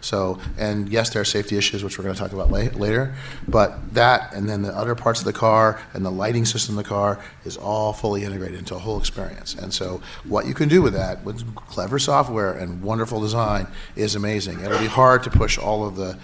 So, 0.05 0.39
and 0.59 0.87
yes, 0.89 1.09
there 1.09 1.21
are 1.23 1.25
safety 1.25 1.57
issues, 1.57 1.83
which 1.83 1.97
we're 1.97 2.03
going 2.03 2.13
to 2.13 2.21
talk 2.21 2.31
about 2.31 2.51
later, 2.51 3.15
but 3.47 3.95
that 3.95 4.33
and 4.35 4.47
then 4.47 4.61
the 4.61 4.69
other 4.69 4.93
parts 4.93 5.19
of 5.19 5.25
the 5.25 5.33
car 5.33 5.81
and 5.93 6.05
the 6.05 6.11
lighting 6.11 6.45
system 6.45 6.77
of 6.77 6.83
the 6.83 6.87
car 6.87 7.19
is 7.43 7.57
all 7.57 7.91
fully 7.91 8.23
integrated 8.23 8.59
into 8.59 8.75
a 8.75 8.77
whole 8.77 8.99
experience. 8.99 9.55
And 9.55 9.73
so, 9.73 10.01
what 10.25 10.45
you 10.45 10.53
can 10.53 10.69
do 10.69 10.83
with 10.83 10.93
that, 10.93 11.23
with 11.23 11.55
clever 11.55 11.97
software 11.97 12.53
and 12.53 12.83
wonderful 12.83 13.19
design, 13.19 13.65
is 13.95 14.13
amazing. 14.13 14.59
It'll 14.59 14.77
be 14.77 14.85
hard 14.85 15.23
to 15.23 15.31
push 15.31 15.57
all 15.57 15.87
of 15.87 15.95
the 15.95 16.19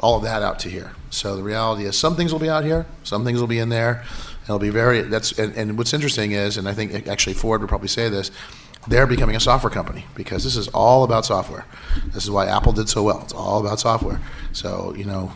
all 0.00 0.16
of 0.16 0.22
that 0.22 0.42
out 0.42 0.58
to 0.60 0.70
here. 0.70 0.92
So 1.10 1.36
the 1.36 1.42
reality 1.42 1.84
is, 1.84 1.98
some 1.98 2.16
things 2.16 2.32
will 2.32 2.40
be 2.40 2.48
out 2.48 2.64
here, 2.64 2.86
some 3.02 3.24
things 3.24 3.40
will 3.40 3.48
be 3.48 3.58
in 3.58 3.68
there. 3.68 4.04
It'll 4.48 4.58
be 4.58 4.70
very. 4.70 5.02
That's 5.02 5.38
and, 5.38 5.54
and 5.54 5.76
what's 5.76 5.92
interesting 5.92 6.32
is, 6.32 6.56
and 6.56 6.66
I 6.68 6.72
think 6.72 7.06
actually 7.06 7.34
Ford 7.34 7.60
would 7.60 7.68
probably 7.68 7.88
say 7.88 8.08
this 8.08 8.30
they're 8.86 9.06
becoming 9.06 9.36
a 9.36 9.40
software 9.40 9.70
company 9.70 10.06
because 10.14 10.44
this 10.44 10.56
is 10.56 10.68
all 10.68 11.04
about 11.04 11.26
software. 11.26 11.66
This 12.06 12.24
is 12.24 12.30
why 12.30 12.46
Apple 12.46 12.72
did 12.72 12.88
so 12.88 13.02
well. 13.02 13.20
It's 13.22 13.32
all 13.32 13.60
about 13.60 13.80
software. 13.80 14.20
So, 14.52 14.94
you 14.96 15.04
know, 15.04 15.32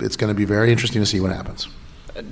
it's 0.00 0.16
going 0.16 0.32
to 0.32 0.34
be 0.34 0.44
very 0.44 0.72
interesting 0.72 1.00
to 1.00 1.06
see 1.06 1.20
what 1.20 1.30
happens. 1.30 1.68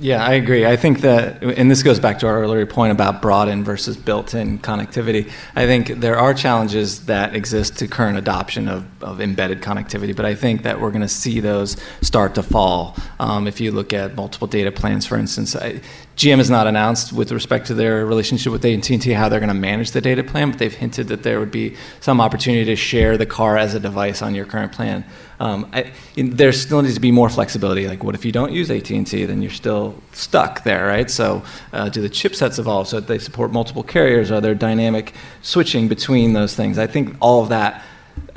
Yeah, 0.01 0.25
I 0.25 0.33
agree. 0.33 0.65
I 0.65 0.75
think 0.75 1.01
that, 1.01 1.41
and 1.41 1.71
this 1.71 1.81
goes 1.81 1.99
back 1.99 2.19
to 2.19 2.27
our 2.27 2.41
earlier 2.41 2.65
point 2.65 2.91
about 2.91 3.21
brought-in 3.21 3.63
versus 3.63 3.95
built 3.95 4.33
in 4.33 4.59
connectivity. 4.59 5.31
I 5.55 5.65
think 5.65 5.87
there 6.01 6.17
are 6.17 6.33
challenges 6.33 7.05
that 7.05 7.33
exist 7.33 7.77
to 7.79 7.87
current 7.87 8.17
adoption 8.17 8.67
of, 8.67 8.85
of 9.01 9.21
embedded 9.21 9.61
connectivity, 9.61 10.13
but 10.13 10.25
I 10.25 10.35
think 10.35 10.63
that 10.63 10.81
we're 10.81 10.89
going 10.91 11.03
to 11.03 11.07
see 11.07 11.39
those 11.39 11.77
start 12.01 12.35
to 12.35 12.43
fall. 12.43 12.97
Um, 13.21 13.47
if 13.47 13.61
you 13.61 13.71
look 13.71 13.93
at 13.93 14.15
multiple 14.15 14.47
data 14.47 14.73
plans, 14.73 15.05
for 15.05 15.17
instance, 15.17 15.55
I, 15.55 15.79
GM 16.17 16.37
has 16.37 16.49
not 16.49 16.65
announced 16.65 17.13
with 17.13 17.31
respect 17.31 17.67
to 17.67 17.75
their 17.75 18.03
relationship 18.03 18.51
with 18.51 18.65
AT&T 18.65 19.11
how 19.11 19.29
they're 19.29 19.39
going 19.39 19.49
to 19.49 19.53
manage 19.53 19.91
the 19.91 20.01
data 20.01 20.23
plan, 20.23 20.49
but 20.49 20.57
they've 20.57 20.73
hinted 20.73 21.09
that 21.09 21.21
there 21.21 21.39
would 21.39 21.51
be 21.51 21.75
some 21.99 22.19
opportunity 22.19 22.65
to 22.65 22.75
share 22.75 23.19
the 23.19 23.25
car 23.27 23.55
as 23.55 23.75
a 23.75 23.79
device 23.79 24.23
on 24.23 24.33
your 24.33 24.45
current 24.45 24.71
plan. 24.71 25.05
Um, 25.39 25.69
I, 25.71 25.91
there 26.15 26.51
still 26.53 26.81
needs 26.81 26.95
to 26.95 26.99
be 26.99 27.11
more 27.11 27.29
flexibility. 27.29 27.87
Like, 27.87 28.03
what 28.03 28.15
if 28.15 28.25
you 28.25 28.31
don't 28.31 28.51
use 28.51 28.71
AT&T? 28.71 29.25
Then 29.25 29.43
you're 29.43 29.51
still 29.51 29.93
stuck 30.11 30.63
there, 30.63 30.87
right? 30.87 31.07
So, 31.11 31.43
uh, 31.71 31.89
do 31.89 32.01
the 32.01 32.09
chipsets 32.09 32.57
evolve 32.57 32.87
so 32.87 32.99
that 32.99 33.05
they 33.05 33.19
support 33.19 33.51
multiple 33.51 33.83
carriers? 33.83 34.31
Are 34.31 34.41
there 34.41 34.55
dynamic 34.55 35.13
switching 35.43 35.87
between 35.87 36.33
those 36.33 36.55
things? 36.55 36.79
I 36.79 36.87
think 36.87 37.15
all 37.21 37.43
of 37.43 37.49
that 37.49 37.83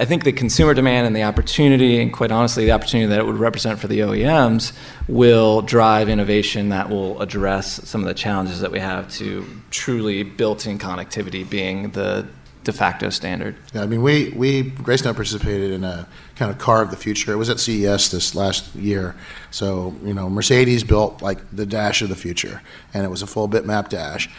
I 0.01 0.07
think 0.07 0.25
the 0.25 0.33
consumer 0.33 0.73
demand 0.73 1.07
and 1.07 1.15
the 1.15 1.25
opportunity, 1.25 2.01
and 2.01 2.11
quite 2.11 2.33
honestly, 2.33 2.65
the 2.65 2.71
opportunity 2.71 3.11
that 3.11 3.19
it 3.19 3.27
would 3.27 3.37
represent 3.37 3.79
for 3.79 3.87
the 3.87 3.99
OEMs, 3.99 4.73
will 5.09 5.61
drive 5.61 6.09
innovation 6.09 6.71
that 6.71 6.89
will 6.89 7.21
address 7.21 7.87
some 7.87 8.01
of 8.01 8.07
the 8.07 8.15
challenges 8.15 8.61
that 8.61 8.73
we 8.73 8.81
have 8.81 9.11
to 9.13 9.45
truly 9.71 10.23
built-in 10.23 10.79
connectivity 10.79 11.49
being 11.49 11.91
the 11.91 12.27
de 12.65 12.73
facto 12.73 13.11
standard. 13.11 13.57
Yeah, 13.75 13.83
I 13.83 13.87
mean, 13.87 14.01
we 14.01 14.31
we 14.31 14.63
Gracenote 14.63 15.17
participated 15.17 15.71
in 15.71 15.85
a 15.85 16.09
kind 16.37 16.51
of 16.51 16.57
car 16.57 16.81
of 16.81 16.91
the 16.91 16.97
future. 16.97 17.33
It 17.33 17.37
was 17.37 17.51
at 17.51 17.61
CES 17.61 18.11
this 18.11 18.35
last 18.35 18.75
year. 18.75 19.15
So 19.51 19.95
you 20.03 20.15
know, 20.15 20.31
Mercedes 20.31 20.83
built 20.83 21.21
like 21.21 21.39
the 21.55 21.67
dash 21.67 22.01
of 22.01 22.09
the 22.09 22.17
future, 22.17 22.63
and 22.95 23.05
it 23.05 23.09
was 23.09 23.21
a 23.21 23.27
full 23.27 23.51
bitmap 23.51 23.91
dash, 23.91 24.31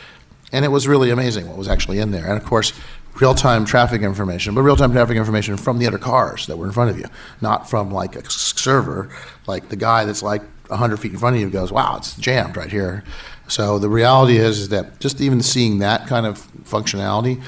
and 0.52 0.66
it 0.66 0.70
was 0.70 0.88
really 0.88 1.12
amazing 1.12 1.48
what 1.48 1.58
was 1.58 1.68
actually 1.68 2.00
in 2.00 2.10
there. 2.10 2.26
And 2.26 2.38
of 2.38 2.46
course, 2.46 2.74
real-time 3.20 3.66
traffic 3.66 4.02
information, 4.02 4.56
but 4.56 4.62
real-time 4.62 4.92
traffic 4.92 5.18
information 5.18 5.58
from 5.58 5.80
the 5.80 5.88
other 5.88 5.98
cars 5.98 6.48
that 6.48 6.58
were 6.58 6.66
in 6.66 6.72
front 6.72 6.90
of 6.90 6.98
you, 6.98 7.06
not 7.42 7.70
from 7.70 7.92
like 7.92 8.16
a 8.16 8.30
server, 8.30 9.10
like 9.48 9.70
the 9.70 9.76
guy 9.76 10.06
that's 10.06 10.24
like 10.24 10.42
100 10.68 10.98
feet 10.98 11.12
in 11.12 11.18
front 11.18 11.36
of 11.36 11.42
you 11.42 11.50
goes, 11.50 11.72
wow, 11.72 11.98
it's 11.98 12.16
jammed 12.16 12.56
right 12.56 12.72
here. 12.72 13.04
So 13.48 13.80
the 13.80 13.90
reality 13.90 14.38
is, 14.38 14.60
is 14.60 14.70
that 14.70 15.00
just 15.00 15.20
even 15.20 15.42
seeing 15.42 15.80
that 15.80 16.08
kind 16.08 16.26
of 16.26 16.40
functionality 16.64 17.44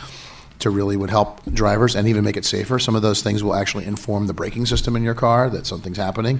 to 0.59 0.69
really 0.69 0.95
would 0.95 1.09
help 1.09 1.43
drivers 1.53 1.95
and 1.95 2.07
even 2.07 2.23
make 2.23 2.37
it 2.37 2.45
safer. 2.45 2.79
Some 2.79 2.95
of 2.95 3.01
those 3.01 3.21
things 3.21 3.43
will 3.43 3.55
actually 3.55 3.85
inform 3.85 4.27
the 4.27 4.33
braking 4.33 4.65
system 4.65 4.95
in 4.95 5.03
your 5.03 5.13
car 5.13 5.49
that 5.49 5.65
something's 5.65 5.97
happening, 5.97 6.39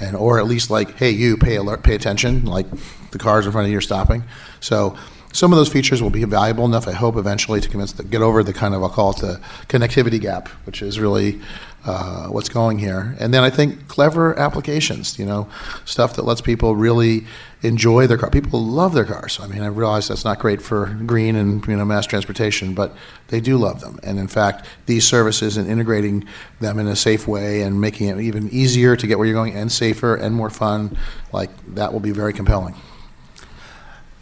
and 0.00 0.16
or 0.16 0.38
at 0.38 0.46
least 0.46 0.70
like, 0.70 0.96
hey, 0.96 1.10
you 1.10 1.36
pay 1.36 1.56
alert, 1.56 1.82
pay 1.82 1.94
attention, 1.94 2.44
like 2.44 2.66
the 3.10 3.18
cars 3.18 3.46
in 3.46 3.52
front 3.52 3.66
of 3.66 3.72
you 3.72 3.78
are 3.78 3.82
stopping. 3.82 4.24
So 4.60 4.96
some 5.32 5.52
of 5.52 5.58
those 5.58 5.68
features 5.68 6.02
will 6.02 6.10
be 6.10 6.24
valuable 6.24 6.64
enough, 6.64 6.88
I 6.88 6.92
hope, 6.92 7.16
eventually 7.16 7.60
to 7.60 7.68
convince 7.68 7.92
to 7.92 8.02
get 8.02 8.22
over 8.22 8.42
the 8.42 8.52
kind 8.52 8.74
of 8.74 8.82
I'll 8.82 8.88
call 8.88 9.10
it 9.10 9.18
the 9.18 9.40
connectivity 9.68 10.20
gap, 10.20 10.48
which 10.64 10.82
is 10.82 10.98
really 10.98 11.40
uh, 11.84 12.28
what's 12.28 12.48
going 12.48 12.78
here. 12.78 13.16
And 13.20 13.32
then 13.32 13.44
I 13.44 13.50
think 13.50 13.88
clever 13.88 14.38
applications, 14.38 15.18
you 15.18 15.24
know, 15.24 15.48
stuff 15.84 16.16
that 16.16 16.24
lets 16.24 16.40
people 16.40 16.76
really 16.76 17.24
enjoy 17.62 18.06
their 18.06 18.18
car. 18.18 18.30
People 18.30 18.62
love 18.62 18.94
their 18.94 19.04
cars. 19.04 19.38
I 19.40 19.46
mean, 19.46 19.62
I 19.62 19.66
realize 19.66 20.08
that's 20.08 20.24
not 20.24 20.38
great 20.38 20.60
for 20.62 20.86
green 21.06 21.36
and 21.36 21.66
you 21.66 21.76
know 21.76 21.84
mass 21.84 22.06
transportation, 22.06 22.74
but 22.74 22.94
they 23.28 23.40
do 23.40 23.56
love 23.56 23.80
them. 23.80 23.98
And 24.02 24.18
in 24.18 24.28
fact, 24.28 24.66
these 24.86 25.06
services 25.06 25.56
and 25.56 25.68
integrating 25.68 26.26
them 26.60 26.78
in 26.78 26.86
a 26.88 26.96
safe 26.96 27.26
way 27.26 27.62
and 27.62 27.80
making 27.80 28.08
it 28.08 28.20
even 28.20 28.48
easier 28.50 28.96
to 28.96 29.06
get 29.06 29.18
where 29.18 29.26
you're 29.26 29.34
going 29.34 29.54
and 29.54 29.70
safer 29.70 30.14
and 30.14 30.34
more 30.34 30.50
fun, 30.50 30.96
like 31.32 31.50
that 31.74 31.92
will 31.92 32.00
be 32.00 32.12
very 32.12 32.32
compelling. 32.32 32.74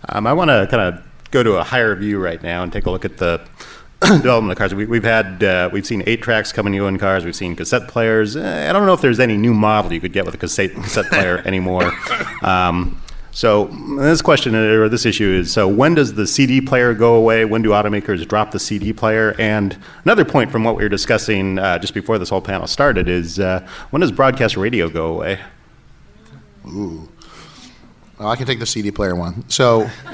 Um, 0.08 0.26
I 0.26 0.32
want 0.32 0.50
to 0.50 0.66
kind 0.70 0.82
of 0.82 1.04
go 1.30 1.42
to 1.42 1.56
a 1.56 1.64
higher 1.64 1.94
view 1.94 2.18
right 2.18 2.42
now 2.42 2.62
and 2.62 2.72
take 2.72 2.86
a 2.86 2.90
look 2.90 3.04
at 3.04 3.18
the 3.18 3.46
development 4.00 4.52
of 4.52 4.58
cars. 4.58 4.74
We, 4.74 4.96
have 4.96 5.04
had 5.04 5.44
uh, 5.44 5.70
we've 5.72 5.86
seen 5.86 6.02
eight 6.06 6.22
tracks 6.22 6.52
coming 6.52 6.72
new 6.72 6.86
in 6.86 6.98
cars. 6.98 7.24
We've 7.24 7.36
seen 7.36 7.56
cassette 7.56 7.88
players. 7.88 8.36
Uh, 8.36 8.66
I 8.68 8.72
don't 8.72 8.86
know 8.86 8.92
if 8.92 9.00
there's 9.00 9.20
any 9.20 9.36
new 9.36 9.54
model 9.54 9.92
you 9.92 10.00
could 10.00 10.12
get 10.12 10.24
with 10.24 10.34
a 10.34 10.38
cassette 10.38 10.74
cassette 10.74 11.06
player 11.06 11.38
anymore. 11.46 11.92
Um, 12.42 13.00
so 13.32 13.66
this 13.98 14.22
question 14.22 14.54
or 14.54 14.88
this 14.88 15.06
issue 15.06 15.28
is: 15.28 15.52
so 15.52 15.66
when 15.68 15.94
does 15.94 16.14
the 16.14 16.26
CD 16.26 16.60
player 16.60 16.94
go 16.94 17.14
away? 17.14 17.44
When 17.44 17.62
do 17.62 17.70
automakers 17.70 18.26
drop 18.26 18.50
the 18.50 18.58
CD 18.58 18.92
player? 18.92 19.34
And 19.38 19.78
another 20.04 20.24
point 20.24 20.50
from 20.50 20.64
what 20.64 20.76
we 20.76 20.82
were 20.82 20.88
discussing 20.88 21.58
uh, 21.58 21.78
just 21.78 21.94
before 21.94 22.18
this 22.18 22.28
whole 22.28 22.40
panel 22.40 22.66
started 22.66 23.08
is: 23.08 23.38
uh, 23.38 23.66
when 23.90 24.00
does 24.00 24.12
broadcast 24.12 24.56
radio 24.56 24.88
go 24.88 25.06
away? 25.06 25.40
Ooh. 26.66 27.08
Well, 28.18 28.28
I 28.28 28.36
can 28.36 28.46
take 28.46 28.60
the 28.60 28.66
CD 28.66 28.90
player 28.90 29.14
one. 29.14 29.48
So, 29.50 29.80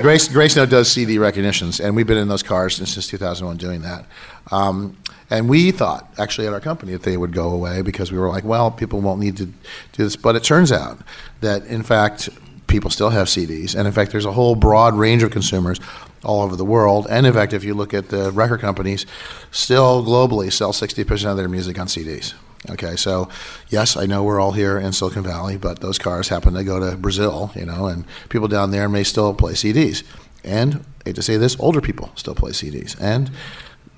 Grace, 0.00 0.28
Gracenote 0.28 0.70
does 0.70 0.90
CD 0.90 1.18
recognitions, 1.18 1.80
and 1.80 1.94
we've 1.94 2.06
been 2.06 2.16
in 2.16 2.28
those 2.28 2.42
cars 2.42 2.76
since 2.76 3.06
2001 3.06 3.58
doing 3.58 3.82
that. 3.82 4.06
Um, 4.50 4.96
and 5.30 5.50
we 5.50 5.70
thought, 5.70 6.10
actually, 6.16 6.46
at 6.46 6.54
our 6.54 6.60
company, 6.60 6.92
that 6.92 7.02
they 7.02 7.18
would 7.18 7.32
go 7.32 7.50
away 7.50 7.82
because 7.82 8.10
we 8.10 8.18
were 8.18 8.28
like, 8.28 8.44
well, 8.44 8.70
people 8.70 9.02
won't 9.02 9.20
need 9.20 9.36
to 9.36 9.46
do 9.46 9.52
this. 9.92 10.16
But 10.16 10.36
it 10.36 10.44
turns 10.44 10.72
out 10.72 10.98
that, 11.42 11.66
in 11.66 11.82
fact, 11.82 12.30
people 12.66 12.88
still 12.88 13.10
have 13.10 13.26
CDs. 13.26 13.74
And 13.74 13.86
in 13.86 13.92
fact, 13.92 14.10
there's 14.10 14.24
a 14.24 14.32
whole 14.32 14.54
broad 14.54 14.94
range 14.94 15.22
of 15.22 15.30
consumers 15.30 15.80
all 16.24 16.40
over 16.40 16.56
the 16.56 16.64
world. 16.64 17.06
And 17.10 17.26
in 17.26 17.34
fact, 17.34 17.52
if 17.52 17.64
you 17.64 17.74
look 17.74 17.92
at 17.92 18.08
the 18.08 18.32
record 18.32 18.60
companies, 18.60 19.04
still 19.50 20.02
globally 20.02 20.50
sell 20.50 20.72
60% 20.72 21.30
of 21.30 21.36
their 21.36 21.48
music 21.48 21.78
on 21.78 21.86
CDs. 21.86 22.32
Okay, 22.70 22.96
so 22.96 23.28
yes, 23.68 23.96
I 23.96 24.06
know 24.06 24.22
we're 24.22 24.40
all 24.40 24.52
here 24.52 24.78
in 24.78 24.92
Silicon 24.92 25.22
Valley, 25.22 25.56
but 25.56 25.80
those 25.80 25.98
cars 25.98 26.28
happen 26.28 26.54
to 26.54 26.64
go 26.64 26.78
to 26.78 26.96
Brazil, 26.96 27.50
you 27.54 27.64
know, 27.64 27.86
and 27.86 28.04
people 28.28 28.48
down 28.48 28.70
there 28.70 28.88
may 28.88 29.04
still 29.04 29.34
play 29.34 29.52
CDs. 29.52 30.02
And 30.44 30.84
hate 31.04 31.16
to 31.16 31.22
say 31.22 31.36
this, 31.36 31.58
older 31.58 31.80
people 31.80 32.10
still 32.14 32.34
play 32.34 32.52
CDs, 32.52 32.96
and 33.00 33.30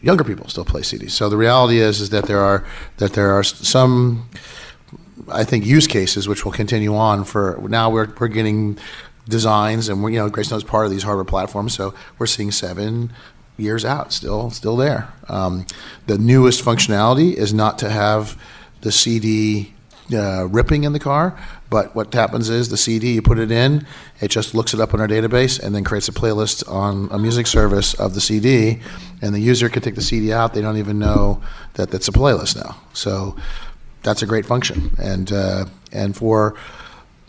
younger 0.01 0.25
people 0.25 0.49
still 0.49 0.65
play 0.65 0.81
CDs. 0.83 1.11
So 1.11 1.29
the 1.29 1.37
reality 1.37 1.79
is 1.79 2.01
is 2.01 2.11
that 2.11 2.27
there 2.27 2.41
are 2.41 2.65
that 2.99 3.13
there 3.13 3.33
are 3.33 3.43
some, 3.43 4.29
I 5.29 5.45
think, 5.45 5.67
use 5.67 5.87
cases 5.87 6.29
which 6.29 6.45
will 6.45 6.53
continue 6.53 6.95
on 6.95 7.25
for 7.25 7.61
now. 7.69 7.91
We're 7.91 8.13
we're 8.19 8.29
getting 8.29 8.79
designs, 9.29 9.89
and 9.89 10.03
we're 10.03 10.11
you 10.11 10.19
know 10.19 10.31
Gracenote's 10.31 10.65
part 10.65 10.87
of 10.87 10.93
these 10.93 11.03
hardware 11.03 11.25
platforms, 11.25 11.75
so 11.75 11.95
we're 12.19 12.27
seeing 12.27 12.51
seven, 12.51 13.13
years 13.57 13.85
out, 13.85 14.13
still 14.13 14.51
still 14.51 14.77
there. 14.77 15.13
Um, 15.29 15.67
the 16.07 16.19
newest 16.19 16.65
functionality 16.65 17.35
is 17.35 17.53
not 17.53 17.79
to 17.81 17.91
have 17.91 18.41
the 18.81 18.93
CD 18.93 19.75
uh, 20.13 20.47
ripping 20.49 20.85
in 20.85 20.93
the 20.93 20.99
car, 20.99 21.39
but 21.69 21.95
what 21.95 22.13
happens 22.13 22.49
is 22.49 22.69
the 22.69 22.77
CD 22.77 23.15
you 23.15 23.23
put 23.23 23.39
it 23.39 23.51
in, 23.51 23.87
it 24.21 24.29
just 24.29 24.55
looks 24.55 24.75
it 24.75 24.81
up 24.81 24.93
in 24.93 25.01
our 25.01 25.07
database 25.07 25.63
and 25.63 25.75
then 25.75 25.85
creates 25.85 26.09
a 26.09 26.13
playlist 26.13 26.69
on 26.69 27.09
a 27.13 27.19
music 27.19 27.47
service 27.47 27.95
of 27.95 28.15
the 28.15 28.21
CD, 28.21 28.81
and 29.23 29.35
the 29.35 29.41
user 29.41 29.69
can 29.69 29.83
take 29.83 29.95
the 29.95 30.03
CD 30.03 30.33
out. 30.33 30.53
They 30.53 30.63
don't 30.63 30.79
even 30.79 30.99
know 30.99 31.43
that 31.75 31.95
it's 31.95 32.09
a 32.09 32.13
playlist 32.13 32.57
now. 32.57 32.77
So 32.93 33.37
that's 34.03 34.23
a 34.23 34.27
great 34.27 34.47
function, 34.47 34.91
and 34.99 35.31
uh, 35.33 35.67
and 35.93 36.17
for 36.17 36.57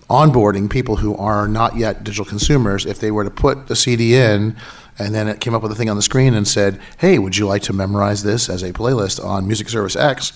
onboarding 0.09 0.69
people 0.69 0.97
who 0.97 1.15
are 1.15 1.47
not 1.47 1.77
yet 1.77 2.03
digital 2.03 2.25
consumers, 2.25 2.85
if 2.85 2.99
they 2.99 3.11
were 3.11 3.23
to 3.23 3.29
put 3.29 3.67
the 3.67 3.75
CD 3.75 4.15
in 4.15 4.57
and 5.01 5.13
then 5.13 5.27
it 5.27 5.39
came 5.39 5.53
up 5.53 5.61
with 5.61 5.71
a 5.71 5.75
thing 5.75 5.89
on 5.89 5.95
the 5.95 6.01
screen 6.01 6.33
and 6.33 6.47
said, 6.47 6.79
"Hey, 6.97 7.19
would 7.19 7.37
you 7.37 7.47
like 7.47 7.61
to 7.63 7.73
memorize 7.73 8.23
this 8.23 8.49
as 8.49 8.63
a 8.63 8.71
playlist 8.73 9.23
on 9.23 9.47
Music 9.47 9.69
Service 9.69 9.95
X? 9.95 10.33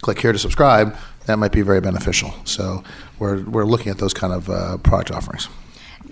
Click 0.00 0.20
here 0.20 0.32
to 0.32 0.38
subscribe." 0.38 0.96
That 1.26 1.38
might 1.38 1.52
be 1.52 1.62
very 1.62 1.80
beneficial. 1.80 2.34
So 2.44 2.84
we're 3.18 3.42
we're 3.44 3.64
looking 3.64 3.90
at 3.90 3.98
those 3.98 4.14
kind 4.14 4.32
of 4.32 4.50
uh, 4.50 4.76
product 4.78 5.10
offerings. 5.10 5.48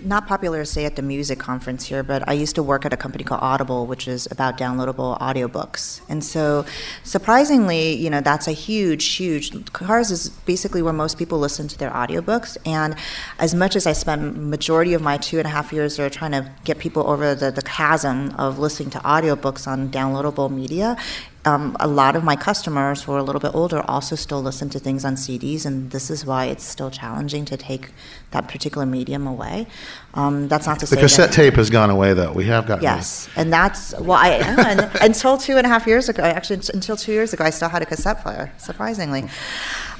Not 0.05 0.27
popular 0.27 0.59
to 0.59 0.65
say 0.65 0.85
at 0.85 0.95
the 0.95 1.01
music 1.01 1.39
conference 1.39 1.85
here, 1.85 2.03
but 2.03 2.27
I 2.27 2.33
used 2.33 2.55
to 2.55 2.63
work 2.63 2.85
at 2.85 2.93
a 2.93 2.97
company 2.97 3.23
called 3.23 3.41
Audible, 3.41 3.85
which 3.85 4.07
is 4.07 4.27
about 4.31 4.57
downloadable 4.57 5.19
audiobooks. 5.19 6.01
And 6.09 6.23
so, 6.23 6.65
surprisingly, 7.03 7.93
you 7.93 8.09
know, 8.09 8.21
that's 8.21 8.47
a 8.47 8.51
huge, 8.51 9.05
huge. 9.15 9.71
Cars 9.73 10.11
is 10.11 10.29
basically 10.29 10.81
where 10.81 10.93
most 10.93 11.17
people 11.17 11.39
listen 11.39 11.67
to 11.67 11.77
their 11.77 11.91
audiobooks. 11.91 12.57
And 12.65 12.95
as 13.39 13.53
much 13.53 13.75
as 13.75 13.87
I 13.87 13.93
spent 13.93 14.37
majority 14.37 14.93
of 14.93 15.01
my 15.01 15.17
two 15.17 15.37
and 15.39 15.47
a 15.47 15.49
half 15.49 15.73
years 15.73 15.97
there 15.97 16.09
trying 16.09 16.31
to 16.31 16.51
get 16.63 16.79
people 16.79 17.07
over 17.09 17.35
the, 17.35 17.51
the 17.51 17.61
chasm 17.61 18.33
of 18.37 18.59
listening 18.59 18.89
to 18.91 18.99
audiobooks 18.99 19.67
on 19.67 19.89
downloadable 19.89 20.51
media, 20.51 20.97
um, 21.45 21.75
a 21.79 21.87
lot 21.87 22.15
of 22.15 22.23
my 22.23 22.35
customers 22.35 23.03
who 23.03 23.11
are 23.11 23.17
a 23.17 23.23
little 23.23 23.41
bit 23.41 23.53
older 23.53 23.83
also 23.89 24.15
still 24.15 24.41
listen 24.41 24.69
to 24.69 24.79
things 24.79 25.03
on 25.03 25.15
CDs, 25.15 25.65
and 25.65 25.91
this 25.91 26.09
is 26.09 26.25
why 26.25 26.45
it's 26.45 26.63
still 26.63 26.89
challenging 26.89 27.43
to 27.45 27.57
take 27.57 27.91
that 28.31 28.47
particular 28.47 28.85
medium 28.85 29.27
away. 29.27 29.67
Um, 30.13 30.47
that's 30.47 30.65
not 30.65 30.79
to 30.79 30.85
The 30.85 30.87
say 30.87 30.95
the 30.95 31.01
cassette 31.01 31.29
that, 31.31 31.35
tape 31.35 31.55
has 31.55 31.69
gone 31.69 31.89
away, 31.89 32.13
though. 32.13 32.31
We 32.31 32.45
have 32.45 32.65
gotten 32.65 32.83
Yes, 32.83 33.27
and 33.35 33.51
that's 33.51 33.93
well, 33.99 34.11
I 34.21 34.29
and, 34.29 34.89
until 35.01 35.37
two 35.37 35.57
and 35.57 35.65
a 35.65 35.69
half 35.69 35.85
years 35.85 36.07
ago. 36.07 36.23
Actually, 36.23 36.61
until 36.73 36.95
two 36.95 37.11
years 37.11 37.33
ago, 37.33 37.43
I 37.43 37.49
still 37.49 37.69
had 37.69 37.81
a 37.81 37.85
cassette 37.85 38.21
player. 38.21 38.51
Surprisingly, 38.57 39.25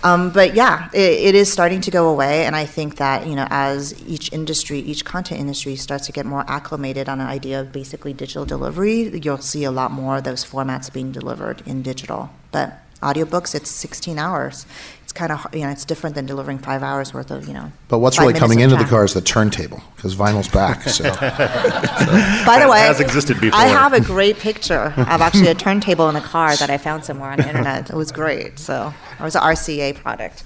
um, 0.03 0.31
but 0.31 0.53
yeah, 0.53 0.89
it, 0.93 0.99
it 0.99 1.35
is 1.35 1.51
starting 1.51 1.79
to 1.81 1.91
go 1.91 2.09
away, 2.09 2.45
and 2.45 2.55
I 2.55 2.65
think 2.65 2.97
that 2.97 3.25
you 3.25 3.35
know, 3.35 3.47
as 3.49 3.93
each 4.05 4.31
industry, 4.33 4.79
each 4.79 5.05
content 5.05 5.39
industry 5.39 5.77
starts 5.77 6.05
to 6.07 6.11
get 6.11 6.25
more 6.25 6.43
acclimated 6.47 7.07
on 7.07 7.21
an 7.21 7.27
idea 7.27 7.61
of 7.61 7.71
basically 7.71 8.13
digital 8.13 8.45
delivery, 8.45 9.17
you'll 9.19 9.37
see 9.37 9.63
a 9.63 9.71
lot 9.71 9.91
more 9.91 10.17
of 10.17 10.25
those 10.25 10.43
formats 10.43 10.91
being 10.91 11.11
delivered 11.13 11.63
in 11.65 11.81
digital. 11.81 12.29
But 12.51 12.79
audiobooks, 13.01 13.55
it's 13.55 13.69
16 13.69 14.19
hours. 14.19 14.65
It's 15.13 15.19
kind 15.19 15.31
of 15.31 15.53
you 15.53 15.61
know, 15.61 15.69
it's 15.69 15.85
different 15.85 16.15
than 16.15 16.25
delivering 16.25 16.57
five 16.57 16.81
hours 16.81 17.13
worth 17.13 17.29
of 17.29 17.47
you 17.47 17.53
know. 17.53 17.71
But 17.87 17.99
what's 17.99 18.19
really 18.19 18.33
coming 18.33 18.61
of 18.61 18.71
into 18.71 18.83
the 18.83 18.89
car 18.89 19.05
is 19.05 19.13
the 19.13 19.21
turntable, 19.21 19.81
because 19.95 20.15
vinyl's 20.15 20.47
back. 20.47 20.83
So 20.83 21.03
By 21.13 21.19
the 21.19 22.43
That 22.45 22.69
way, 22.69 22.79
has 22.79 22.99
existed 22.99 23.39
before. 23.39 23.59
I 23.59 23.65
have 23.65 23.93
a 23.93 24.01
great 24.01 24.37
picture 24.37 24.93
of 24.97 25.21
actually 25.21 25.47
a 25.47 25.55
turntable 25.55 26.09
in 26.09 26.15
a 26.15 26.21
car 26.21 26.55
that 26.55 26.69
I 26.69 26.77
found 26.77 27.05
somewhere 27.05 27.31
on 27.31 27.37
the 27.37 27.47
internet. 27.47 27.89
It 27.89 27.95
was 27.95 28.11
great. 28.11 28.57
So 28.59 28.93
it 29.19 29.23
was 29.23 29.35
an 29.35 29.41
RCA 29.41 29.95
product. 29.95 30.43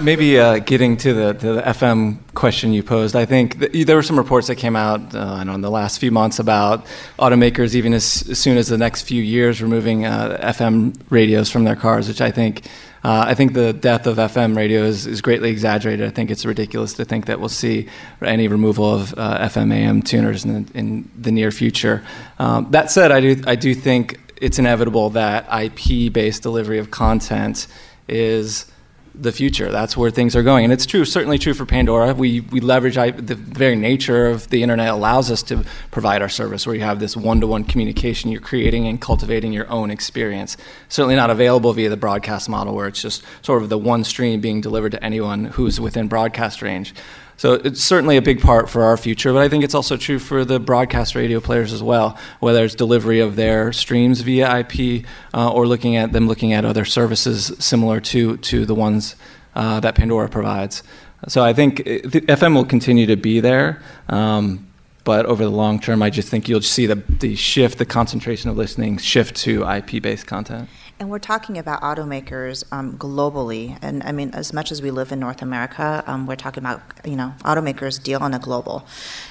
Maybe 0.00 0.40
uh, 0.40 0.58
getting 0.58 0.96
to 0.98 1.14
the, 1.14 1.34
to 1.34 1.52
the 1.52 1.62
FM 1.62 2.18
question 2.34 2.72
you 2.72 2.82
posed, 2.82 3.14
I 3.14 3.26
think 3.26 3.60
th- 3.60 3.86
there 3.86 3.94
were 3.94 4.02
some 4.02 4.18
reports 4.18 4.48
that 4.48 4.56
came 4.56 4.74
out 4.74 5.14
uh, 5.14 5.34
I 5.34 5.36
don't 5.38 5.46
know, 5.46 5.54
in 5.54 5.60
the 5.60 5.70
last 5.70 6.00
few 6.00 6.10
months 6.10 6.40
about 6.40 6.84
automakers, 7.20 7.76
even 7.76 7.94
as, 7.94 8.28
as 8.28 8.40
soon 8.40 8.56
as 8.56 8.66
the 8.66 8.78
next 8.78 9.02
few 9.02 9.22
years, 9.22 9.62
removing 9.62 10.04
uh, 10.04 10.36
FM 10.42 10.96
radios 11.10 11.48
from 11.48 11.62
their 11.62 11.76
cars, 11.76 12.08
which 12.08 12.20
I 12.20 12.32
think. 12.32 12.66
Uh, 13.04 13.26
I 13.28 13.34
think 13.34 13.52
the 13.52 13.74
death 13.74 14.06
of 14.06 14.16
FM 14.16 14.56
radio 14.56 14.82
is, 14.82 15.06
is 15.06 15.20
greatly 15.20 15.50
exaggerated. 15.50 16.06
I 16.06 16.10
think 16.10 16.30
it's 16.30 16.46
ridiculous 16.46 16.94
to 16.94 17.04
think 17.04 17.26
that 17.26 17.38
we'll 17.38 17.50
see 17.50 17.86
any 18.22 18.48
removal 18.48 18.94
of 18.94 19.12
uh, 19.18 19.46
FM 19.46 19.74
AM 19.74 20.00
tuners 20.00 20.46
in 20.46 20.64
the, 20.64 20.78
in 20.78 21.10
the 21.14 21.30
near 21.30 21.50
future. 21.50 22.02
Um, 22.38 22.70
that 22.70 22.90
said, 22.90 23.12
I 23.12 23.20
do 23.20 23.42
I 23.46 23.56
do 23.56 23.74
think 23.74 24.18
it's 24.40 24.58
inevitable 24.58 25.10
that 25.10 25.46
IP-based 25.52 26.42
delivery 26.42 26.78
of 26.78 26.90
content 26.90 27.66
is 28.08 28.72
the 29.14 29.32
future. 29.32 29.70
That's 29.70 29.96
where 29.96 30.10
things 30.10 30.34
are 30.34 30.42
going, 30.42 30.64
and 30.64 30.72
it's 30.72 30.86
true. 30.86 31.04
Certainly 31.04 31.38
true 31.38 31.54
for 31.54 31.64
Pandora. 31.64 32.14
We 32.14 32.40
we 32.40 32.60
leverage 32.60 32.98
I, 32.98 33.12
the 33.12 33.36
very 33.36 33.76
nature 33.76 34.26
of 34.26 34.50
the 34.50 34.62
internet 34.62 34.88
allows 34.88 35.30
us 35.30 35.42
to 35.44 35.64
provide 35.90 36.20
our 36.20 36.28
service, 36.28 36.66
where 36.66 36.74
you 36.74 36.82
have 36.82 36.98
this 36.98 37.16
one-to-one 37.16 37.64
communication. 37.64 38.30
You're 38.30 38.40
creating 38.40 38.88
and 38.88 39.00
cultivating 39.00 39.52
your 39.52 39.70
own 39.70 39.90
experience. 39.90 40.56
Certainly 40.88 41.16
not 41.16 41.30
available 41.30 41.72
via 41.72 41.88
the 41.88 41.96
broadcast 41.96 42.48
model, 42.48 42.74
where 42.74 42.88
it's 42.88 43.00
just 43.00 43.22
sort 43.42 43.62
of 43.62 43.68
the 43.68 43.78
one 43.78 44.04
stream 44.04 44.40
being 44.40 44.60
delivered 44.60 44.92
to 44.92 45.04
anyone 45.04 45.44
who's 45.44 45.80
within 45.80 46.08
broadcast 46.08 46.60
range. 46.60 46.94
So 47.36 47.54
it's 47.54 47.82
certainly 47.82 48.16
a 48.16 48.22
big 48.22 48.40
part 48.40 48.70
for 48.70 48.84
our 48.84 48.96
future, 48.96 49.32
but 49.32 49.42
I 49.42 49.48
think 49.48 49.64
it's 49.64 49.74
also 49.74 49.96
true 49.96 50.18
for 50.18 50.44
the 50.44 50.60
broadcast 50.60 51.14
radio 51.14 51.40
players 51.40 51.72
as 51.72 51.82
well, 51.82 52.16
whether 52.40 52.64
it's 52.64 52.74
delivery 52.74 53.20
of 53.20 53.36
their 53.36 53.72
streams 53.72 54.20
via 54.20 54.58
IP 54.58 55.04
uh, 55.34 55.50
or 55.50 55.66
looking 55.66 55.96
at 55.96 56.12
them 56.12 56.28
looking 56.28 56.52
at 56.52 56.64
other 56.64 56.84
services 56.84 57.52
similar 57.58 58.00
to 58.00 58.36
to 58.38 58.64
the 58.64 58.74
ones 58.74 59.16
uh, 59.54 59.80
that 59.80 59.94
Pandora 59.94 60.28
provides. 60.28 60.82
So 61.28 61.42
I 61.42 61.52
think 61.52 61.78
the 61.84 62.20
FM 62.20 62.54
will 62.54 62.64
continue 62.64 63.06
to 63.06 63.16
be 63.16 63.40
there. 63.40 63.82
Um, 64.08 64.68
but 65.04 65.26
over 65.26 65.44
the 65.44 65.50
long 65.50 65.80
term, 65.80 66.02
I 66.02 66.10
just 66.10 66.28
think 66.28 66.48
you'll 66.48 66.62
see 66.62 66.86
the, 66.86 66.96
the 66.96 67.36
shift, 67.36 67.78
the 67.78 67.84
concentration 67.84 68.48
of 68.48 68.56
listening 68.56 68.96
shift 68.98 69.36
to 69.36 69.68
IP 69.68 70.02
based 70.02 70.26
content. 70.26 70.68
And 71.00 71.10
we're 71.10 71.18
talking 71.18 71.58
about 71.58 71.82
automakers 71.82 72.62
um, 72.70 72.96
globally, 72.96 73.76
and 73.82 74.00
I 74.04 74.12
mean, 74.12 74.30
as 74.32 74.52
much 74.52 74.70
as 74.70 74.80
we 74.80 74.92
live 74.92 75.10
in 75.10 75.18
North 75.18 75.42
America, 75.42 76.04
um, 76.06 76.24
we're 76.24 76.36
talking 76.36 76.62
about 76.62 76.82
you 77.04 77.16
know 77.16 77.34
automakers 77.40 78.00
deal 78.00 78.22
on 78.22 78.32
a 78.32 78.38
global, 78.38 78.86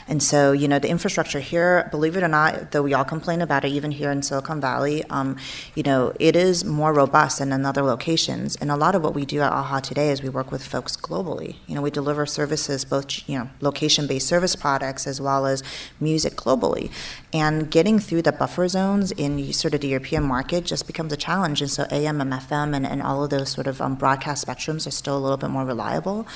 and 0.07 0.21
so 0.21 0.51
you 0.51 0.67
know 0.67 0.79
the 0.79 0.89
infrastructure 0.89 1.39
here, 1.39 1.87
believe 1.91 2.17
it 2.17 2.23
or 2.23 2.27
not, 2.27 2.71
though 2.71 2.81
we 2.81 2.93
all 2.93 3.05
complain 3.05 3.41
about 3.41 3.65
it, 3.65 3.69
even 3.69 3.91
here 3.91 4.11
in 4.11 4.21
Silicon 4.21 4.59
Valley, 4.59 5.03
um, 5.09 5.37
you 5.75 5.83
know 5.83 6.13
it 6.19 6.35
is 6.35 6.65
more 6.65 6.93
robust 6.93 7.39
than 7.39 7.51
in 7.51 7.65
other 7.65 7.81
locations. 7.81 8.55
And 8.57 8.71
a 8.71 8.75
lot 8.75 8.95
of 8.95 9.03
what 9.03 9.13
we 9.13 9.25
do 9.25 9.41
at 9.41 9.51
AHA 9.51 9.81
today 9.81 10.09
is 10.09 10.21
we 10.21 10.29
work 10.29 10.51
with 10.51 10.65
folks 10.65 10.95
globally. 10.95 11.55
You 11.67 11.75
know, 11.75 11.81
we 11.81 11.91
deliver 11.91 12.25
services, 12.25 12.85
both 12.85 13.27
you 13.27 13.37
know 13.37 13.49
location-based 13.61 14.27
service 14.27 14.55
products 14.55 15.07
as 15.07 15.19
well 15.21 15.45
as 15.45 15.63
music 15.99 16.33
globally, 16.35 16.91
and 17.33 17.69
getting 17.71 17.99
through 17.99 18.21
the 18.23 18.31
buffer 18.31 18.67
zones 18.67 19.11
in 19.11 19.51
sort 19.53 19.73
of 19.73 19.81
the 19.81 19.87
European 19.87 20.23
market 20.23 20.65
just 20.65 20.87
becomes 20.87 21.13
a 21.13 21.17
challenge. 21.17 21.61
And 21.61 21.71
so 21.71 21.85
AM 21.91 22.21
and 22.21 22.31
FM 22.31 22.75
and, 22.75 22.85
and 22.85 23.01
all 23.01 23.23
of 23.23 23.29
those 23.29 23.49
sort 23.49 23.67
of 23.67 23.81
um, 23.81 23.95
broadcast 23.95 24.45
spectrums 24.45 24.87
are 24.87 24.91
still 24.91 25.17
a 25.17 25.19
little 25.19 25.37
bit 25.37 25.49
more 25.49 25.65
reliable. 25.65 26.27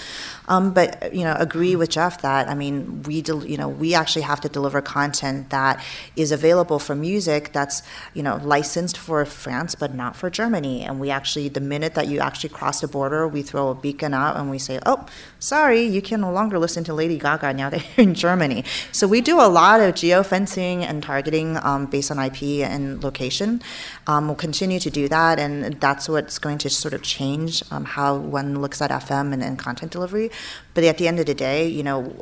Um, 0.48 0.74
but 0.74 1.14
you 1.14 1.24
know, 1.24 1.36
agree 1.38 1.76
with 1.76 1.90
Geoff 1.90 2.22
that 2.22 2.48
I 2.48 2.56
mean, 2.56 3.04
we 3.04 3.22
del- 3.22 3.46
you 3.46 3.57
know 3.58 3.68
we 3.68 3.94
actually 3.94 4.24
have 4.24 4.42
to 4.42 4.50
deliver 4.50 4.82
content 4.82 5.50
that 5.50 5.84
is 6.16 6.32
available 6.32 6.80
for 6.80 6.96
music 6.96 7.52
that's 7.54 7.84
you 8.14 8.24
know 8.24 8.40
licensed 8.44 8.98
for 8.98 9.26
France 9.26 9.76
but 9.76 9.94
not 9.94 10.16
for 10.16 10.30
Germany. 10.30 10.84
And 10.84 11.00
we 11.00 11.10
actually, 11.10 11.50
the 11.50 11.60
minute 11.60 11.96
that 11.96 12.08
you 12.08 12.20
actually 12.20 12.50
cross 12.50 12.82
the 12.82 12.88
border, 12.88 13.28
we 13.28 13.42
throw 13.42 13.70
a 13.70 13.76
beacon 13.76 14.14
out 14.14 14.38
and 14.38 14.50
we 14.50 14.60
say, 14.60 14.80
oh, 14.86 15.06
sorry, 15.40 15.82
you 15.82 16.02
can 16.02 16.22
no 16.22 16.32
longer 16.32 16.60
listen 16.60 16.84
to 16.86 16.94
Lady 16.94 17.18
Gaga 17.18 17.54
now 17.54 17.70
that 17.70 17.84
you're 17.98 18.08
in 18.08 18.14
Germany. 18.14 18.64
So 18.92 19.08
we 19.08 19.22
do 19.22 19.40
a 19.40 19.48
lot 19.48 19.80
of 19.80 19.96
geofencing 19.96 20.84
and 20.84 21.02
targeting 21.04 21.58
um, 21.58 21.86
based 21.86 22.12
on 22.12 22.20
IP 22.20 22.42
and 22.68 23.04
location. 23.04 23.62
Um, 24.08 24.28
we'll 24.28 24.36
continue 24.36 24.80
to 24.80 24.90
do 24.90 25.08
that, 25.08 25.40
and 25.40 25.80
that's 25.80 26.10
what's 26.10 26.40
going 26.40 26.58
to 26.60 26.70
sort 26.70 26.94
of 26.94 27.02
change 27.02 27.64
um, 27.72 27.86
how 27.86 28.18
one 28.18 28.62
looks 28.62 28.82
at 28.82 28.92
FM 28.92 29.34
and, 29.34 29.44
and 29.44 29.60
content 29.60 29.92
delivery. 29.92 30.32
But 30.74 30.84
at 30.84 30.98
the 30.98 31.08
end 31.08 31.20
of 31.20 31.26
the 31.26 31.34
day, 31.36 31.68
you 31.68 31.84
know, 31.84 32.16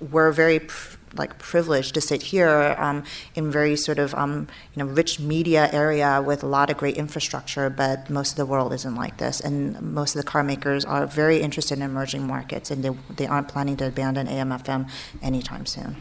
we're 0.00 0.32
very 0.32 0.60
pr- 0.60 0.95
like 1.18 1.38
privileged 1.38 1.94
to 1.94 2.00
sit 2.00 2.22
here 2.22 2.74
um, 2.78 3.04
in 3.34 3.50
very 3.50 3.76
sort 3.76 3.98
of 3.98 4.14
um, 4.14 4.48
you 4.74 4.82
know 4.82 4.90
rich 4.90 5.18
media 5.20 5.68
area 5.72 6.22
with 6.24 6.42
a 6.42 6.46
lot 6.46 6.70
of 6.70 6.76
great 6.76 6.96
infrastructure, 6.96 7.70
but 7.70 8.08
most 8.10 8.32
of 8.32 8.36
the 8.36 8.46
world 8.46 8.72
isn't 8.72 8.94
like 8.94 9.18
this, 9.18 9.40
and 9.40 9.80
most 9.80 10.14
of 10.14 10.20
the 10.22 10.26
car 10.26 10.42
makers 10.42 10.84
are 10.84 11.06
very 11.06 11.40
interested 11.40 11.78
in 11.78 11.82
emerging 11.82 12.26
markets, 12.26 12.70
and 12.70 12.84
they 12.84 12.90
they 13.16 13.26
aren't 13.26 13.48
planning 13.48 13.76
to 13.76 13.86
abandon 13.86 14.28
AM/FM 14.28 14.88
anytime 15.22 15.66
soon. 15.66 15.96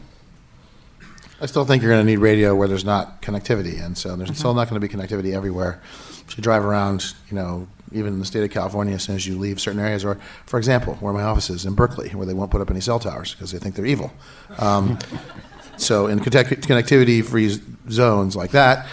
I 1.41 1.47
still 1.47 1.65
think 1.65 1.83
you're 1.83 1.91
going 1.91 2.05
to 2.05 2.09
need 2.09 2.19
radio 2.19 2.55
where 2.55 2.67
there's 2.67 2.85
not 2.85 3.21
connectivity, 3.21 3.83
and 3.83 3.97
so 3.97 4.15
there's 4.15 4.37
still 4.37 4.53
not 4.53 4.69
going 4.69 4.79
to 4.79 4.87
be 4.87 4.93
connectivity 4.93 5.33
everywhere. 5.35 5.81
If 6.27 6.37
you 6.37 6.41
drive 6.43 6.63
around, 6.63 7.13
you 7.29 7.35
know, 7.35 7.67
even 7.95 8.13
in 8.13 8.19
the 8.19 8.25
state 8.25 8.43
of 8.43 8.51
California, 8.51 8.93
as 8.93 9.03
soon 9.03 9.15
as 9.15 9.25
you 9.25 9.37
leave 9.37 9.59
certain 9.59 9.79
areas, 9.79 10.03
or, 10.03 10.15
for 10.45 10.57
example, 10.57 10.95
where 10.95 11.13
my 11.13 11.23
office 11.23 11.49
is 11.49 11.65
in 11.65 11.73
Berkeley, 11.73 12.09
where 12.09 12.25
they 12.25 12.33
won't 12.33 12.51
put 12.51 12.61
up 12.61 12.69
any 12.69 12.81
cell 12.81 12.99
towers 12.99 13.33
because 13.33 13.51
they 13.51 13.57
think 13.57 13.75
they're 13.75 13.85
evil. 13.85 14.11
Um, 14.59 14.99
so 15.77 16.07
in 16.07 16.19
connect- 16.19 16.67
connectivity-free 16.67 17.59
zones 17.89 18.35
like 18.35 18.51
that, 18.51 18.87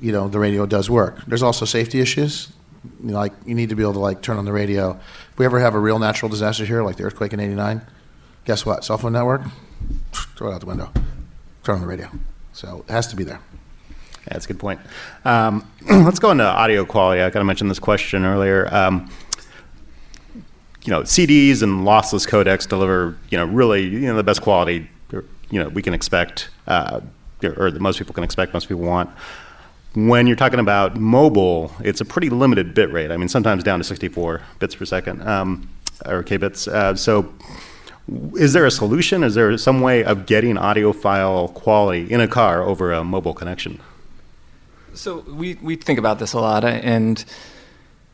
you 0.00 0.12
know, 0.12 0.28
the 0.28 0.38
radio 0.38 0.66
does 0.66 0.88
work. 0.88 1.24
There's 1.26 1.42
also 1.42 1.64
safety 1.64 2.00
issues. 2.00 2.52
You 3.02 3.10
know, 3.10 3.18
like 3.18 3.32
you 3.44 3.54
need 3.54 3.68
to 3.70 3.74
be 3.74 3.82
able 3.82 3.94
to 3.94 3.98
like 3.98 4.22
turn 4.22 4.38
on 4.38 4.44
the 4.44 4.52
radio. 4.52 4.92
If 5.32 5.38
we 5.38 5.44
ever 5.44 5.58
have 5.58 5.74
a 5.74 5.78
real 5.78 5.98
natural 5.98 6.28
disaster 6.28 6.64
here, 6.64 6.82
like 6.82 6.96
the 6.96 7.04
earthquake 7.04 7.32
in 7.32 7.40
'89, 7.40 7.82
guess 8.44 8.64
what? 8.64 8.84
Cell 8.84 8.96
phone 8.96 9.12
network, 9.12 9.42
throw 10.36 10.50
it 10.50 10.54
out 10.54 10.60
the 10.60 10.66
window. 10.66 10.90
Turn 11.64 11.76
on 11.76 11.80
the 11.80 11.86
radio. 11.86 12.08
So 12.52 12.84
it 12.88 12.92
has 12.92 13.08
to 13.08 13.16
be 13.16 13.24
there. 13.24 13.40
Yeah, 14.26 14.32
that's 14.32 14.44
a 14.44 14.48
good 14.48 14.58
point. 14.58 14.80
Um, 15.24 15.70
let's 15.88 16.18
go 16.18 16.30
into 16.30 16.44
audio 16.44 16.84
quality. 16.84 17.22
I 17.22 17.30
kind 17.30 17.40
of 17.40 17.46
mentioned 17.46 17.70
this 17.70 17.78
question 17.78 18.24
earlier. 18.24 18.68
Um, 18.74 19.10
you 20.86 20.92
know, 20.92 21.02
CDs 21.02 21.62
and 21.62 21.84
lossless 21.86 22.26
codecs 22.28 22.68
deliver, 22.68 23.16
you 23.30 23.38
know, 23.38 23.44
really, 23.44 23.84
you 23.84 24.00
know, 24.00 24.16
the 24.16 24.22
best 24.22 24.40
quality, 24.42 24.88
you 25.12 25.62
know, 25.62 25.68
we 25.68 25.82
can 25.82 25.94
expect, 25.94 26.48
uh, 26.66 27.00
or 27.42 27.70
that 27.70 27.80
most 27.80 27.98
people 27.98 28.14
can 28.14 28.24
expect, 28.24 28.52
most 28.52 28.68
people 28.68 28.84
want. 28.84 29.10
When 29.94 30.26
you're 30.26 30.36
talking 30.36 30.60
about 30.60 30.96
mobile, 30.96 31.72
it's 31.80 32.00
a 32.00 32.04
pretty 32.04 32.30
limited 32.30 32.74
bit 32.74 32.92
rate. 32.92 33.10
I 33.10 33.16
mean, 33.16 33.28
sometimes 33.28 33.64
down 33.64 33.78
to 33.78 33.84
64 33.84 34.42
bits 34.58 34.74
per 34.74 34.84
second, 34.84 35.26
um, 35.26 35.68
or 36.04 36.22
kbits. 36.22 36.68
Uh, 36.68 36.94
so, 36.94 37.32
is 38.34 38.52
there 38.52 38.66
a 38.66 38.70
solution? 38.70 39.24
Is 39.24 39.34
there 39.34 39.56
some 39.58 39.80
way 39.80 40.04
of 40.04 40.26
getting 40.26 40.54
audiophile 40.54 41.52
quality 41.54 42.10
in 42.12 42.20
a 42.20 42.28
car 42.28 42.62
over 42.62 42.92
a 42.92 43.02
mobile 43.02 43.34
connection? 43.34 43.80
So 44.96 45.20
we, 45.20 45.58
we 45.60 45.76
think 45.76 45.98
about 45.98 46.18
this 46.18 46.32
a 46.32 46.40
lot, 46.40 46.64
and 46.64 47.22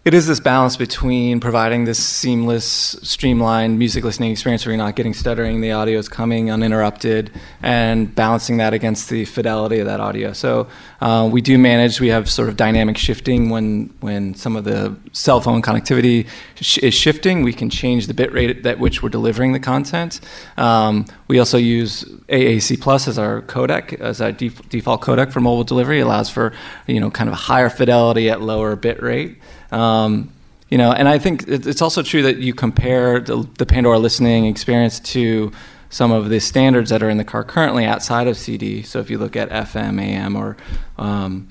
it 0.05 0.15
is 0.15 0.27
this 0.27 0.41
balance 0.41 0.77
between 0.77 1.39
providing 1.39 1.85
this 1.85 2.05
seamless, 2.05 2.65
streamlined 3.03 3.79
music 3.79 4.03
listening 4.03 4.33
experience 4.33 4.67
where 4.67 4.73
you're 4.73 4.85
not 4.85 4.97
getting 4.97 5.15
stuttering, 5.15 5.61
the 5.61 5.71
audio 5.71 5.97
is 5.97 6.09
coming 6.09 6.51
uninterrupted, 6.51 7.31
and 7.63 8.13
balancing 8.13 8.57
that 8.57 8.75
against 8.75 9.11
the 9.11 9.25
fidelity 9.27 9.79
of 9.79 9.87
that 9.87 10.01
audio. 10.01 10.33
So 10.33 10.67
uh, 11.01 11.29
we 11.31 11.41
do 11.41 11.57
manage. 11.57 12.01
We 12.01 12.09
have 12.09 12.29
sort 12.29 12.49
of 12.49 12.57
dynamic 12.57 12.99
shifting 12.99 13.49
when 13.49 13.95
when 14.01 14.35
some 14.35 14.57
of 14.57 14.65
the 14.65 14.97
cell 15.13 15.41
phone 15.41 15.63
connectivity 15.63 16.27
sh- 16.57 16.79
is 16.79 16.95
shifting. 16.95 17.45
We 17.45 17.53
can 17.53 17.71
change 17.71 18.09
the 18.09 18.15
bit 18.15 18.33
rate 18.33 18.67
at 18.67 18.81
which 18.81 19.05
we're 19.05 19.09
delivering 19.09 19.53
the 19.53 19.61
content. 19.61 20.21
Um, 20.57 21.05
we 21.29 21.39
also 21.39 21.59
use 21.59 22.03
AAC 22.29 22.81
Plus 22.81 23.07
as 23.07 23.19
our 23.19 23.43
codec, 23.43 24.01
as 24.01 24.21
our 24.21 24.33
def- 24.33 24.69
default 24.69 25.01
codec 25.01 25.31
for 25.31 25.39
mobile 25.41 25.63
delivery. 25.63 26.01
It 26.01 26.03
allows 26.03 26.29
for 26.29 26.53
you 26.89 26.99
know 26.99 27.09
kind 27.09 27.29
of 27.29 27.35
a 27.35 27.43
higher 27.53 27.71
fidelity 27.71 28.29
at 28.29 28.43
lower 28.43 28.75
bit 28.75 29.01
rate. 29.01 29.39
Um, 29.73 30.33
you 30.69 30.79
know, 30.79 30.93
and 30.93 31.09
I 31.09 31.19
think 31.19 31.45
it's 31.49 31.83
also 31.83 32.03
true 32.03 32.23
that 32.23 32.39
you 32.39 32.55
compare 32.55 33.21
the, 33.21 33.47
the, 33.59 33.67
Pandora 33.67 33.99
listening 33.99 34.47
experience 34.47 35.01
to 35.01 35.53
some 35.91 36.13
of 36.13 36.31
the 36.31 36.41
standards 36.41 36.89
that 36.89 37.03
are 37.03 37.11
in 37.11 37.19
the 37.19 37.25
car 37.25 37.45
currently 37.45 37.85
outside 37.85 38.27
of 38.27 38.39
CD. 38.39 38.83
So 38.83 38.99
if 38.99 39.11
you 39.11 39.19
look 39.19 39.37
at 39.37 39.51
FM, 39.51 40.01
AM, 40.01 40.35
or 40.35 40.57
um, 40.97 41.49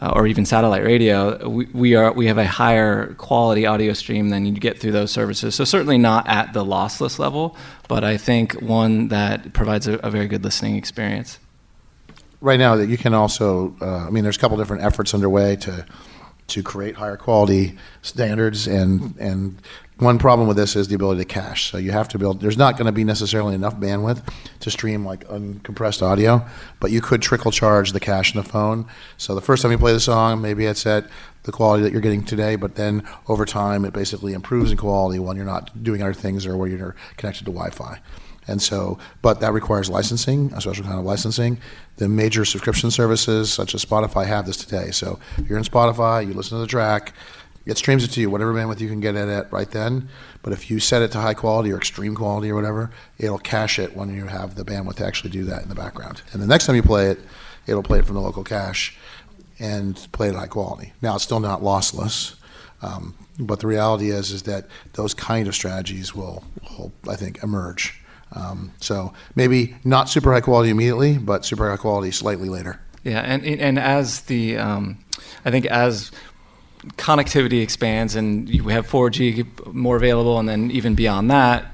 uh, 0.00 0.12
or 0.14 0.26
even 0.26 0.46
satellite 0.46 0.84
radio, 0.84 1.48
we, 1.48 1.66
we, 1.66 1.94
are 1.94 2.12
we 2.12 2.26
have 2.26 2.38
a 2.38 2.46
higher 2.46 3.14
quality 3.14 3.66
audio 3.66 3.92
stream 3.92 4.30
than 4.30 4.46
you 4.46 4.52
get 4.52 4.78
through 4.78 4.92
those 4.92 5.10
services. 5.10 5.54
So 5.54 5.64
certainly 5.64 5.98
not 5.98 6.28
at 6.28 6.52
the 6.52 6.64
lossless 6.64 7.18
level, 7.18 7.56
but 7.88 8.02
I 8.04 8.16
think 8.16 8.54
one 8.54 9.08
that 9.08 9.52
provides 9.52 9.86
a, 9.86 9.94
a 9.98 10.10
very 10.10 10.28
good 10.28 10.44
listening 10.44 10.76
experience. 10.76 11.38
Right 12.40 12.58
now, 12.58 12.76
that 12.76 12.88
you 12.88 12.96
can 12.96 13.12
also, 13.12 13.76
uh, 13.80 14.06
I 14.06 14.10
mean, 14.10 14.24
there's 14.24 14.36
a 14.36 14.40
couple 14.40 14.56
different 14.56 14.82
efforts 14.82 15.14
underway 15.14 15.56
to 15.56 15.84
to 16.48 16.62
create 16.62 16.96
higher 16.96 17.16
quality 17.16 17.78
standards 18.02 18.66
and 18.66 19.16
and 19.18 19.60
one 20.02 20.18
problem 20.18 20.48
with 20.48 20.56
this 20.56 20.74
is 20.74 20.88
the 20.88 20.94
ability 20.94 21.20
to 21.20 21.24
cache. 21.24 21.70
So 21.70 21.78
you 21.78 21.92
have 21.92 22.08
to 22.08 22.18
build. 22.18 22.40
There's 22.40 22.56
not 22.56 22.76
going 22.76 22.86
to 22.86 22.92
be 22.92 23.04
necessarily 23.04 23.54
enough 23.54 23.76
bandwidth 23.76 24.22
to 24.60 24.70
stream 24.70 25.04
like 25.04 25.26
uncompressed 25.28 26.02
audio, 26.02 26.44
but 26.80 26.90
you 26.90 27.00
could 27.00 27.22
trickle 27.22 27.52
charge 27.52 27.92
the 27.92 28.00
cache 28.00 28.34
in 28.34 28.42
the 28.42 28.48
phone. 28.48 28.86
So 29.16 29.34
the 29.34 29.40
first 29.40 29.62
time 29.62 29.70
you 29.70 29.78
play 29.78 29.92
the 29.92 30.00
song, 30.00 30.42
maybe 30.42 30.66
it's 30.66 30.86
at 30.86 31.08
the 31.44 31.52
quality 31.52 31.82
that 31.84 31.92
you're 31.92 32.00
getting 32.00 32.24
today, 32.24 32.56
but 32.56 32.74
then 32.74 33.06
over 33.28 33.44
time 33.44 33.84
it 33.84 33.92
basically 33.92 34.32
improves 34.32 34.70
in 34.70 34.76
quality 34.76 35.18
when 35.18 35.36
you're 35.36 35.46
not 35.46 35.82
doing 35.82 36.02
other 36.02 36.14
things 36.14 36.46
or 36.46 36.56
where 36.56 36.68
you're 36.68 36.96
connected 37.16 37.44
to 37.44 37.52
Wi-Fi. 37.52 38.00
And 38.48 38.60
so, 38.60 38.98
but 39.20 39.40
that 39.40 39.52
requires 39.52 39.88
licensing, 39.88 40.52
a 40.52 40.60
special 40.60 40.84
kind 40.84 40.98
of 40.98 41.04
licensing. 41.04 41.58
The 41.96 42.08
major 42.08 42.44
subscription 42.44 42.90
services, 42.90 43.52
such 43.52 43.74
as 43.74 43.84
Spotify, 43.84 44.26
have 44.26 44.46
this 44.46 44.56
today. 44.56 44.90
So 44.90 45.20
if 45.38 45.48
you're 45.48 45.58
in 45.58 45.64
Spotify, 45.64 46.26
you 46.26 46.34
listen 46.34 46.56
to 46.58 46.60
the 46.60 46.66
track, 46.66 47.12
it 47.64 47.78
streams 47.78 48.02
it 48.02 48.08
to 48.08 48.20
you, 48.20 48.30
whatever 48.30 48.52
bandwidth 48.52 48.80
you 48.80 48.88
can 48.88 49.00
get 49.00 49.14
it 49.14 49.28
at 49.28 49.52
right 49.52 49.70
then. 49.70 50.08
But 50.42 50.52
if 50.52 50.70
you 50.70 50.80
set 50.80 51.02
it 51.02 51.12
to 51.12 51.20
high 51.20 51.34
quality 51.34 51.70
or 51.70 51.76
extreme 51.76 52.16
quality 52.16 52.50
or 52.50 52.56
whatever, 52.56 52.90
it'll 53.18 53.38
cache 53.38 53.78
it 53.78 53.96
when 53.96 54.12
you 54.12 54.26
have 54.26 54.56
the 54.56 54.64
bandwidth 54.64 54.96
to 54.96 55.06
actually 55.06 55.30
do 55.30 55.44
that 55.44 55.62
in 55.62 55.68
the 55.68 55.76
background. 55.76 56.22
And 56.32 56.42
the 56.42 56.46
next 56.46 56.66
time 56.66 56.74
you 56.74 56.82
play 56.82 57.10
it, 57.10 57.20
it'll 57.68 57.84
play 57.84 58.00
it 58.00 58.06
from 58.06 58.16
the 58.16 58.20
local 58.20 58.42
cache 58.42 58.96
and 59.60 59.94
play 60.10 60.28
it 60.28 60.34
high 60.34 60.48
quality. 60.48 60.92
Now, 61.00 61.14
it's 61.14 61.24
still 61.24 61.38
not 61.38 61.60
lossless. 61.60 62.34
Um, 62.82 63.14
but 63.38 63.60
the 63.60 63.68
reality 63.68 64.10
is, 64.10 64.32
is 64.32 64.42
that 64.42 64.66
those 64.94 65.14
kind 65.14 65.46
of 65.46 65.54
strategies 65.54 66.16
will, 66.16 66.42
will 66.76 66.92
I 67.08 67.14
think, 67.14 67.40
emerge 67.44 68.01
um, 68.34 68.72
so 68.80 69.12
maybe 69.34 69.76
not 69.84 70.08
super 70.08 70.32
high 70.32 70.40
quality 70.40 70.70
immediately, 70.70 71.18
but 71.18 71.44
super 71.44 71.70
high 71.70 71.76
quality 71.76 72.10
slightly 72.10 72.48
later. 72.48 72.80
Yeah, 73.04 73.20
and 73.20 73.44
and 73.44 73.78
as 73.78 74.22
the 74.22 74.56
um, 74.58 74.98
I 75.44 75.50
think 75.50 75.66
as 75.66 76.10
connectivity 76.96 77.62
expands 77.62 78.16
and 78.16 78.48
you 78.48 78.68
have 78.68 78.88
4G 78.88 79.72
more 79.72 79.96
available, 79.96 80.38
and 80.38 80.48
then 80.48 80.70
even 80.70 80.94
beyond 80.94 81.30
that, 81.30 81.71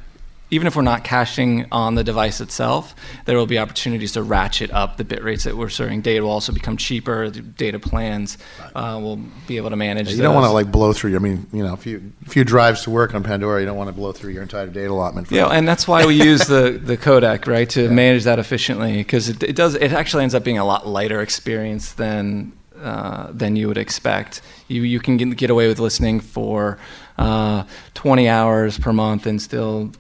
even 0.51 0.66
if 0.66 0.76
we're 0.76 0.82
not 0.82 1.05
caching 1.05 1.66
on 1.70 1.94
the 1.94 2.05
device 2.05 2.40
itself, 2.40 2.94
there 3.26 3.36
will 3.36 3.46
be 3.46 3.59
opportunities 3.59 4.12
to 4.12 4.22
ratchet 4.22 4.70
up 4.70 4.96
the 4.96 5.05
bit 5.05 5.22
rates 5.22 5.44
that 5.44 5.57
we're 5.57 5.68
serving. 5.68 6.01
Data 6.01 6.22
will 6.22 6.30
also 6.30 6.53
become 6.53 6.76
cheaper. 6.76 7.28
The 7.28 7.40
data 7.40 7.78
plans 7.78 8.38
uh, 8.74 8.99
will 9.01 9.20
be 9.46 9.57
able 9.59 9.70
to 9.70 9.76
manage. 9.76 10.09
You 10.09 10.16
those. 10.16 10.22
don't 10.22 10.34
want 10.34 10.46
to 10.46 10.53
like 10.53 10.72
blow 10.72 10.92
through. 10.92 11.16
I 11.16 11.18
mean, 11.18 11.46
you 11.53 11.62
know, 11.62 11.74
if 11.74 11.86
you 11.86 12.12
if 12.24 12.36
you 12.36 12.44
drives 12.44 12.82
to 12.84 12.90
work 12.90 13.14
on 13.14 13.22
Pandora, 13.22 13.61
you 13.61 13.66
don't 13.66 13.76
want 13.76 13.88
to 13.88 13.94
blow 13.94 14.12
through 14.12 14.32
your 14.32 14.42
entire 14.42 14.66
data 14.66 14.90
allotment. 14.90 15.30
yeah, 15.30 15.46
and 15.49 15.68
that's 15.68 15.86
why 15.86 16.07
we 16.07 16.14
use 16.14 16.46
the 16.46 16.80
the 16.82 16.96
codec, 16.96 17.46
right, 17.46 17.68
to 17.70 17.82
yeah. 17.82 17.90
manage 17.90 18.24
that 18.24 18.38
efficiently 18.38 18.96
because 18.96 19.28
it, 19.28 19.42
it 19.42 19.57
does. 19.57 19.74
It 19.74 19.92
actually 19.92 20.22
ends 20.22 20.34
up 20.34 20.44
being 20.44 20.59
a 20.59 20.64
lot 20.64 20.86
lighter 20.86 21.20
experience 21.20 21.92
than 21.92 22.53
uh, 22.80 23.28
than 23.32 23.57
you 23.57 23.68
would 23.68 23.78
expect. 23.78 24.40
You 24.68 24.82
you 24.82 25.01
can 25.01 25.16
get 25.16 25.51
away 25.51 25.68
with 25.68 25.78
listening 25.78 26.20
for 26.20 26.78
uh, 27.19 27.64
20 27.95 28.29
hours 28.29 28.79
per 28.79 28.93
month 28.93 29.27
and 29.27 29.41
still 29.43 29.91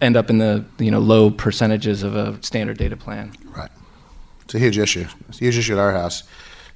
end 0.00 0.16
up 0.16 0.30
in 0.30 0.38
the 0.38 0.64
you 0.78 0.90
know 0.90 1.00
low 1.00 1.30
percentages 1.30 2.02
of 2.02 2.14
a 2.16 2.40
standard 2.42 2.78
data 2.78 2.96
plan. 2.96 3.32
Right. 3.56 3.70
It's 4.42 4.54
a 4.54 4.58
huge 4.58 4.78
issue. 4.78 5.06
It's 5.28 5.38
a 5.38 5.44
huge 5.44 5.58
issue 5.58 5.74
at 5.74 5.78
our 5.78 5.92
house 5.92 6.24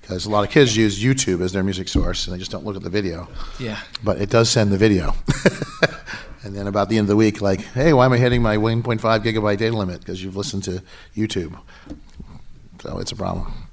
because 0.01 0.27
a 0.27 0.31
lot 0.31 0.45
of 0.45 0.51
kids 0.51 0.77
use 0.77 1.03
YouTube 1.03 1.41
as 1.41 1.53
their 1.53 1.63
music 1.63 1.89
source 1.89 2.27
and 2.27 2.35
they 2.35 2.39
just 2.39 2.51
don't 2.51 2.65
look 2.65 2.77
at 2.77 2.83
the 2.83 2.91
video. 2.91 3.29
Yeah. 3.59 3.81
But 4.03 4.21
it 4.21 4.31
does 4.31 4.51
send 4.51 4.71
the 4.71 4.77
video. 4.77 5.15
and 6.45 6.55
then 6.55 6.67
about 6.67 6.91
the 6.91 6.99
end 6.99 7.05
of 7.05 7.09
the 7.09 7.17
week, 7.17 7.41
like, 7.41 7.61
hey, 7.61 7.93
why 7.95 8.05
am 8.05 8.13
I 8.13 8.19
hitting 8.19 8.43
my 8.43 8.57
1.5 8.57 9.01
gigabyte 9.01 9.57
data 9.57 9.75
limit? 9.75 10.01
Because 10.01 10.23
you've 10.23 10.37
listened 10.37 10.63
to 10.65 10.83
YouTube. 11.17 11.59
So 12.81 12.99
it's 12.99 13.13
a 13.13 13.17
problem. 13.17 13.64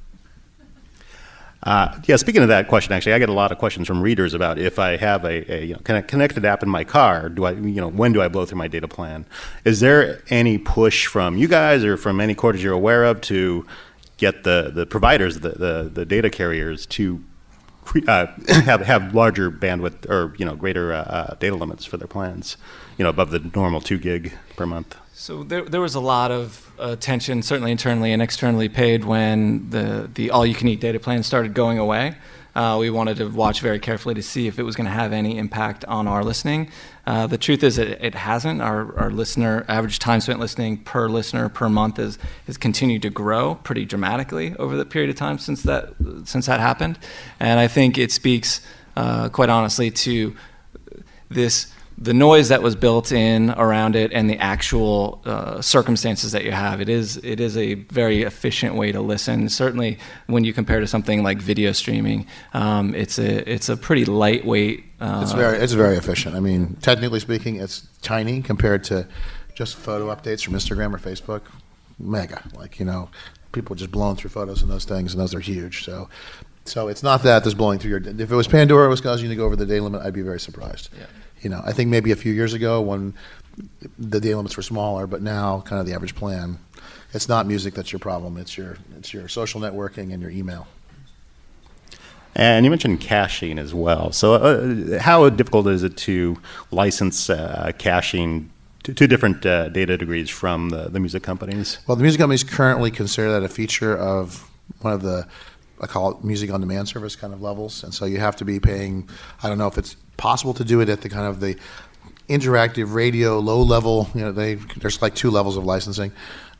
Uh, 1.63 1.95
yeah, 2.05 2.15
speaking 2.15 2.41
of 2.41 2.47
that 2.47 2.67
question, 2.67 2.91
actually, 2.91 3.13
I 3.13 3.19
get 3.19 3.29
a 3.29 3.33
lot 3.33 3.51
of 3.51 3.59
questions 3.59 3.87
from 3.87 4.01
readers 4.01 4.33
about 4.33 4.57
if 4.57 4.79
I 4.79 4.97
have 4.97 5.23
a, 5.23 5.53
a 5.53 5.65
you 5.65 5.73
know, 5.73 6.01
connected 6.01 6.43
app 6.43 6.63
in 6.63 6.69
my 6.69 6.83
car, 6.83 7.29
do 7.29 7.45
I, 7.45 7.51
you 7.51 7.79
know, 7.79 7.87
when 7.87 8.13
do 8.13 8.21
I 8.21 8.27
blow 8.29 8.45
through 8.45 8.57
my 8.57 8.67
data 8.67 8.87
plan? 8.87 9.25
Is 9.63 9.79
there 9.79 10.23
any 10.29 10.57
push 10.57 11.05
from 11.05 11.37
you 11.37 11.47
guys 11.47 11.83
or 11.83 11.97
from 11.97 12.19
any 12.19 12.33
quarters 12.33 12.63
you're 12.63 12.73
aware 12.73 13.03
of 13.03 13.21
to 13.21 13.65
get 14.17 14.43
the, 14.43 14.71
the 14.73 14.87
providers, 14.87 15.39
the, 15.39 15.49
the, 15.49 15.91
the 15.93 16.05
data 16.05 16.31
carriers, 16.31 16.87
to 16.87 17.23
uh, 18.07 18.27
have 18.47 18.81
have 18.81 19.13
larger 19.13 19.51
bandwidth 19.51 20.09
or 20.09 20.33
you 20.37 20.45
know 20.45 20.55
greater 20.55 20.93
uh, 20.93 21.01
uh, 21.01 21.35
data 21.35 21.55
limits 21.55 21.85
for 21.85 21.97
their 21.97 22.07
plans, 22.07 22.57
you 22.97 23.03
know, 23.03 23.09
above 23.09 23.31
the 23.31 23.39
normal 23.55 23.81
two 23.81 23.97
gig 23.97 24.33
per 24.55 24.65
month? 24.65 24.95
So 25.13 25.43
there, 25.43 25.63
there 25.63 25.81
was 25.81 25.95
a 25.95 25.99
lot 25.99 26.31
of 26.31 26.71
attention, 26.79 27.41
certainly 27.43 27.71
internally 27.71 28.11
and 28.11 28.21
externally, 28.21 28.69
paid 28.69 29.03
when 29.03 29.69
the, 29.69 30.09
the 30.13 30.31
all-you-can-eat 30.31 30.79
data 30.79 30.99
plan 30.99 31.21
started 31.23 31.53
going 31.53 31.77
away. 31.77 32.15
Uh, 32.55 32.77
we 32.79 32.89
wanted 32.89 33.17
to 33.17 33.27
watch 33.27 33.61
very 33.61 33.79
carefully 33.79 34.15
to 34.15 34.21
see 34.21 34.47
if 34.47 34.59
it 34.59 34.63
was 34.63 34.75
going 34.75 34.85
to 34.85 34.91
have 34.91 35.13
any 35.13 35.37
impact 35.37 35.85
on 35.85 36.07
our 36.07 36.23
listening. 36.23 36.69
Uh, 37.05 37.27
the 37.27 37.37
truth 37.37 37.63
is, 37.63 37.77
it, 37.77 37.99
it 38.01 38.15
hasn't. 38.15 38.61
Our, 38.61 38.97
our 38.97 39.09
listener 39.09 39.65
average 39.67 39.99
time 39.99 40.19
spent 40.21 40.39
listening 40.39 40.77
per 40.77 41.07
listener 41.07 41.49
per 41.49 41.69
month 41.69 41.97
has 41.97 42.17
has 42.47 42.57
continued 42.57 43.03
to 43.03 43.09
grow 43.09 43.55
pretty 43.55 43.85
dramatically 43.85 44.53
over 44.57 44.75
the 44.75 44.85
period 44.85 45.09
of 45.09 45.15
time 45.15 45.37
since 45.37 45.63
that 45.63 45.93
since 46.25 46.47
that 46.47 46.59
happened, 46.59 46.99
and 47.39 47.57
I 47.59 47.67
think 47.67 47.97
it 47.97 48.11
speaks 48.11 48.59
uh, 48.97 49.29
quite 49.29 49.49
honestly 49.49 49.89
to 49.91 50.35
this 51.29 51.71
the 52.01 52.15
noise 52.15 52.49
that 52.49 52.63
was 52.63 52.75
built 52.75 53.11
in 53.11 53.51
around 53.51 53.95
it 53.95 54.11
and 54.11 54.27
the 54.27 54.37
actual 54.39 55.21
uh, 55.25 55.61
circumstances 55.61 56.31
that 56.31 56.43
you 56.43 56.51
have. 56.51 56.81
It 56.81 56.89
is 56.89 57.17
it 57.17 57.39
is 57.39 57.55
a 57.55 57.75
very 57.75 58.23
efficient 58.23 58.75
way 58.75 58.91
to 58.91 58.99
listen. 58.99 59.47
Certainly, 59.49 59.99
when 60.25 60.43
you 60.43 60.51
compare 60.51 60.79
to 60.79 60.87
something 60.87 61.23
like 61.23 61.37
video 61.37 61.71
streaming, 61.73 62.25
um, 62.53 62.95
it's 62.95 63.19
a 63.19 63.49
it's 63.49 63.69
a 63.69 63.77
pretty 63.77 64.05
lightweight. 64.05 64.83
Uh, 64.99 65.21
it's 65.21 65.33
very 65.33 65.59
it's 65.59 65.73
very 65.73 65.95
efficient. 65.95 66.35
I 66.35 66.39
mean, 66.39 66.75
technically 66.81 67.19
speaking, 67.19 67.57
it's 67.57 67.87
tiny 68.01 68.41
compared 68.41 68.83
to 68.85 69.07
just 69.53 69.75
photo 69.75 70.13
updates 70.13 70.43
from 70.43 70.55
Instagram 70.55 70.93
or 70.95 70.97
Facebook. 70.97 71.41
Mega, 71.99 72.41
like 72.55 72.79
you 72.79 72.85
know, 72.85 73.11
people 73.51 73.75
just 73.75 73.91
blowing 73.91 74.15
through 74.15 74.31
photos 74.31 74.63
and 74.63 74.71
those 74.71 74.85
things, 74.85 75.13
and 75.13 75.21
those 75.21 75.35
are 75.35 75.39
huge. 75.39 75.85
So. 75.85 76.09
So 76.63 76.89
it's 76.89 77.01
not 77.01 77.23
that 77.23 77.43
that's 77.43 77.55
blowing 77.55 77.79
through 77.79 77.89
your. 77.89 77.99
If 77.99 78.31
it 78.31 78.35
was 78.35 78.47
Pandora 78.47 78.87
was 78.87 79.01
causing 79.01 79.25
you 79.25 79.29
to 79.31 79.35
go 79.35 79.45
over 79.45 79.55
the 79.55 79.65
day 79.65 79.79
limit, 79.79 80.03
I'd 80.03 80.13
be 80.13 80.21
very 80.21 80.39
surprised. 80.39 80.89
Yeah. 80.95 81.07
You 81.41 81.49
know, 81.49 81.61
I 81.65 81.73
think 81.73 81.89
maybe 81.89 82.11
a 82.11 82.15
few 82.15 82.33
years 82.33 82.53
ago 82.53 82.81
when 82.81 83.13
the 83.97 84.19
day 84.19 84.33
limits 84.35 84.55
were 84.55 84.63
smaller, 84.63 85.07
but 85.07 85.21
now 85.21 85.61
kind 85.61 85.79
of 85.79 85.85
the 85.85 85.93
average 85.93 86.15
plan, 86.15 86.59
it's 87.13 87.27
not 87.27 87.45
music 87.45 87.73
that's 87.73 87.91
your 87.91 87.99
problem. 87.99 88.37
It's 88.37 88.57
your 88.57 88.77
it's 88.97 89.13
your 89.13 89.27
social 89.27 89.59
networking 89.59 90.13
and 90.13 90.21
your 90.21 90.31
email. 90.31 90.67
And 92.33 92.63
you 92.65 92.69
mentioned 92.69 93.01
caching 93.01 93.59
as 93.59 93.73
well. 93.73 94.13
So, 94.13 94.35
uh, 94.35 94.99
how 94.99 95.27
difficult 95.29 95.67
is 95.67 95.83
it 95.83 95.97
to 95.97 96.37
license 96.71 97.29
uh, 97.29 97.71
caching 97.77 98.49
to, 98.83 98.93
to 98.93 99.07
different 99.07 99.45
uh, 99.45 99.67
data 99.69 99.97
degrees 99.97 100.29
from 100.29 100.69
the, 100.69 100.89
the 100.89 100.99
music 100.99 101.23
companies? 101.23 101.79
Well, 101.87 101.97
the 101.97 102.03
music 102.03 102.19
companies 102.19 102.45
currently 102.45 102.89
consider 102.89 103.31
that 103.33 103.43
a 103.43 103.49
feature 103.49 103.97
of 103.97 104.49
one 104.79 104.93
of 104.93 105.01
the 105.01 105.27
I 105.81 105.87
call 105.87 106.11
it 106.11 106.23
music 106.23 106.51
on 106.51 106.61
demand 106.61 106.87
service 106.87 107.15
kind 107.15 107.33
of 107.33 107.41
levels, 107.41 107.83
and 107.83 107.93
so 107.93 108.05
you 108.05 108.19
have 108.19 108.35
to 108.37 108.45
be 108.45 108.59
paying. 108.59 109.09
I 109.43 109.49
don't 109.49 109.57
know 109.57 109.67
if 109.67 109.77
it's 109.77 109.97
possible 110.21 110.53
to 110.53 110.63
do 110.63 110.79
it 110.81 110.87
at 110.87 111.01
the 111.01 111.09
kind 111.09 111.25
of 111.25 111.39
the 111.39 111.57
interactive 112.29 112.93
radio 112.93 113.39
low 113.39 113.61
level. 113.61 114.07
You 114.13 114.21
know, 114.21 114.31
they 114.31 114.55
there's 114.55 115.01
like 115.01 115.15
two 115.15 115.31
levels 115.31 115.57
of 115.57 115.65
licensing, 115.65 116.11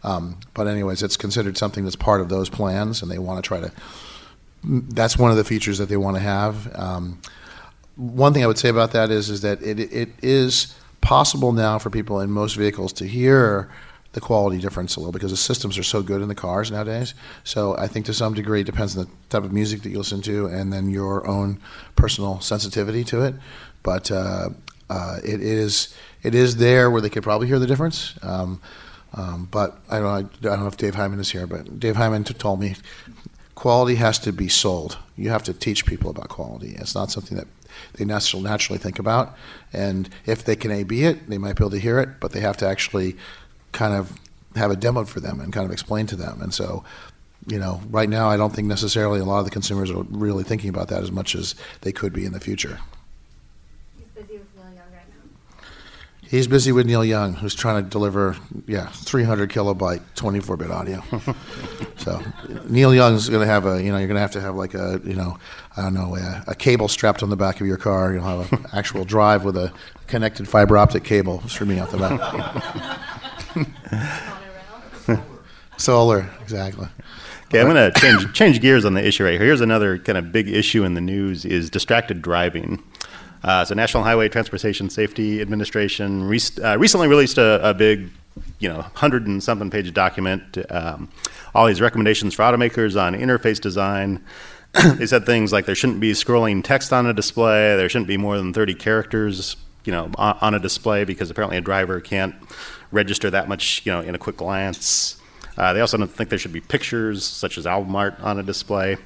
um, 0.03 0.37
but 0.53 0.67
anyways, 0.67 1.03
it's 1.03 1.15
considered 1.15 1.57
something 1.57 1.83
that's 1.83 1.95
part 1.95 2.21
of 2.21 2.29
those 2.29 2.49
plans, 2.49 3.01
and 3.01 3.11
they 3.11 3.19
want 3.19 3.41
to 3.41 3.47
try 3.47 3.59
to. 3.59 3.71
That's 4.63 5.17
one 5.17 5.31
of 5.31 5.37
the 5.37 5.43
features 5.43 5.77
that 5.77 5.89
they 5.89 5.97
want 5.97 6.17
to 6.17 6.21
have. 6.21 6.75
Um, 6.75 7.21
one 7.95 8.33
thing 8.33 8.43
I 8.43 8.47
would 8.47 8.57
say 8.57 8.69
about 8.69 8.91
that 8.91 9.11
is 9.11 9.29
is 9.29 9.41
that 9.41 9.61
it 9.61 9.79
it 9.79 10.09
is 10.23 10.75
possible 11.01 11.51
now 11.51 11.77
for 11.77 11.89
people 11.89 12.19
in 12.19 12.31
most 12.31 12.55
vehicles 12.55 12.91
to 12.93 13.05
hear 13.07 13.69
the 14.13 14.21
quality 14.21 14.59
difference 14.59 14.95
a 14.95 14.99
little 14.99 15.13
because 15.13 15.31
the 15.31 15.37
systems 15.37 15.77
are 15.77 15.83
so 15.83 16.01
good 16.01 16.21
in 16.21 16.27
the 16.27 16.35
cars 16.35 16.69
nowadays. 16.69 17.13
So 17.43 17.77
I 17.77 17.87
think 17.87 18.05
to 18.07 18.13
some 18.13 18.33
degree 18.33 18.61
it 18.61 18.65
depends 18.65 18.97
on 18.97 19.05
the 19.05 19.11
type 19.29 19.43
of 19.43 19.53
music 19.53 19.83
that 19.83 19.89
you 19.89 19.97
listen 19.97 20.21
to 20.23 20.47
and 20.47 20.71
then 20.71 20.89
your 20.89 21.25
own 21.27 21.59
personal 21.95 22.41
sensitivity 22.41 23.03
to 23.05 23.21
it. 23.21 23.35
But 23.83 24.11
uh, 24.11 24.49
uh, 24.89 25.17
it 25.23 25.41
is 25.41 25.95
it 26.23 26.35
is 26.35 26.57
there 26.57 26.91
where 26.91 27.01
they 27.01 27.09
could 27.09 27.23
probably 27.23 27.47
hear 27.47 27.59
the 27.59 27.67
difference. 27.67 28.13
Um, 28.21 28.61
um, 29.13 29.47
but 29.51 29.79
I 29.89 29.99
don't, 29.99 30.03
know, 30.03 30.51
I 30.51 30.55
don't 30.55 30.61
know 30.61 30.67
if 30.67 30.77
Dave 30.77 30.95
Hyman 30.95 31.19
is 31.19 31.31
here, 31.31 31.45
but 31.45 31.79
Dave 31.79 31.95
Hyman 31.95 32.23
told 32.23 32.59
me 32.59 32.75
quality 33.55 33.95
has 33.95 34.19
to 34.19 34.31
be 34.31 34.47
sold. 34.47 34.97
You 35.17 35.29
have 35.29 35.43
to 35.43 35.53
teach 35.53 35.85
people 35.85 36.09
about 36.09 36.29
quality. 36.29 36.75
It's 36.77 36.95
not 36.95 37.11
something 37.11 37.37
that 37.37 37.47
they 37.93 38.05
naturally, 38.05 38.43
naturally 38.43 38.79
think 38.79 38.99
about. 38.99 39.35
And 39.73 40.09
if 40.25 40.43
they 40.43 40.55
can 40.55 40.71
A/B 40.71 41.03
it, 41.03 41.29
they 41.29 41.37
might 41.37 41.55
be 41.55 41.63
able 41.63 41.71
to 41.71 41.79
hear 41.79 41.99
it, 41.99 42.19
but 42.19 42.31
they 42.31 42.39
have 42.41 42.57
to 42.57 42.67
actually 42.67 43.17
kind 43.71 43.93
of 43.93 44.11
have 44.55 44.71
a 44.71 44.75
demo 44.75 45.05
for 45.05 45.19
them 45.19 45.39
and 45.39 45.53
kind 45.53 45.65
of 45.65 45.71
explain 45.71 46.07
to 46.07 46.15
them. 46.15 46.41
And 46.41 46.53
so, 46.53 46.83
you 47.47 47.59
know, 47.59 47.81
right 47.89 48.09
now, 48.09 48.29
I 48.29 48.37
don't 48.37 48.53
think 48.53 48.67
necessarily 48.67 49.19
a 49.19 49.25
lot 49.25 49.39
of 49.39 49.45
the 49.45 49.51
consumers 49.51 49.89
are 49.89 50.03
really 50.09 50.43
thinking 50.43 50.69
about 50.69 50.89
that 50.89 51.01
as 51.01 51.11
much 51.11 51.35
as 51.35 51.55
they 51.81 51.91
could 51.91 52.13
be 52.13 52.25
in 52.25 52.33
the 52.33 52.39
future. 52.39 52.79
He's 53.97 54.07
busy 54.09 54.37
with 54.37 54.55
Neil 54.55 54.65
Young, 54.73 54.91
right 54.93 55.07
now. 55.09 55.67
He's 56.21 56.47
busy 56.47 56.71
with 56.71 56.85
Neil 56.85 57.05
Young, 57.05 57.33
who's 57.33 57.55
trying 57.55 57.83
to 57.83 57.89
deliver, 57.89 58.35
yeah, 58.67 58.87
300 58.87 59.49
kilobyte, 59.49 60.01
24 60.15 60.57
bit 60.57 60.69
audio. 60.69 61.01
so 61.97 62.21
Neil 62.67 62.93
Young's 62.93 63.27
going 63.29 63.41
to 63.41 63.51
have 63.51 63.65
a, 63.65 63.81
you 63.81 63.91
know, 63.91 63.97
you're 63.97 64.07
going 64.07 64.15
to 64.15 64.21
have 64.21 64.31
to 64.31 64.41
have 64.41 64.55
like 64.55 64.75
a, 64.75 65.01
you 65.03 65.15
know, 65.15 65.37
I 65.75 65.83
don't 65.83 65.93
know, 65.93 66.15
a, 66.15 66.43
a 66.47 66.55
cable 66.55 66.89
strapped 66.89 67.23
on 67.23 67.29
the 67.29 67.37
back 67.37 67.59
of 67.59 67.65
your 67.65 67.77
car. 67.77 68.13
You'll 68.13 68.23
have 68.23 68.53
an 68.53 68.65
actual 68.73 69.03
drive 69.03 69.45
with 69.45 69.57
a 69.57 69.73
connected 70.07 70.47
fiber 70.47 70.77
optic 70.77 71.05
cable 71.05 71.41
streaming 71.47 71.79
out 71.79 71.89
the 71.89 71.97
back. 71.97 72.99
Solar, 75.77 76.29
exactly. 76.41 76.87
Okay, 77.47 77.59
I'm 77.59 77.67
going 77.67 77.91
to 77.91 77.99
change 77.99 78.33
change 78.33 78.61
gears 78.61 78.85
on 78.85 78.93
the 78.93 79.05
issue 79.05 79.25
right 79.25 79.33
here. 79.33 79.41
Here's 79.41 79.59
another 79.61 79.97
kind 79.97 80.17
of 80.17 80.31
big 80.31 80.47
issue 80.47 80.83
in 80.83 80.93
the 80.93 81.01
news: 81.01 81.43
is 81.43 81.69
distracted 81.69 82.21
driving. 82.21 82.81
Uh, 83.43 83.65
so, 83.65 83.73
National 83.73 84.03
Highway 84.03 84.29
Transportation 84.29 84.89
Safety 84.89 85.41
Administration 85.41 86.23
re- 86.23 86.39
uh, 86.63 86.77
recently 86.77 87.07
released 87.07 87.37
a, 87.37 87.69
a, 87.69 87.73
big, 87.73 88.09
you 88.59 88.69
know, 88.69 88.83
hundred 88.93 89.25
and 89.27 89.43
something 89.43 89.69
page 89.69 89.91
document. 89.93 90.59
Um, 90.69 91.09
all 91.53 91.65
these 91.65 91.81
recommendations 91.81 92.35
for 92.35 92.43
automakers 92.43 93.01
on 93.01 93.13
interface 93.13 93.59
design. 93.59 94.23
they 94.95 95.05
said 95.05 95.25
things 95.25 95.51
like 95.51 95.65
there 95.65 95.75
shouldn't 95.75 95.99
be 95.99 96.13
scrolling 96.13 96.63
text 96.63 96.93
on 96.93 97.05
a 97.05 97.13
display. 97.13 97.75
There 97.75 97.89
shouldn't 97.89 98.07
be 98.07 98.17
more 98.17 98.37
than 98.37 98.53
30 98.53 98.75
characters, 98.75 99.57
you 99.83 99.91
know, 99.91 100.09
on, 100.15 100.37
on 100.39 100.53
a 100.53 100.59
display 100.59 101.03
because 101.03 101.29
apparently 101.29 101.57
a 101.57 101.61
driver 101.61 101.99
can't 101.99 102.35
register 102.91 103.29
that 103.29 103.47
much, 103.47 103.81
you 103.85 103.91
know, 103.91 104.01
in 104.01 104.15
a 104.15 104.17
quick 104.17 104.37
glance. 104.37 105.17
Uh, 105.57 105.73
they 105.73 105.81
also 105.81 105.97
don't 105.97 106.09
think 106.09 106.29
there 106.29 106.39
should 106.39 106.53
be 106.53 106.61
pictures 106.61 107.23
such 107.23 107.57
as 107.57 107.67
album 107.67 107.95
art 107.95 108.19
on 108.21 108.39
a 108.39 108.43
display. 108.43 108.97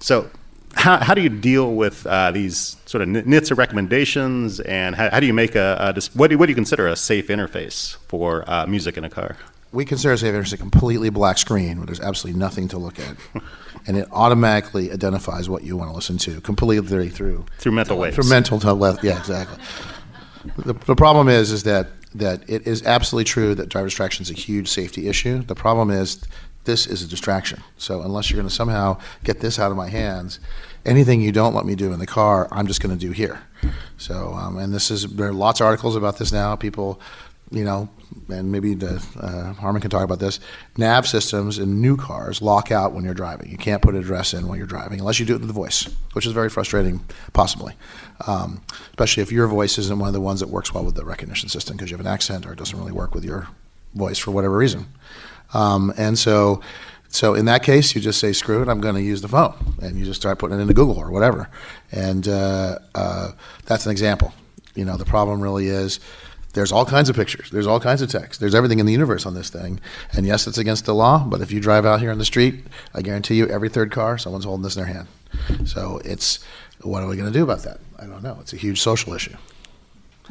So 0.00 0.28
how, 0.76 0.98
how 1.02 1.14
do 1.14 1.22
you 1.22 1.28
deal 1.28 1.74
with 1.74 2.06
uh, 2.06 2.30
these 2.30 2.76
sort 2.86 3.02
of 3.02 3.08
NHTSA 3.08 3.56
recommendations, 3.56 4.60
and 4.60 4.94
how, 4.94 5.10
how 5.10 5.20
do 5.20 5.26
you 5.26 5.32
make 5.32 5.54
a, 5.54 5.94
a 5.96 6.00
what, 6.14 6.30
do, 6.30 6.38
what 6.38 6.46
do 6.46 6.50
you 6.50 6.56
consider 6.56 6.86
a 6.86 6.96
safe 6.96 7.28
interface 7.28 7.96
for 8.08 8.48
uh, 8.50 8.66
music 8.66 8.96
in 8.96 9.04
a 9.04 9.10
car? 9.10 9.36
We 9.72 9.84
consider 9.84 10.14
a 10.14 10.18
safe 10.18 10.34
interface 10.34 10.52
a 10.52 10.56
completely 10.58 11.10
black 11.10 11.38
screen 11.38 11.78
where 11.78 11.86
there's 11.86 12.00
absolutely 12.00 12.38
nothing 12.38 12.68
to 12.68 12.78
look 12.78 12.98
at, 12.98 13.16
and 13.86 13.96
it 13.96 14.08
automatically 14.12 14.92
identifies 14.92 15.48
what 15.48 15.62
you 15.62 15.76
want 15.76 15.90
to 15.90 15.94
listen 15.94 16.18
to 16.18 16.40
completely 16.40 17.08
through 17.08 17.46
through 17.58 17.72
mental 17.72 17.98
waves. 17.98 18.16
Through 18.16 18.28
mental, 18.28 18.60
to, 18.60 18.98
yeah, 19.02 19.18
exactly. 19.18 19.58
the, 20.58 20.74
the 20.74 20.94
problem 20.94 21.28
is 21.28 21.50
is 21.50 21.62
that 21.64 21.88
that 22.14 22.48
it 22.48 22.66
is 22.66 22.84
absolutely 22.84 23.24
true 23.24 23.54
that 23.54 23.68
driver 23.68 23.86
distraction 23.86 24.22
is 24.22 24.30
a 24.30 24.34
huge 24.34 24.68
safety 24.68 25.08
issue. 25.08 25.42
The 25.42 25.54
problem 25.54 25.90
is 25.90 26.24
this 26.64 26.86
is 26.86 27.02
a 27.02 27.06
distraction. 27.06 27.62
So 27.76 28.02
unless 28.02 28.30
you're 28.30 28.38
going 28.38 28.48
to 28.48 28.54
somehow 28.54 28.98
get 29.22 29.40
this 29.40 29.58
out 29.58 29.70
of 29.70 29.76
my 29.76 29.88
hands, 29.88 30.40
anything 30.84 31.20
you 31.20 31.32
don't 31.32 31.54
let 31.54 31.66
me 31.66 31.74
do 31.74 31.92
in 31.92 31.98
the 31.98 32.06
car, 32.06 32.48
I'm 32.50 32.66
just 32.66 32.80
going 32.82 32.96
to 32.96 33.06
do 33.06 33.12
here. 33.12 33.40
So 33.96 34.32
um, 34.34 34.58
and 34.58 34.72
this 34.72 34.90
is 34.90 35.06
there 35.06 35.28
are 35.28 35.32
lots 35.32 35.60
of 35.60 35.66
articles 35.66 35.96
about 35.96 36.18
this 36.18 36.32
now. 36.32 36.56
People, 36.56 37.00
you 37.50 37.64
know, 37.64 37.88
and 38.28 38.50
maybe 38.50 38.74
the, 38.74 39.04
uh, 39.20 39.52
Harman 39.54 39.80
can 39.80 39.90
talk 39.90 40.04
about 40.04 40.18
this. 40.18 40.40
Nav 40.76 41.06
systems 41.06 41.58
in 41.58 41.80
new 41.80 41.96
cars 41.96 42.40
lock 42.40 42.70
out 42.70 42.92
when 42.92 43.04
you're 43.04 43.14
driving. 43.14 43.50
You 43.50 43.58
can't 43.58 43.82
put 43.82 43.94
an 43.94 44.00
address 44.00 44.34
in 44.34 44.46
while 44.46 44.56
you're 44.56 44.66
driving 44.66 45.00
unless 45.00 45.18
you 45.18 45.26
do 45.26 45.34
it 45.34 45.38
with 45.38 45.48
the 45.48 45.54
voice, 45.54 45.88
which 46.12 46.26
is 46.26 46.32
very 46.32 46.48
frustrating, 46.48 47.00
possibly. 47.32 47.74
Um, 48.26 48.62
especially 48.90 49.22
if 49.22 49.32
your 49.32 49.48
voice 49.48 49.76
isn't 49.78 49.98
one 49.98 50.08
of 50.08 50.14
the 50.14 50.20
ones 50.20 50.40
that 50.40 50.48
works 50.48 50.72
well 50.72 50.84
with 50.84 50.94
the 50.94 51.04
recognition 51.04 51.48
system 51.48 51.76
because 51.76 51.90
you 51.90 51.96
have 51.96 52.06
an 52.06 52.12
accent 52.12 52.46
or 52.46 52.52
it 52.52 52.58
doesn't 52.58 52.78
really 52.78 52.92
work 52.92 53.14
with 53.14 53.24
your 53.24 53.48
voice 53.94 54.18
for 54.18 54.30
whatever 54.30 54.56
reason. 54.56 54.86
Um, 55.52 55.92
and 55.96 56.18
so, 56.18 56.60
so 57.08 57.34
in 57.34 57.44
that 57.46 57.62
case, 57.62 57.94
you 57.94 58.00
just 58.00 58.20
say, 58.20 58.32
"Screw 58.32 58.62
it! 58.62 58.68
I'm 58.68 58.80
going 58.80 58.94
to 58.94 59.02
use 59.02 59.20
the 59.20 59.28
phone," 59.28 59.54
and 59.82 59.98
you 59.98 60.04
just 60.04 60.20
start 60.20 60.38
putting 60.38 60.58
it 60.58 60.62
into 60.62 60.74
Google 60.74 60.96
or 60.96 61.10
whatever. 61.10 61.48
And 61.92 62.26
uh, 62.26 62.78
uh, 62.94 63.32
that's 63.66 63.86
an 63.86 63.92
example. 63.92 64.32
You 64.74 64.84
know, 64.84 64.96
the 64.96 65.04
problem 65.04 65.40
really 65.40 65.68
is 65.68 66.00
there's 66.54 66.72
all 66.72 66.86
kinds 66.86 67.08
of 67.08 67.16
pictures, 67.16 67.50
there's 67.50 67.66
all 67.66 67.80
kinds 67.80 68.00
of 68.00 68.08
text, 68.08 68.40
there's 68.40 68.54
everything 68.54 68.78
in 68.78 68.86
the 68.86 68.92
universe 68.92 69.26
on 69.26 69.34
this 69.34 69.50
thing. 69.50 69.80
And 70.12 70.24
yes, 70.24 70.46
it's 70.46 70.58
against 70.58 70.86
the 70.86 70.94
law, 70.94 71.24
but 71.24 71.40
if 71.40 71.52
you 71.52 71.60
drive 71.60 71.84
out 71.84 72.00
here 72.00 72.10
on 72.10 72.18
the 72.18 72.24
street, 72.24 72.64
I 72.94 73.02
guarantee 73.02 73.34
you, 73.34 73.48
every 73.48 73.68
third 73.68 73.90
car, 73.90 74.18
someone's 74.18 74.44
holding 74.44 74.62
this 74.62 74.76
in 74.76 74.84
their 74.84 74.92
hand. 74.92 75.08
So 75.66 76.00
it's 76.04 76.44
what 76.84 77.02
are 77.02 77.08
we 77.08 77.16
going 77.16 77.32
to 77.32 77.36
do 77.36 77.42
about 77.42 77.62
that? 77.62 77.80
I 77.98 78.06
don't 78.06 78.22
know. 78.22 78.38
It's 78.40 78.52
a 78.52 78.56
huge 78.56 78.80
social 78.80 79.14
issue. 79.14 79.36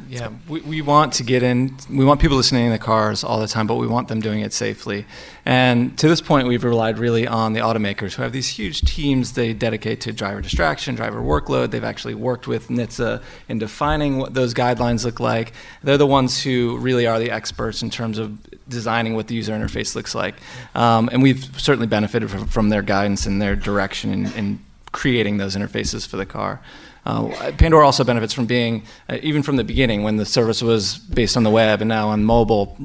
Yeah, 0.08 0.30
we, 0.48 0.60
we 0.62 0.82
want 0.82 1.12
to 1.14 1.22
get 1.22 1.44
in, 1.44 1.76
we 1.88 2.04
want 2.04 2.20
people 2.20 2.36
listening 2.36 2.64
in 2.64 2.72
the 2.72 2.80
cars 2.80 3.22
all 3.22 3.38
the 3.38 3.46
time, 3.46 3.68
but 3.68 3.76
we 3.76 3.86
want 3.86 4.08
them 4.08 4.20
doing 4.20 4.40
it 4.40 4.52
safely. 4.52 5.06
And 5.44 5.96
to 5.98 6.08
this 6.08 6.20
point, 6.20 6.48
we've 6.48 6.64
relied 6.64 6.98
really 6.98 7.28
on 7.28 7.52
the 7.52 7.60
automakers 7.60 8.14
who 8.14 8.22
have 8.22 8.32
these 8.32 8.48
huge 8.48 8.80
teams 8.80 9.34
they 9.34 9.52
dedicate 9.52 10.00
to 10.02 10.12
driver 10.12 10.40
distraction, 10.40 10.96
driver 10.96 11.20
workload. 11.20 11.70
They've 11.70 11.84
actually 11.84 12.14
worked 12.14 12.48
with 12.48 12.68
NHTSA 12.68 13.22
in 13.48 13.60
defining 13.60 14.18
what 14.18 14.34
those 14.34 14.52
guidelines 14.52 15.04
look 15.04 15.20
like. 15.20 15.52
They're 15.84 15.96
the 15.96 16.08
ones 16.08 16.42
who 16.42 16.76
really 16.78 17.06
are 17.06 17.20
the 17.20 17.30
experts 17.30 17.80
in 17.80 17.90
terms 17.90 18.18
of 18.18 18.36
designing 18.68 19.14
what 19.14 19.28
the 19.28 19.36
user 19.36 19.52
interface 19.52 19.94
looks 19.94 20.14
like. 20.14 20.34
Um, 20.74 21.08
and 21.12 21.22
we've 21.22 21.44
certainly 21.60 21.86
benefited 21.86 22.30
from, 22.30 22.46
from, 22.46 22.68
their 22.68 22.82
guidance 22.82 23.26
and 23.26 23.40
their 23.40 23.54
direction 23.54 24.10
in, 24.10 24.26
in 24.32 24.64
creating 24.94 25.36
those 25.36 25.56
interfaces 25.56 26.06
for 26.08 26.16
the 26.16 26.24
car. 26.24 26.60
Uh, 27.04 27.52
Pandora 27.58 27.84
also 27.84 28.02
benefits 28.04 28.32
from 28.32 28.46
being, 28.46 28.84
uh, 29.10 29.18
even 29.22 29.42
from 29.42 29.56
the 29.56 29.64
beginning, 29.64 30.04
when 30.04 30.16
the 30.16 30.24
service 30.24 30.62
was 30.62 30.96
based 30.96 31.36
on 31.36 31.42
the 31.42 31.50
web 31.50 31.82
and 31.82 31.88
now 31.88 32.08
on 32.08 32.24
mobile 32.24 32.78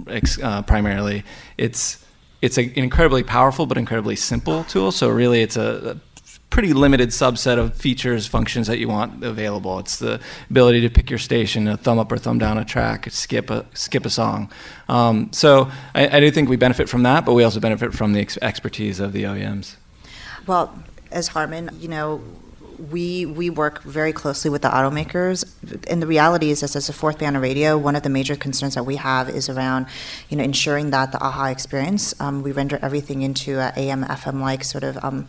uh, 0.43 0.61
primarily, 0.63 1.23
it's 1.57 2.03
it's 2.41 2.57
a, 2.57 2.63
an 2.63 2.83
incredibly 2.83 3.23
powerful 3.23 3.65
but 3.65 3.77
incredibly 3.77 4.15
simple 4.15 4.63
tool. 4.65 4.91
So 4.91 5.09
really, 5.09 5.41
it's 5.41 5.57
a, 5.57 5.95
a 5.95 6.25
pretty 6.49 6.73
limited 6.73 7.09
subset 7.09 7.57
of 7.57 7.75
features, 7.75 8.27
functions 8.27 8.67
that 8.67 8.79
you 8.79 8.87
want 8.87 9.23
available. 9.23 9.79
It's 9.79 9.99
the 9.99 10.19
ability 10.49 10.81
to 10.81 10.89
pick 10.89 11.09
your 11.09 11.19
station, 11.19 11.67
a 11.67 11.77
thumb 11.77 11.99
up 11.99 12.11
or 12.11 12.17
thumb 12.17 12.39
down 12.39 12.57
a 12.57 12.65
track, 12.65 13.07
skip 13.11 13.49
a 13.49 13.65
skip 13.73 14.05
a 14.05 14.09
song. 14.09 14.51
Um, 14.89 15.31
so 15.31 15.69
I, 15.93 16.17
I, 16.17 16.19
do 16.19 16.31
think 16.31 16.49
we 16.49 16.57
benefit 16.57 16.89
from 16.89 17.03
that, 17.03 17.25
but 17.25 17.33
we 17.33 17.43
also 17.43 17.59
benefit 17.59 17.93
from 17.93 18.13
the 18.13 18.21
ex- 18.21 18.37
expertise 18.41 18.99
of 18.99 19.13
the 19.13 19.23
OEMs. 19.23 19.75
Well, 20.47 20.73
as 21.11 21.29
Harman, 21.29 21.69
you 21.79 21.87
know, 21.87 22.21
we 22.91 23.25
we 23.25 23.49
work 23.49 23.83
very 23.83 24.13
closely 24.13 24.49
with 24.49 24.61
the 24.61 24.69
automakers, 24.69 25.45
and 25.89 26.01
the 26.01 26.07
reality 26.07 26.49
is, 26.49 26.63
as 26.63 26.87
a 26.87 26.93
fourth 26.93 27.19
band 27.19 27.35
of 27.35 27.41
radio, 27.41 27.77
one 27.77 27.95
of 27.95 28.03
the 28.03 28.09
major 28.09 28.35
concerns 28.35 28.75
that 28.75 28.85
we 28.85 28.95
have 28.95 29.29
is 29.29 29.49
around, 29.49 29.87
you 30.29 30.37
know, 30.37 30.43
ensuring 30.43 30.91
that 30.91 31.11
the 31.11 31.19
AHA 31.19 31.47
experience. 31.47 32.19
Um, 32.21 32.41
we 32.41 32.51
render 32.51 32.79
everything 32.81 33.21
into 33.21 33.59
a 33.59 33.73
AM 33.75 34.05
FM 34.05 34.39
like 34.39 34.63
sort 34.63 34.83
of 34.83 34.97
um, 35.03 35.27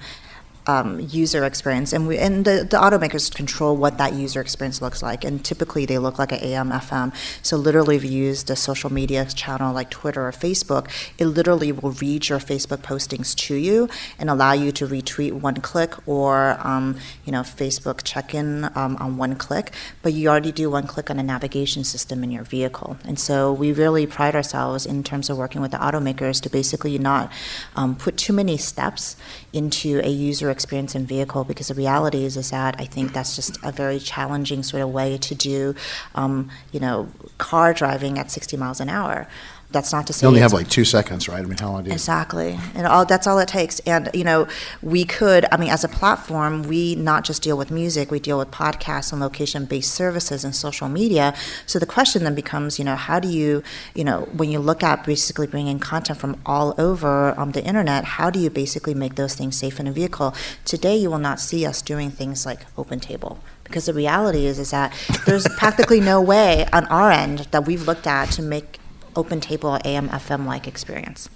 um, 0.67 1.01
user 1.01 1.45
experience, 1.45 1.93
and 1.93 2.07
we 2.07 2.19
and 2.19 2.45
the, 2.45 2.67
the 2.69 2.77
automakers 2.77 3.33
control 3.35 3.77
what 3.77 3.99
that 3.99 4.13
user 4.13 4.41
experience 4.41 4.83
looks 4.83 5.03
like, 5.03 5.25
and 5.25 5.45
typically 5.45 5.87
they 5.87 5.99
look 5.99 6.19
like 6.19 6.33
an 6.33 6.39
AM 6.43 6.71
FM. 6.71 7.15
So 7.43 7.57
literally, 7.57 7.97
if 7.97 8.05
you 8.05 8.11
use 8.11 8.45
the 8.45 8.57
social 8.57 8.93
media 8.93 9.25
channel 9.25 9.73
like 9.73 9.91
Twitter 9.91 10.27
or 10.27 10.33
Facebook, 10.33 10.89
it 11.19 11.27
literally 11.27 11.73
will 11.73 11.93
read 11.93 12.29
your 12.29 12.39
Facebook 12.39 12.79
postings 12.79 13.35
to 13.37 13.55
you 13.55 13.89
and 14.19 14.29
allow 14.29 14.53
you 14.53 14.71
to 14.73 14.87
retweet 14.87 15.33
one 15.33 15.57
click 15.57 15.95
or 16.07 16.59
um, 16.61 16.97
you 17.25 17.33
know 17.33 17.41
Facebook 17.41 18.03
check-in 18.05 18.65
um, 18.75 18.97
on 18.97 19.17
one 19.17 19.37
click. 19.37 19.73
But 20.03 20.13
you 20.13 20.29
already 20.29 20.53
do 20.53 20.71
one 20.71 20.87
click 20.87 21.11
on 21.11 21.19
a 21.19 21.23
navigation 21.23 21.85
system 21.85 22.23
in 22.23 22.31
your 22.31 22.45
vehicle, 22.45 22.99
and 23.05 23.19
so 23.19 23.53
we 23.53 23.73
really 23.73 24.07
pride 24.07 24.35
ourselves 24.35 24.85
in 24.85 25.03
terms 25.05 25.31
of 25.31 25.39
working 25.39 25.63
with 25.63 25.71
the 25.71 25.79
automakers 25.79 26.41
to 26.43 26.51
basically 26.51 26.99
not 26.99 27.33
um, 27.77 27.97
put 27.97 28.17
too 28.17 28.33
many 28.33 28.57
steps 28.59 29.17
into 29.53 30.01
a 30.05 30.11
user 30.11 30.50
experience 30.51 30.95
in 30.95 31.07
vehicle 31.07 31.45
because 31.45 31.69
the 31.69 31.75
reality 31.75 32.25
is 32.25 32.37
is 32.37 32.51
that 32.51 32.77
I 32.79 32.85
think 32.85 33.13
that's 33.13 33.37
just 33.37 33.59
a 33.63 33.73
very 33.73 33.99
challenging 33.99 34.63
sort 34.63 34.83
of 34.83 34.91
way 34.91 35.19
to 35.19 35.35
do, 35.35 35.75
um, 36.15 36.51
you 36.73 36.81
know, 36.81 37.09
car 37.39 37.73
driving 37.73 38.19
at 38.19 38.31
60 38.31 38.57
miles 38.57 38.81
an 38.81 38.89
hour. 38.89 39.29
That's 39.73 39.93
not 39.93 40.07
to 40.09 40.13
say 40.13 40.25
You 40.25 40.29
only 40.29 40.41
have 40.41 40.53
like 40.53 40.69
two 40.69 40.85
seconds, 40.85 41.29
right? 41.29 41.39
I 41.39 41.43
mean, 41.43 41.57
how 41.59 41.71
long 41.71 41.85
do 41.85 41.91
you? 41.91 41.95
Exactly. 41.95 42.59
And 42.75 42.87
all 42.87 43.05
that's 43.05 43.27
all 43.27 43.39
it 43.39 43.49
takes. 43.49 43.79
And 43.81 44.11
you 44.13 44.25
know, 44.25 44.49
we 44.83 45.05
could 45.05 45.47
I 45.53 45.57
mean 45.57 45.71
as 45.71 45.85
a 45.85 45.89
platform, 45.89 46.65
we 46.65 46.97
not 46.97 47.25
just 47.25 47.43
deal 47.43 47.57
with 47.57 47.71
music, 47.71 48.11
we 48.11 48.19
deal 48.19 48.39
with 48.39 48.51
podcasts 48.51 49.13
and 49.13 49.21
location-based 49.21 49.93
services 49.93 50.45
and 50.45 50.55
social 50.57 50.89
media. 50.89 51.35
So 51.67 51.79
the 51.79 51.87
question 51.87 52.25
then 52.25 52.35
becomes, 52.35 52.79
you 52.79 52.85
know, 52.85 52.97
how 52.97 53.21
do 53.21 53.29
you, 53.29 53.63
you 53.95 54.03
know, 54.03 54.23
when 54.33 54.51
you 54.51 54.59
look 54.59 54.83
at 54.83 55.05
basically 55.05 55.47
bringing 55.47 55.79
content 55.79 56.19
from 56.19 56.41
all 56.45 56.75
over 56.77 57.39
um, 57.39 57.53
the 57.53 57.65
internet, 57.65 58.05
how 58.05 58.31
do 58.31 58.41
you 58.41 58.51
basically 58.51 58.95
make 58.95 59.15
those 59.15 59.35
things 59.35 59.57
safe 59.57 59.79
in 59.79 59.87
a 59.87 59.93
vehicle? 59.93 60.35
Today 60.65 60.97
you 60.97 61.11
will 61.11 61.19
not 61.19 61.39
see 61.39 61.65
us 61.65 61.81
doing 61.81 62.11
things 62.11 62.45
like 62.45 62.73
OpenTable 62.75 63.39
because 63.63 63.87
the 63.87 63.95
reality 63.95 64.47
is 64.47 64.59
is 64.59 64.73
that 64.73 64.93
there's 65.27 65.47
practically 65.57 66.01
no 66.01 66.21
way 66.21 66.67
on 66.73 66.87
our 66.87 67.13
end 67.13 67.47
that 67.53 67.67
we've 67.67 67.87
looked 67.87 68.07
at 68.07 68.31
to 68.33 68.43
make 68.43 68.80
OpenTable 69.15 69.81
AM 69.85 70.09
FM 70.09 70.47
like 70.47 70.67
experience. 70.67 71.29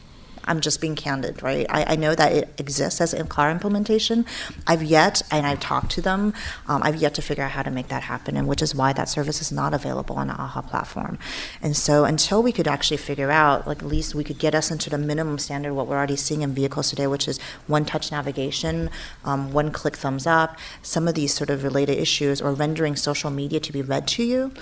I'm 0.46 0.60
just 0.60 0.80
being 0.80 0.94
candid, 0.94 1.42
right? 1.42 1.66
I, 1.68 1.92
I 1.92 1.96
know 1.96 2.14
that 2.14 2.32
it 2.32 2.48
exists 2.58 3.00
as 3.00 3.14
a 3.14 3.24
car 3.24 3.50
implementation. 3.50 4.26
I've 4.66 4.82
yet, 4.82 5.22
and 5.30 5.46
I've 5.46 5.60
talked 5.60 5.90
to 5.92 6.00
them, 6.00 6.34
um, 6.68 6.82
I've 6.82 6.96
yet 6.96 7.14
to 7.14 7.22
figure 7.22 7.44
out 7.44 7.52
how 7.52 7.62
to 7.62 7.70
make 7.70 7.88
that 7.88 8.04
happen, 8.04 8.36
and 8.36 8.46
which 8.46 8.62
is 8.62 8.74
why 8.74 8.92
that 8.92 9.08
service 9.08 9.40
is 9.40 9.50
not 9.50 9.74
available 9.74 10.16
on 10.16 10.28
the 10.28 10.34
AHA 10.34 10.62
platform. 10.62 11.18
And 11.62 11.76
so 11.76 12.04
until 12.04 12.42
we 12.42 12.52
could 12.52 12.68
actually 12.68 12.98
figure 12.98 13.30
out, 13.30 13.66
like 13.66 13.78
at 13.82 13.88
least 13.88 14.14
we 14.14 14.24
could 14.24 14.38
get 14.38 14.54
us 14.54 14.70
into 14.70 14.90
the 14.90 14.98
minimum 14.98 15.38
standard, 15.38 15.74
what 15.74 15.86
we're 15.86 15.96
already 15.96 16.16
seeing 16.16 16.42
in 16.42 16.52
vehicles 16.52 16.90
today, 16.90 17.06
which 17.06 17.28
is 17.28 17.38
one 17.66 17.84
touch 17.84 18.10
navigation, 18.10 18.90
um, 19.24 19.52
one 19.52 19.70
click 19.70 19.96
thumbs 19.96 20.26
up, 20.26 20.58
some 20.82 21.08
of 21.08 21.14
these 21.14 21.32
sort 21.32 21.50
of 21.50 21.64
related 21.64 21.98
issues, 21.98 22.40
or 22.40 22.52
rendering 22.52 22.96
social 22.96 23.30
media 23.30 23.60
to 23.60 23.72
be 23.72 23.82
read 23.82 24.06
to 24.08 24.22
you, 24.22 24.52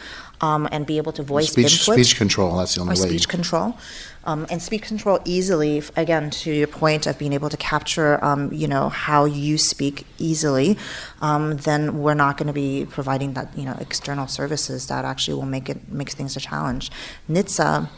um, 0.41 0.69
and 0.73 0.87
be 0.87 0.97
able 0.97 1.13
to 1.13 1.23
voice 1.23 1.53
speech, 1.53 1.81
input 1.81 1.95
speech 1.95 2.17
control. 2.17 2.57
That's 2.57 2.75
the 2.75 2.81
only 2.81 2.99
or 2.99 3.03
way. 3.03 3.09
speech 3.09 3.29
control. 3.29 3.77
Um, 4.25 4.47
and 4.51 4.63
speech 4.63 4.83
control 4.83 5.19
easily, 5.25 5.83
again, 5.97 6.31
to 6.31 6.53
your 6.53 6.69
point 6.69 7.07
of 7.09 7.19
being 7.19 7.33
able 7.33 7.49
to 7.49 7.57
capture, 7.57 8.25
um, 8.25 8.53
you 8.53 8.69
know, 8.69 8.89
how 8.89 9.25
you 9.25 9.59
speak 9.59 10.07
easily, 10.19 10.79
um, 11.21 11.57
then 11.57 11.99
we're 11.99 12.15
not 12.15 12.37
going 12.37 12.47
to 12.47 12.53
be 12.53 12.87
providing 12.89 13.33
that, 13.35 13.57
you 13.59 13.65
know, 13.65 13.77
external 13.81 14.29
services 14.29 14.87
that 14.87 15.05
actually 15.05 15.35
will 15.35 15.47
make 15.47 15.69
it 15.69 15.89
makes 15.91 16.15
things 16.15 16.37
a 16.37 16.41
challenge. 16.41 16.91
NHTSA 17.29 17.89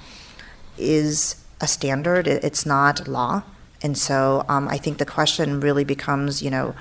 is 0.79 1.45
a 1.61 1.67
standard; 1.67 2.27
it's 2.27 2.65
not 2.65 3.07
law, 3.07 3.43
and 3.83 3.97
so 3.97 4.45
um, 4.49 4.67
I 4.69 4.79
think 4.79 4.99
the 4.99 5.07
question 5.07 5.61
really 5.61 5.85
becomes, 5.85 6.43
you 6.43 6.51
know. 6.51 6.75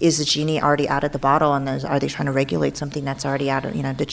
Is 0.00 0.16
the 0.16 0.24
genie 0.24 0.62
already 0.62 0.88
out 0.88 1.04
of 1.04 1.12
the 1.12 1.18
bottle, 1.18 1.52
and 1.52 1.68
are 1.84 2.00
they 2.00 2.08
trying 2.08 2.24
to 2.24 2.32
regulate 2.32 2.78
something 2.78 3.04
that's 3.04 3.26
already 3.26 3.50
out 3.50 3.66
of 3.66 3.76
you 3.76 3.82
know 3.82 3.92
the 3.92 4.06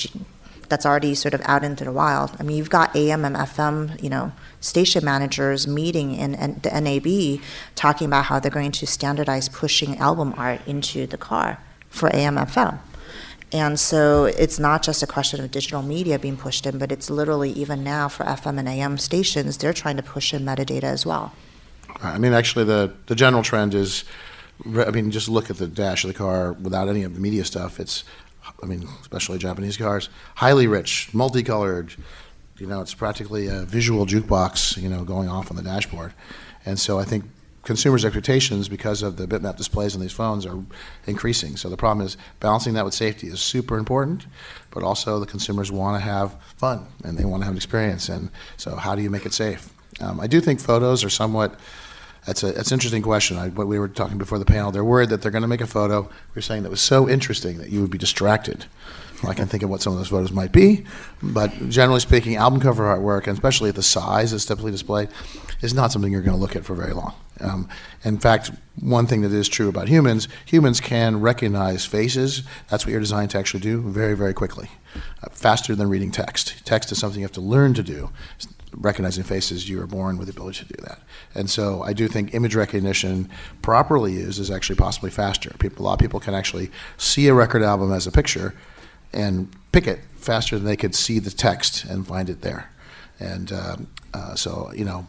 that's 0.70 0.86
already 0.86 1.15
sort 1.15 1.34
of 1.34 1.41
out 1.45 1.63
into 1.63 1.84
the 1.84 1.91
wild. 1.91 2.32
I 2.39 2.43
mean, 2.43 2.57
you've 2.57 2.70
got 2.70 2.95
AM 2.95 3.26
and 3.26 3.36
FM, 3.36 4.01
you 4.01 4.09
know, 4.09 4.32
station 4.59 5.03
managers 5.03 5.68
meeting 5.68 6.15
in, 6.15 6.36
in 6.36 6.59
the 6.61 6.70
NAB 6.82 7.41
talking 7.76 8.07
about 8.07 8.26
how 8.26 8.39
they're 8.39 8.51
going 8.51 8.72
to 8.74 8.88
standardize 8.88 9.49
pushing 9.49 9.97
album 9.97 10.34
art 10.38 10.61
into 10.68 11.07
the 11.07 11.18
car 11.18 11.59
for 11.89 12.13
AM 12.15 12.36
FM. 12.36 12.80
And 13.53 13.80
so 13.80 14.26
it's 14.26 14.59
not 14.59 14.84
just 14.84 15.01
a 15.01 15.07
question 15.07 15.41
of 15.41 15.51
digital 15.51 15.82
media 15.82 16.20
being 16.20 16.36
pushed 16.36 16.65
in, 16.65 16.78
but 16.78 16.91
it's 16.91 17.09
literally 17.09 17.51
even 17.51 17.84
now 17.84 18.09
for 18.09 18.26
FM 18.26 18.59
and 18.59 18.68
AM 18.68 18.97
stations, 18.97 19.57
they're 19.57 19.74
trying 19.74 19.97
to 19.97 20.03
push 20.03 20.34
in 20.34 20.43
metadata 20.43 20.84
as 20.84 21.05
well. 21.05 21.34
I 22.01 22.18
mean, 22.18 22.34
actually, 22.34 22.65
the, 22.65 22.93
the 23.05 23.15
general 23.15 23.43
trend 23.43 23.74
is, 23.74 24.03
I 24.65 24.91
mean, 24.91 25.11
just 25.11 25.30
look 25.30 25.49
at 25.49 25.57
the 25.57 25.68
dash 25.68 26.03
of 26.03 26.09
the 26.09 26.13
car 26.13 26.53
without 26.53 26.89
any 26.89 27.03
of 27.03 27.13
the 27.13 27.22
media 27.22 27.45
stuff. 27.45 27.80
It's, 27.80 28.03
I 28.61 28.65
mean, 28.65 28.87
especially 29.01 29.37
Japanese 29.37 29.77
cars, 29.77 30.09
highly 30.35 30.67
rich, 30.67 31.09
multicolored. 31.13 31.93
You 32.57 32.67
know, 32.67 32.81
it's 32.81 32.93
practically 32.93 33.47
a 33.47 33.61
visual 33.61 34.05
jukebox, 34.05 34.81
you 34.81 34.89
know, 34.89 35.03
going 35.03 35.29
off 35.29 35.51
on 35.51 35.57
the 35.57 35.63
dashboard. 35.63 36.13
And 36.65 36.79
so 36.79 36.97
I 36.97 37.03
think 37.03 37.25
consumers' 37.63 38.05
expectations, 38.05 38.69
because 38.69 39.03
of 39.03 39.17
the 39.17 39.27
bitmap 39.27 39.57
displays 39.57 39.93
on 39.93 40.01
these 40.01 40.13
phones, 40.13 40.45
are 40.45 40.63
increasing. 41.05 41.57
So 41.57 41.69
the 41.69 41.77
problem 41.77 42.05
is 42.05 42.17
balancing 42.39 42.73
that 42.75 42.85
with 42.85 42.93
safety 42.93 43.27
is 43.27 43.41
super 43.41 43.77
important, 43.77 44.25
but 44.71 44.83
also 44.83 45.19
the 45.19 45.25
consumers 45.25 45.71
want 45.71 46.01
to 46.01 46.03
have 46.03 46.35
fun 46.55 46.87
and 47.03 47.17
they 47.17 47.25
want 47.25 47.41
to 47.41 47.45
have 47.45 47.53
an 47.53 47.57
experience. 47.57 48.09
And 48.09 48.31
so, 48.55 48.75
how 48.75 48.95
do 48.95 49.01
you 49.01 49.09
make 49.09 49.25
it 49.25 49.33
safe? 49.33 49.69
Um, 49.99 50.19
I 50.19 50.27
do 50.27 50.39
think 50.39 50.59
photos 50.59 51.03
are 51.03 51.09
somewhat 51.09 51.59
that's 52.28 52.43
a 52.43 52.51
that's 52.51 52.71
an 52.71 52.75
interesting 52.75 53.01
question. 53.01 53.38
I, 53.38 53.47
what 53.47 53.67
we 53.67 53.80
were 53.80 53.88
talking 53.88 54.17
before 54.17 54.38
the 54.38 54.45
panel, 54.45 54.69
they're 54.69 54.84
worried 54.84 55.09
that 55.09 55.21
they're 55.21 55.32
going 55.32 55.43
to 55.43 55.47
make 55.47 55.61
a 55.61 55.67
photo. 55.67 56.01
We 56.01 56.36
were 56.36 56.41
saying 56.41 56.63
that 56.63 56.69
was 56.69 56.82
so 56.82 57.07
interesting 57.09 57.57
that 57.59 57.69
you 57.69 57.82
would 57.82 57.89
be 57.89 57.97
distracted. 57.97 58.65
Well, 59.23 59.32
I 59.32 59.34
can 59.34 59.47
think 59.47 59.63
of 59.63 59.69
what 59.69 59.82
some 59.82 59.93
of 59.93 59.97
those 59.97 60.09
photos 60.09 60.32
might 60.32 60.51
be, 60.51 60.86
but 61.23 61.51
generally 61.69 62.01
speaking, 62.01 62.36
album 62.36 62.59
cover 62.59 62.84
artwork, 62.84 63.28
and 63.28 63.34
especially 63.34 63.69
at 63.69 63.75
the 63.75 63.82
size 63.82 64.32
that's 64.32 64.45
typically 64.45 64.71
displayed, 64.71 65.09
is 65.61 65.73
not 65.73 65.91
something 65.91 66.11
you're 66.11 66.21
going 66.21 66.38
to 66.38 66.39
look 66.39 66.55
at 66.55 66.65
for 66.65 66.75
very 66.75 66.93
long. 66.93 67.15
Um, 67.39 67.69
in 68.03 68.19
fact, 68.19 68.51
one 68.80 69.07
thing 69.07 69.21
that 69.21 69.32
is 69.32 69.47
true 69.47 69.69
about 69.69 69.88
humans, 69.88 70.28
humans 70.45 70.80
can 70.80 71.19
recognize 71.19 71.86
faces. 71.86 72.43
That's 72.69 72.86
what 72.86 72.91
you're 72.91 72.99
designed 72.99 73.32
to 73.32 73.39
actually 73.39 73.61
do 73.61 73.82
very, 73.82 74.15
very 74.15 74.34
quickly, 74.34 74.69
uh, 75.23 75.30
faster 75.32 75.75
than 75.75 75.89
reading 75.89 76.11
text. 76.11 76.63
Text 76.65 76.91
is 76.91 76.99
something 76.99 77.21
you 77.21 77.25
have 77.25 77.32
to 77.34 77.41
learn 77.41 77.73
to 77.73 77.84
do 77.84 78.11
recognizing 78.80 79.23
faces, 79.23 79.67
you 79.67 79.82
are 79.82 79.88
born 79.88 80.17
with 80.17 80.28
the 80.28 80.34
ability 80.34 80.65
to 80.65 80.73
do 80.73 80.82
that. 80.84 80.99
And 81.34 81.49
so 81.49 81.82
I 81.84 81.93
do 81.93 82.07
think 82.07 82.34
image 82.34 82.55
recognition 82.55 83.30
properly 83.61 84.13
used 84.13 84.39
is 84.39 84.51
actually 84.51 84.75
possibly 84.75 85.09
faster. 85.09 85.49
People, 85.59 85.84
a 85.84 85.88
lot 85.88 85.93
of 85.93 85.99
people 85.99 86.19
can 86.19 86.34
actually 86.34 86.71
see 86.97 87.28
a 87.28 87.34
record 87.34 87.63
album 87.63 87.91
as 87.91 88.07
a 88.07 88.11
picture 88.11 88.53
and 89.13 89.49
pick 89.71 89.88
it 89.88 89.99
faster 90.15 90.57
than 90.57 90.65
they 90.65 90.75
could 90.75 90.93
see 90.93 91.19
the 91.19 91.32
text 91.32 91.86
and 91.86 92.05
find 92.05 92.30
it 92.30 92.41
there. 92.41 92.71
And 93.19 93.51
um, 93.51 93.88
uh, 94.13 94.36
so, 94.36 94.71
you 94.75 94.86
know, 94.86 95.07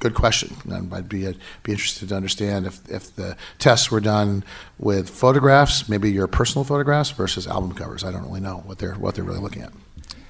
good 0.00 0.14
question. 0.14 0.56
And 0.68 0.92
I'd 0.92 1.08
be, 1.08 1.32
be 1.62 1.72
interested 1.72 2.08
to 2.10 2.16
understand 2.16 2.66
if, 2.66 2.88
if 2.90 3.14
the 3.14 3.36
tests 3.58 3.90
were 3.90 4.00
done 4.00 4.44
with 4.78 5.08
photographs, 5.08 5.88
maybe 5.88 6.10
your 6.10 6.26
personal 6.26 6.64
photographs 6.64 7.10
versus 7.10 7.46
album 7.46 7.72
covers. 7.72 8.04
I 8.04 8.10
don't 8.10 8.24
really 8.24 8.40
know 8.40 8.62
what 8.66 8.78
they're, 8.78 8.94
what 8.94 9.14
they're 9.14 9.24
really 9.24 9.40
looking 9.40 9.62
at. 9.62 9.72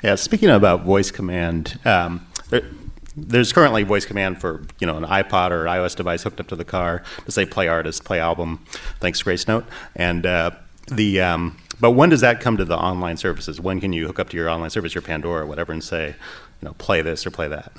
Yeah, 0.03 0.17
speaking 0.17 0.51
about 0.51 0.83
voice 0.83 1.11
command, 1.11 1.79
um, 1.85 2.27
there, 2.53 2.63
there's 3.17 3.53
currently 3.53 3.83
voice 3.83 4.05
command 4.05 4.41
for 4.41 4.65
you 4.79 4.87
know 4.87 4.97
an 4.97 5.05
iPod 5.05 5.51
or 5.51 5.65
iOS 5.65 5.97
device 5.97 6.23
hooked 6.23 6.41
up 6.41 6.47
to 6.49 6.57
the 6.57 6.65
car 6.65 7.03
to 7.25 7.33
say 7.33 7.45
play 7.45 7.67
artist, 7.67 8.05
play 8.05 8.21
album. 8.21 8.65
Thanks, 9.01 9.23
Gracenote. 9.23 9.65
And 9.97 10.25
uh, 10.25 10.53
the 10.89 11.21
um, 11.21 11.57
but 11.81 11.93
when 11.93 12.11
does 12.11 12.21
that 12.21 12.41
come 12.41 12.57
to 12.59 12.65
the 12.65 12.77
online 12.77 13.17
services? 13.17 13.61
When 13.61 13.81
can 13.81 13.93
you 13.93 14.07
hook 14.07 14.19
up 14.19 14.29
to 14.31 14.37
your 14.37 14.49
online 14.49 14.71
service, 14.71 14.95
your 14.95 15.03
Pandora 15.03 15.43
or 15.43 15.47
whatever, 15.47 15.73
and 15.73 15.83
say, 15.83 16.09
you 16.09 16.69
know, 16.69 16.75
play 16.75 17.03
this 17.03 17.27
or 17.27 17.31
play 17.31 17.49
that? 17.49 17.73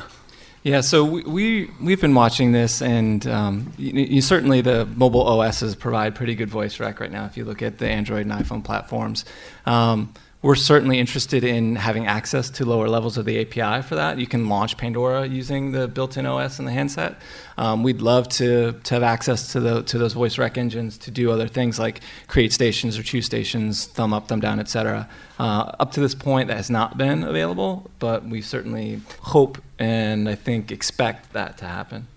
Yeah, 0.64 0.80
so 0.80 1.04
we, 1.04 1.24
we 1.24 1.72
we've 1.82 2.00
been 2.00 2.16
watching 2.16 2.54
this, 2.54 2.82
and 2.82 3.26
um, 3.28 3.74
you, 3.78 3.92
you, 3.92 4.22
certainly 4.22 4.62
the 4.62 4.86
mobile 4.86 5.22
OSs 5.22 5.76
provide 5.76 6.16
pretty 6.16 6.36
good 6.36 6.50
voice 6.50 6.80
rec 6.80 7.00
right 7.00 7.12
now. 7.12 7.26
If 7.26 7.36
you 7.36 7.44
look 7.44 7.62
at 7.62 7.80
the 7.80 7.90
Android 7.90 8.26
and 8.26 8.32
iPhone 8.32 8.64
platforms, 8.64 9.26
um, 9.66 10.14
we're 10.44 10.56
certainly 10.56 11.00
interested 11.00 11.46
in 11.46 11.78
having 11.78 12.06
access 12.06 12.50
to 12.50 12.66
lower 12.66 12.90
levels 12.90 13.18
of 13.18 13.24
the 13.24 13.40
API 13.40 13.82
for 13.82 13.96
that. 13.96 14.20
You 14.20 14.28
can 14.28 14.50
launch 14.50 14.78
Pandora 14.78 15.26
using 15.26 15.72
the 15.72 15.88
built-in 15.88 16.26
OS 16.26 16.60
in 16.60 16.66
the 16.66 16.72
handset. 16.72 17.16
Um, 17.58 17.82
we'd 17.82 18.02
love 18.02 18.28
to, 18.30 18.74
to 18.74 18.94
have 18.94 19.04
access 19.04 19.54
to 19.54 19.62
the 19.62 19.84
to 19.84 19.98
those 19.98 20.12
voice 20.12 20.38
rec 20.38 20.58
engines 20.58 20.98
to 21.00 21.12
do 21.12 21.32
other 21.32 21.48
things 21.48 21.80
like 21.80 22.02
create 22.28 22.52
stations 22.52 23.00
or 23.00 23.04
choose 23.04 23.26
stations, 23.26 23.86
thumb 23.86 24.14
up, 24.14 24.28
thumb 24.28 24.42
down, 24.42 24.60
etc. 24.60 25.08
Uh, 25.40 25.72
up 25.80 25.94
to 25.94 26.02
this 26.02 26.14
point, 26.14 26.50
that 26.50 26.58
has 26.58 26.70
not 26.70 26.98
been 26.98 27.24
available, 27.24 27.90
but 28.00 28.26
we 28.26 28.42
certainly 28.42 29.00
hope 29.22 29.58
and 29.80 30.28
I 30.28 30.36
think 30.36 30.72
expect 30.72 31.32
that 31.34 31.58
to 31.60 31.66
happen. 31.66 32.08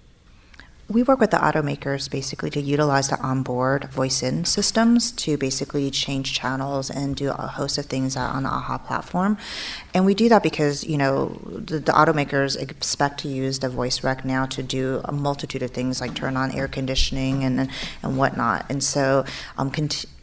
We 0.89 1.03
work 1.03 1.19
with 1.19 1.33
the 1.33 1.39
automakers 1.39 2.09
basically 2.09 2.49
to 2.51 2.61
utilize 2.61 3.09
the 3.09 3.21
onboard 3.21 3.91
voice 3.91 4.23
in 4.23 4.45
systems 4.45 5.11
to 5.13 5.37
basically 5.37 5.91
change 5.91 6.33
channels 6.33 6.91
and 6.91 7.17
do 7.17 7.31
a 7.31 7.49
host 7.49 7.77
of 7.77 7.87
things 7.87 8.17
on 8.17 8.45
the 8.45 8.49
AHA 8.49 8.79
platform. 8.79 9.37
And 9.95 10.07
we 10.07 10.15
do 10.15 10.29
that 10.29 10.45
because, 10.45 10.85
you 10.85 10.97
know, 10.97 11.41
the, 11.45 11.81
the 11.81 11.91
automakers 11.91 12.57
expect 12.57 13.19
to 13.21 13.29
use 13.29 13.59
the 13.59 13.69
voice 13.69 14.05
rec 14.05 14.25
now 14.25 14.47
to 14.47 14.63
do 14.63 15.01
a 15.05 15.13
multitude 15.13 15.63
of 15.63 15.73
things 15.73 16.01
like 16.01 16.15
turn 16.15 16.37
on 16.37 16.53
air 16.53 16.69
conditioning 16.69 17.43
and, 17.43 17.69
and 18.05 18.17
whatnot. 18.17 18.67
And 18.71 18.83
so 18.83 19.25
um, 19.59 19.73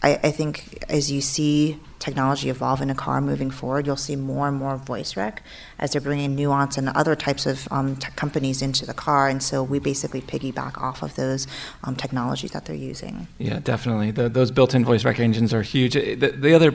I, 0.02 0.20
I 0.24 0.32
think 0.32 0.86
as 0.88 1.12
you 1.12 1.20
see 1.20 1.78
technology 2.04 2.50
evolve 2.50 2.82
in 2.82 2.90
a 2.90 2.96
car 2.96 3.22
moving 3.22 3.50
forward, 3.50 3.88
you'll 3.88 3.96
see 3.96 4.18
more 4.18 4.50
and 4.50 4.58
more 4.58 4.76
voice 4.76 5.16
rec 5.16 5.42
as 5.80 5.92
they're 5.92 6.02
bringing 6.02 6.36
Nuance 6.36 6.78
and 6.78 6.90
other 6.90 7.16
types 7.16 7.46
of 7.46 7.66
um, 7.72 7.96
companies 8.18 8.62
into 8.62 8.86
the 8.86 8.94
car. 8.94 9.30
And 9.30 9.42
so 9.42 9.64
we 9.64 9.80
basically 9.80 10.22
piggyback 10.22 10.78
off 10.78 11.02
of 11.02 11.16
those 11.16 11.48
um, 11.86 11.96
technologies 11.96 12.52
that 12.52 12.66
they're 12.66 12.76
using. 12.76 13.28
Yeah, 13.38 13.60
definitely. 13.60 14.12
The, 14.12 14.28
those 14.28 14.52
built-in 14.52 14.84
voice 14.84 15.06
rec 15.06 15.20
engines 15.20 15.54
are 15.54 15.62
huge. 15.62 15.94
The, 15.94 16.36
the 16.48 16.54
other 16.54 16.72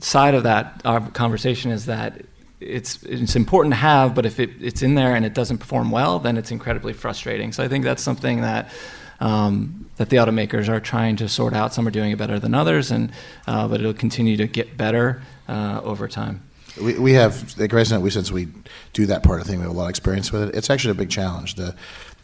side 0.00 0.34
of 0.34 0.44
that 0.44 0.82
our 0.84 1.00
conversation 1.10 1.72
is 1.72 1.86
that 1.86 2.22
it's 2.60 3.02
it's 3.02 3.34
important 3.34 3.72
to 3.72 3.76
have, 3.76 4.14
but 4.14 4.24
if 4.24 4.38
it, 4.38 4.50
it's 4.60 4.82
in 4.82 4.94
there 4.94 5.16
and 5.16 5.24
it 5.24 5.34
doesn't 5.34 5.58
perform 5.58 5.90
well, 5.90 6.18
then 6.20 6.36
it's 6.36 6.50
incredibly 6.50 6.92
frustrating. 6.92 7.52
So 7.52 7.64
I 7.64 7.68
think 7.68 7.84
that's 7.84 8.02
something 8.02 8.40
that 8.42 8.70
um, 9.20 9.88
that 9.96 10.10
the 10.10 10.16
automakers 10.16 10.68
are 10.68 10.80
trying 10.80 11.16
to 11.16 11.28
sort 11.28 11.54
out. 11.54 11.72
Some 11.72 11.86
are 11.86 11.90
doing 11.90 12.10
it 12.10 12.18
better 12.18 12.38
than 12.38 12.54
others, 12.54 12.90
and 12.90 13.12
uh, 13.46 13.68
but 13.68 13.80
it'll 13.80 13.94
continue 13.94 14.36
to 14.36 14.46
get 14.46 14.76
better 14.76 15.22
uh, 15.48 15.80
over 15.82 16.08
time. 16.08 16.42
We, 16.80 16.98
we 16.98 17.12
have 17.14 17.58
at 17.60 17.72
Note, 17.72 18.00
we 18.00 18.10
since 18.10 18.30
we 18.30 18.48
do 18.92 19.06
that 19.06 19.22
part 19.22 19.40
of 19.40 19.46
the 19.46 19.50
thing, 19.50 19.60
we 19.60 19.64
have 19.64 19.74
a 19.74 19.78
lot 19.78 19.84
of 19.84 19.90
experience 19.90 20.30
with 20.30 20.48
it. 20.48 20.54
It's 20.54 20.68
actually 20.68 20.92
a 20.92 20.94
big 20.94 21.10
challenge. 21.10 21.54
The 21.54 21.74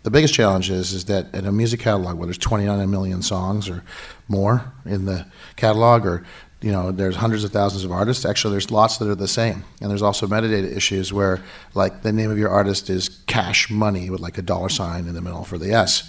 the 0.02 0.10
biggest 0.10 0.34
challenge 0.34 0.70
is 0.70 0.92
is 0.92 1.06
that 1.06 1.32
in 1.34 1.46
a 1.46 1.52
music 1.52 1.80
catalog 1.80 2.18
where 2.18 2.26
there's 2.26 2.38
29 2.38 2.90
million 2.90 3.22
songs 3.22 3.68
or 3.68 3.84
more 4.28 4.72
in 4.84 5.06
the 5.06 5.26
catalog, 5.56 6.04
or 6.04 6.24
you 6.60 6.70
know, 6.70 6.92
there's 6.92 7.16
hundreds 7.16 7.42
of 7.42 7.50
thousands 7.50 7.84
of 7.84 7.90
artists. 7.90 8.24
Actually, 8.24 8.52
there's 8.52 8.70
lots 8.70 8.98
that 8.98 9.08
are 9.08 9.16
the 9.16 9.28
same, 9.28 9.64
and 9.80 9.90
there's 9.90 10.02
also 10.02 10.26
metadata 10.28 10.74
issues 10.76 11.12
where, 11.12 11.40
like, 11.74 12.02
the 12.02 12.12
name 12.12 12.30
of 12.30 12.38
your 12.38 12.50
artist 12.50 12.88
is 12.88 13.08
Cash 13.26 13.68
Money 13.68 14.10
with 14.10 14.20
like 14.20 14.38
a 14.38 14.42
dollar 14.42 14.68
sign 14.68 15.08
in 15.08 15.14
the 15.14 15.20
middle 15.20 15.44
for 15.44 15.58
the 15.58 15.72
S, 15.72 16.08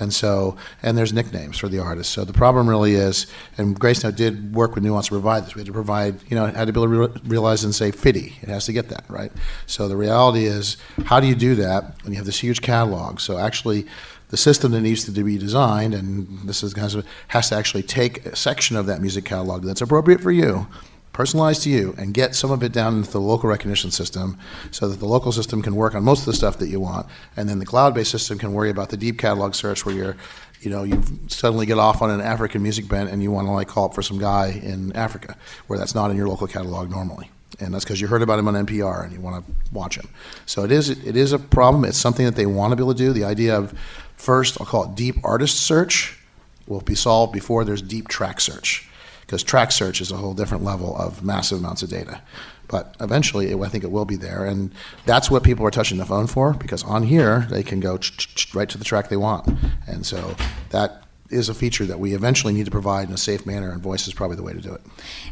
and 0.00 0.12
so 0.12 0.56
and 0.82 0.96
there's 0.96 1.12
nicknames 1.12 1.58
for 1.58 1.68
the 1.68 1.78
artists. 1.78 2.12
So 2.12 2.24
the 2.24 2.32
problem 2.32 2.68
really 2.68 2.94
is, 2.94 3.26
and 3.58 3.78
Gracenote 3.78 4.16
did 4.16 4.54
work 4.54 4.74
with 4.74 4.84
Nuance 4.84 5.06
to 5.06 5.12
provide 5.12 5.44
this. 5.44 5.54
We 5.54 5.60
had 5.60 5.66
to 5.66 5.72
provide, 5.72 6.22
you 6.28 6.36
know, 6.36 6.46
had 6.46 6.66
to 6.66 6.72
be 6.72 6.80
able 6.80 6.92
to 6.92 7.08
re- 7.08 7.20
realize 7.26 7.64
and 7.64 7.74
say 7.74 7.90
FDDI. 7.90 8.42
It 8.42 8.48
has 8.48 8.66
to 8.66 8.72
get 8.72 8.88
that 8.88 9.04
right. 9.08 9.32
So 9.66 9.88
the 9.88 9.96
reality 9.96 10.44
is, 10.44 10.76
how 11.04 11.20
do 11.20 11.26
you 11.26 11.34
do 11.34 11.54
that 11.56 12.02
when 12.02 12.12
you 12.12 12.18
have 12.18 12.26
this 12.26 12.40
huge 12.40 12.60
catalog? 12.60 13.20
So 13.20 13.38
actually 13.38 13.86
the 14.28 14.36
system 14.36 14.72
that 14.72 14.80
needs 14.80 15.04
to 15.04 15.12
be 15.22 15.38
designed, 15.38 15.94
and 15.94 16.48
this 16.48 16.62
is 16.62 16.74
kind 16.74 16.92
of, 16.92 17.06
has 17.28 17.50
to 17.50 17.54
actually 17.54 17.82
take 17.82 18.26
a 18.26 18.34
section 18.34 18.76
of 18.76 18.86
that 18.86 19.00
music 19.00 19.24
catalog 19.24 19.62
that's 19.62 19.80
appropriate 19.80 20.20
for 20.20 20.32
you, 20.32 20.66
personalized 21.14 21.62
to 21.62 21.70
you, 21.70 21.94
and 21.96 22.12
get 22.12 22.34
some 22.34 22.50
of 22.50 22.62
it 22.62 22.72
down 22.72 22.98
into 22.98 23.10
the 23.10 23.20
local 23.20 23.48
recognition 23.48 23.90
system 23.90 24.36
so 24.70 24.88
that 24.88 25.00
the 25.00 25.06
local 25.06 25.32
system 25.32 25.62
can 25.62 25.74
work 25.74 25.94
on 25.94 26.04
most 26.04 26.20
of 26.20 26.26
the 26.26 26.34
stuff 26.34 26.58
that 26.58 26.68
you 26.68 26.80
want, 26.80 27.06
and 27.36 27.48
then 27.48 27.58
the 27.58 27.64
cloud-based 27.64 28.10
system 28.10 28.38
can 28.38 28.52
worry 28.52 28.68
about 28.68 28.90
the 28.90 28.96
deep 28.96 29.18
catalog 29.18 29.54
search 29.54 29.86
where 29.86 29.94
you're 29.94 30.16
you 30.60 30.70
know, 30.70 30.82
you 30.82 31.02
suddenly 31.28 31.66
get 31.66 31.78
off 31.78 32.00
on 32.00 32.08
an 32.08 32.22
African 32.22 32.62
music 32.62 32.88
band 32.88 33.10
and 33.10 33.22
you 33.22 33.30
want 33.30 33.46
to 33.46 33.50
like 33.50 33.68
call 33.68 33.84
up 33.84 33.94
for 33.94 34.00
some 34.00 34.18
guy 34.18 34.46
in 34.62 34.92
Africa, 34.96 35.36
where 35.66 35.78
that's 35.78 35.94
not 35.94 36.10
in 36.10 36.16
your 36.16 36.26
local 36.26 36.46
catalog 36.46 36.90
normally, 36.90 37.30
and 37.60 37.74
that's 37.74 37.84
because 37.84 38.00
you 38.00 38.06
heard 38.06 38.22
about 38.22 38.38
him 38.38 38.48
on 38.48 38.54
NPR 38.54 39.04
and 39.04 39.12
you 39.12 39.20
want 39.20 39.44
to 39.44 39.52
watch 39.72 39.98
him. 39.98 40.08
So 40.46 40.64
it 40.64 40.72
is 40.72 40.88
it 40.88 41.16
is 41.16 41.32
a 41.32 41.38
problem. 41.38 41.84
It's 41.84 41.98
something 41.98 42.24
that 42.24 42.36
they 42.36 42.46
want 42.46 42.72
to 42.72 42.76
be 42.76 42.82
able 42.82 42.94
to 42.94 42.98
do. 42.98 43.12
The 43.12 43.24
idea 43.24 43.58
of 43.58 43.78
First, 44.24 44.58
I'll 44.60 44.66
call 44.66 44.84
it 44.84 44.94
deep 44.94 45.16
artist 45.22 45.58
search, 45.58 46.18
will 46.66 46.80
be 46.80 46.94
solved 46.94 47.32
before 47.32 47.64
there's 47.64 47.82
deep 47.82 48.08
track 48.08 48.40
search, 48.40 48.88
because 49.26 49.42
track 49.42 49.72
search 49.72 50.00
is 50.00 50.10
a 50.10 50.16
whole 50.16 50.34
different 50.34 50.64
level 50.64 50.96
of 50.96 51.24
massive 51.24 51.58
amounts 51.58 51.82
of 51.82 51.90
data. 51.90 52.20
But 52.68 52.96
eventually, 53.00 53.50
it, 53.50 53.58
I 53.58 53.68
think 53.68 53.84
it 53.84 53.90
will 53.90 54.04
be 54.04 54.16
there, 54.16 54.44
and 54.44 54.72
that's 55.04 55.30
what 55.30 55.42
people 55.42 55.66
are 55.66 55.70
touching 55.70 55.98
the 55.98 56.06
phone 56.06 56.26
for, 56.26 56.54
because 56.54 56.82
on 56.82 57.02
here 57.02 57.46
they 57.50 57.62
can 57.62 57.80
go 57.80 57.98
right 58.54 58.68
to 58.68 58.78
the 58.78 58.84
track 58.84 59.08
they 59.08 59.16
want, 59.16 59.48
and 59.86 60.04
so 60.06 60.34
that 60.70 61.03
is 61.30 61.48
a 61.48 61.54
feature 61.54 61.84
that 61.86 61.98
we 61.98 62.14
eventually 62.14 62.52
need 62.52 62.66
to 62.66 62.70
provide 62.70 63.08
in 63.08 63.14
a 63.14 63.18
safe 63.18 63.46
manner, 63.46 63.70
and 63.70 63.82
voice 63.82 64.06
is 64.06 64.12
probably 64.12 64.36
the 64.36 64.42
way 64.42 64.52
to 64.52 64.60
do 64.60 64.72
it. 64.72 64.82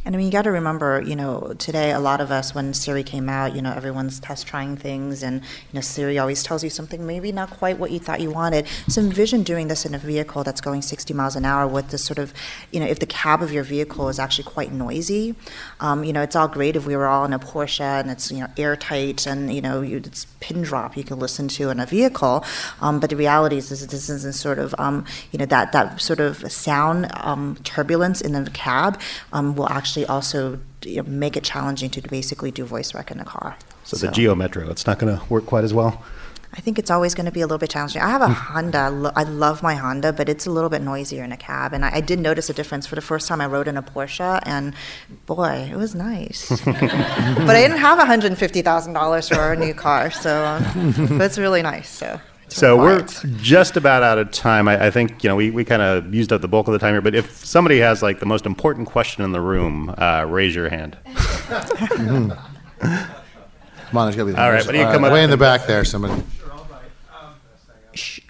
And 0.04 0.14
I 0.14 0.18
mean, 0.18 0.26
you 0.26 0.32
got 0.32 0.42
to 0.42 0.50
remember, 0.50 1.02
you 1.02 1.14
know, 1.14 1.54
today 1.58 1.92
a 1.92 2.00
lot 2.00 2.20
of 2.20 2.30
us, 2.30 2.54
when 2.54 2.72
Siri 2.72 3.02
came 3.02 3.28
out, 3.28 3.54
you 3.54 3.60
know, 3.60 3.72
everyone's 3.72 4.18
test 4.18 4.46
trying 4.46 4.76
things, 4.76 5.22
and 5.22 5.40
you 5.40 5.74
know, 5.74 5.80
Siri 5.80 6.18
always 6.18 6.42
tells 6.42 6.64
you 6.64 6.70
something 6.70 7.06
maybe 7.06 7.30
not 7.30 7.50
quite 7.50 7.78
what 7.78 7.90
you 7.90 7.98
thought 7.98 8.20
you 8.20 8.30
wanted. 8.30 8.66
So 8.88 9.02
envision 9.02 9.42
doing 9.42 9.68
this 9.68 9.84
in 9.84 9.94
a 9.94 9.98
vehicle 9.98 10.44
that's 10.44 10.60
going 10.60 10.82
60 10.82 11.12
miles 11.12 11.36
an 11.36 11.44
hour 11.44 11.66
with 11.66 11.90
this 11.90 12.04
sort 12.04 12.18
of, 12.18 12.32
you 12.70 12.80
know, 12.80 12.86
if 12.86 12.98
the 12.98 13.06
cab 13.06 13.42
of 13.42 13.52
your 13.52 13.64
vehicle 13.64 14.08
is 14.08 14.18
actually 14.18 14.44
quite 14.44 14.72
noisy, 14.72 15.34
um, 15.80 16.04
you 16.04 16.12
know, 16.12 16.22
it's 16.22 16.34
all 16.34 16.48
great 16.48 16.74
if 16.74 16.86
we 16.86 16.96
were 16.96 17.06
all 17.06 17.24
in 17.24 17.32
a 17.32 17.38
Porsche 17.38 18.00
and 18.00 18.10
it's 18.10 18.32
you 18.32 18.40
know 18.40 18.48
airtight 18.56 19.26
and 19.26 19.52
you 19.52 19.60
know 19.60 19.82
you, 19.82 19.98
it's 19.98 20.24
pin 20.40 20.62
drop 20.62 20.96
you 20.96 21.04
can 21.04 21.18
listen 21.18 21.48
to 21.48 21.70
in 21.70 21.80
a 21.80 21.86
vehicle, 21.86 22.44
um, 22.80 22.98
but 22.98 23.10
the 23.10 23.16
reality 23.16 23.56
is 23.56 23.68
this, 23.68 23.82
isn't 24.08 24.32
sort 24.32 24.58
of, 24.58 24.74
um, 24.78 25.04
you 25.30 25.38
know, 25.38 25.46
that 25.46 25.72
that 25.72 25.81
sort 25.98 26.20
of 26.20 26.50
sound 26.50 27.10
um, 27.14 27.56
turbulence 27.64 28.20
in 28.20 28.32
the 28.32 28.50
cab 28.50 29.00
um, 29.32 29.56
will 29.56 29.68
actually 29.68 30.06
also 30.06 30.58
you 30.82 30.96
know, 30.96 31.08
make 31.08 31.36
it 31.36 31.44
challenging 31.44 31.90
to 31.90 32.02
basically 32.02 32.50
do 32.50 32.64
voice 32.64 32.94
rec 32.94 33.10
in 33.10 33.20
a 33.20 33.24
car. 33.24 33.56
So, 33.84 33.96
so. 33.96 34.06
the 34.06 34.12
Geo 34.12 34.34
Metro, 34.34 34.68
it's 34.70 34.86
not 34.86 34.98
going 34.98 35.16
to 35.16 35.24
work 35.28 35.46
quite 35.46 35.64
as 35.64 35.74
well. 35.74 36.04
I 36.54 36.60
think 36.60 36.78
it's 36.78 36.90
always 36.90 37.14
going 37.14 37.24
to 37.24 37.32
be 37.32 37.40
a 37.40 37.46
little 37.46 37.58
bit 37.58 37.70
challenging. 37.70 38.02
I 38.02 38.10
have 38.10 38.20
a 38.20 38.28
Honda. 38.28 39.12
I 39.16 39.22
love 39.22 39.62
my 39.62 39.74
Honda, 39.74 40.12
but 40.12 40.28
it's 40.28 40.44
a 40.44 40.50
little 40.50 40.68
bit 40.68 40.82
noisier 40.82 41.24
in 41.24 41.32
a 41.32 41.36
cab. 41.36 41.72
And 41.72 41.82
I, 41.82 41.96
I 41.96 42.00
did 42.02 42.18
notice 42.18 42.50
a 42.50 42.52
difference 42.52 42.86
for 42.86 42.94
the 42.94 43.00
first 43.00 43.26
time 43.26 43.40
I 43.40 43.46
rode 43.46 43.68
in 43.68 43.78
a 43.78 43.82
Porsche, 43.82 44.38
and 44.44 44.74
boy, 45.24 45.70
it 45.72 45.76
was 45.76 45.94
nice. 45.94 46.48
but 46.64 46.76
I 46.76 47.62
didn't 47.62 47.78
have 47.78 47.98
$150,000 47.98 49.34
for 49.34 49.52
a 49.52 49.56
new 49.56 49.72
car, 49.72 50.10
so 50.10 50.44
um, 50.44 50.92
but 51.18 51.22
it's 51.22 51.38
really 51.38 51.62
nice. 51.62 51.88
So 51.88 52.20
so 52.52 52.76
we're 52.76 53.02
just 53.38 53.76
about 53.76 54.02
out 54.02 54.18
of 54.18 54.30
time. 54.30 54.68
I, 54.68 54.86
I 54.86 54.90
think 54.90 55.22
you 55.24 55.28
know 55.28 55.36
we, 55.36 55.50
we 55.50 55.64
kind 55.64 55.82
of 55.82 56.14
used 56.14 56.32
up 56.32 56.40
the 56.40 56.48
bulk 56.48 56.68
of 56.68 56.72
the 56.72 56.78
time 56.78 56.94
here. 56.94 57.00
But 57.00 57.14
if 57.14 57.44
somebody 57.44 57.78
has 57.78 58.02
like 58.02 58.20
the 58.20 58.26
most 58.26 58.46
important 58.46 58.88
question 58.88 59.24
in 59.24 59.32
the 59.32 59.40
room, 59.40 59.94
uh, 59.98 60.24
raise 60.28 60.54
your 60.54 60.68
hand. 60.68 60.96
Come 63.92 63.98
on, 63.98 64.06
there's 64.06 64.16
gonna 64.16 64.32
be. 64.32 64.38
All 64.38 64.50
right, 64.50 64.64
but 64.64 64.74
you 64.74 64.82
come 64.84 65.04
up 65.04 65.12
way 65.12 65.22
in 65.22 65.30
the 65.30 65.36
back 65.36 65.66
there, 65.66 65.84
somebody. 65.84 66.22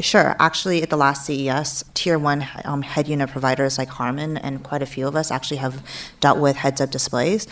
Sure. 0.03 0.35
Actually, 0.41 0.83
at 0.83 0.91
the 0.91 0.97
last 0.97 1.27
CES, 1.27 1.85
tier 1.95 2.19
one 2.19 2.45
um, 2.65 2.83
head 2.83 3.07
unit 3.07 3.31
providers 3.31 3.79
like 3.79 3.89
Harman 3.89 4.37
and 4.37 4.61
quite 4.61 4.83
a 4.83 4.87
few 4.87 5.07
of 5.07 5.15
us 5.15 5.31
actually 5.31 5.59
have 5.59 5.81
dealt 6.19 6.41
with 6.41 6.57
heads-up 6.57 6.91
displays. 6.91 7.47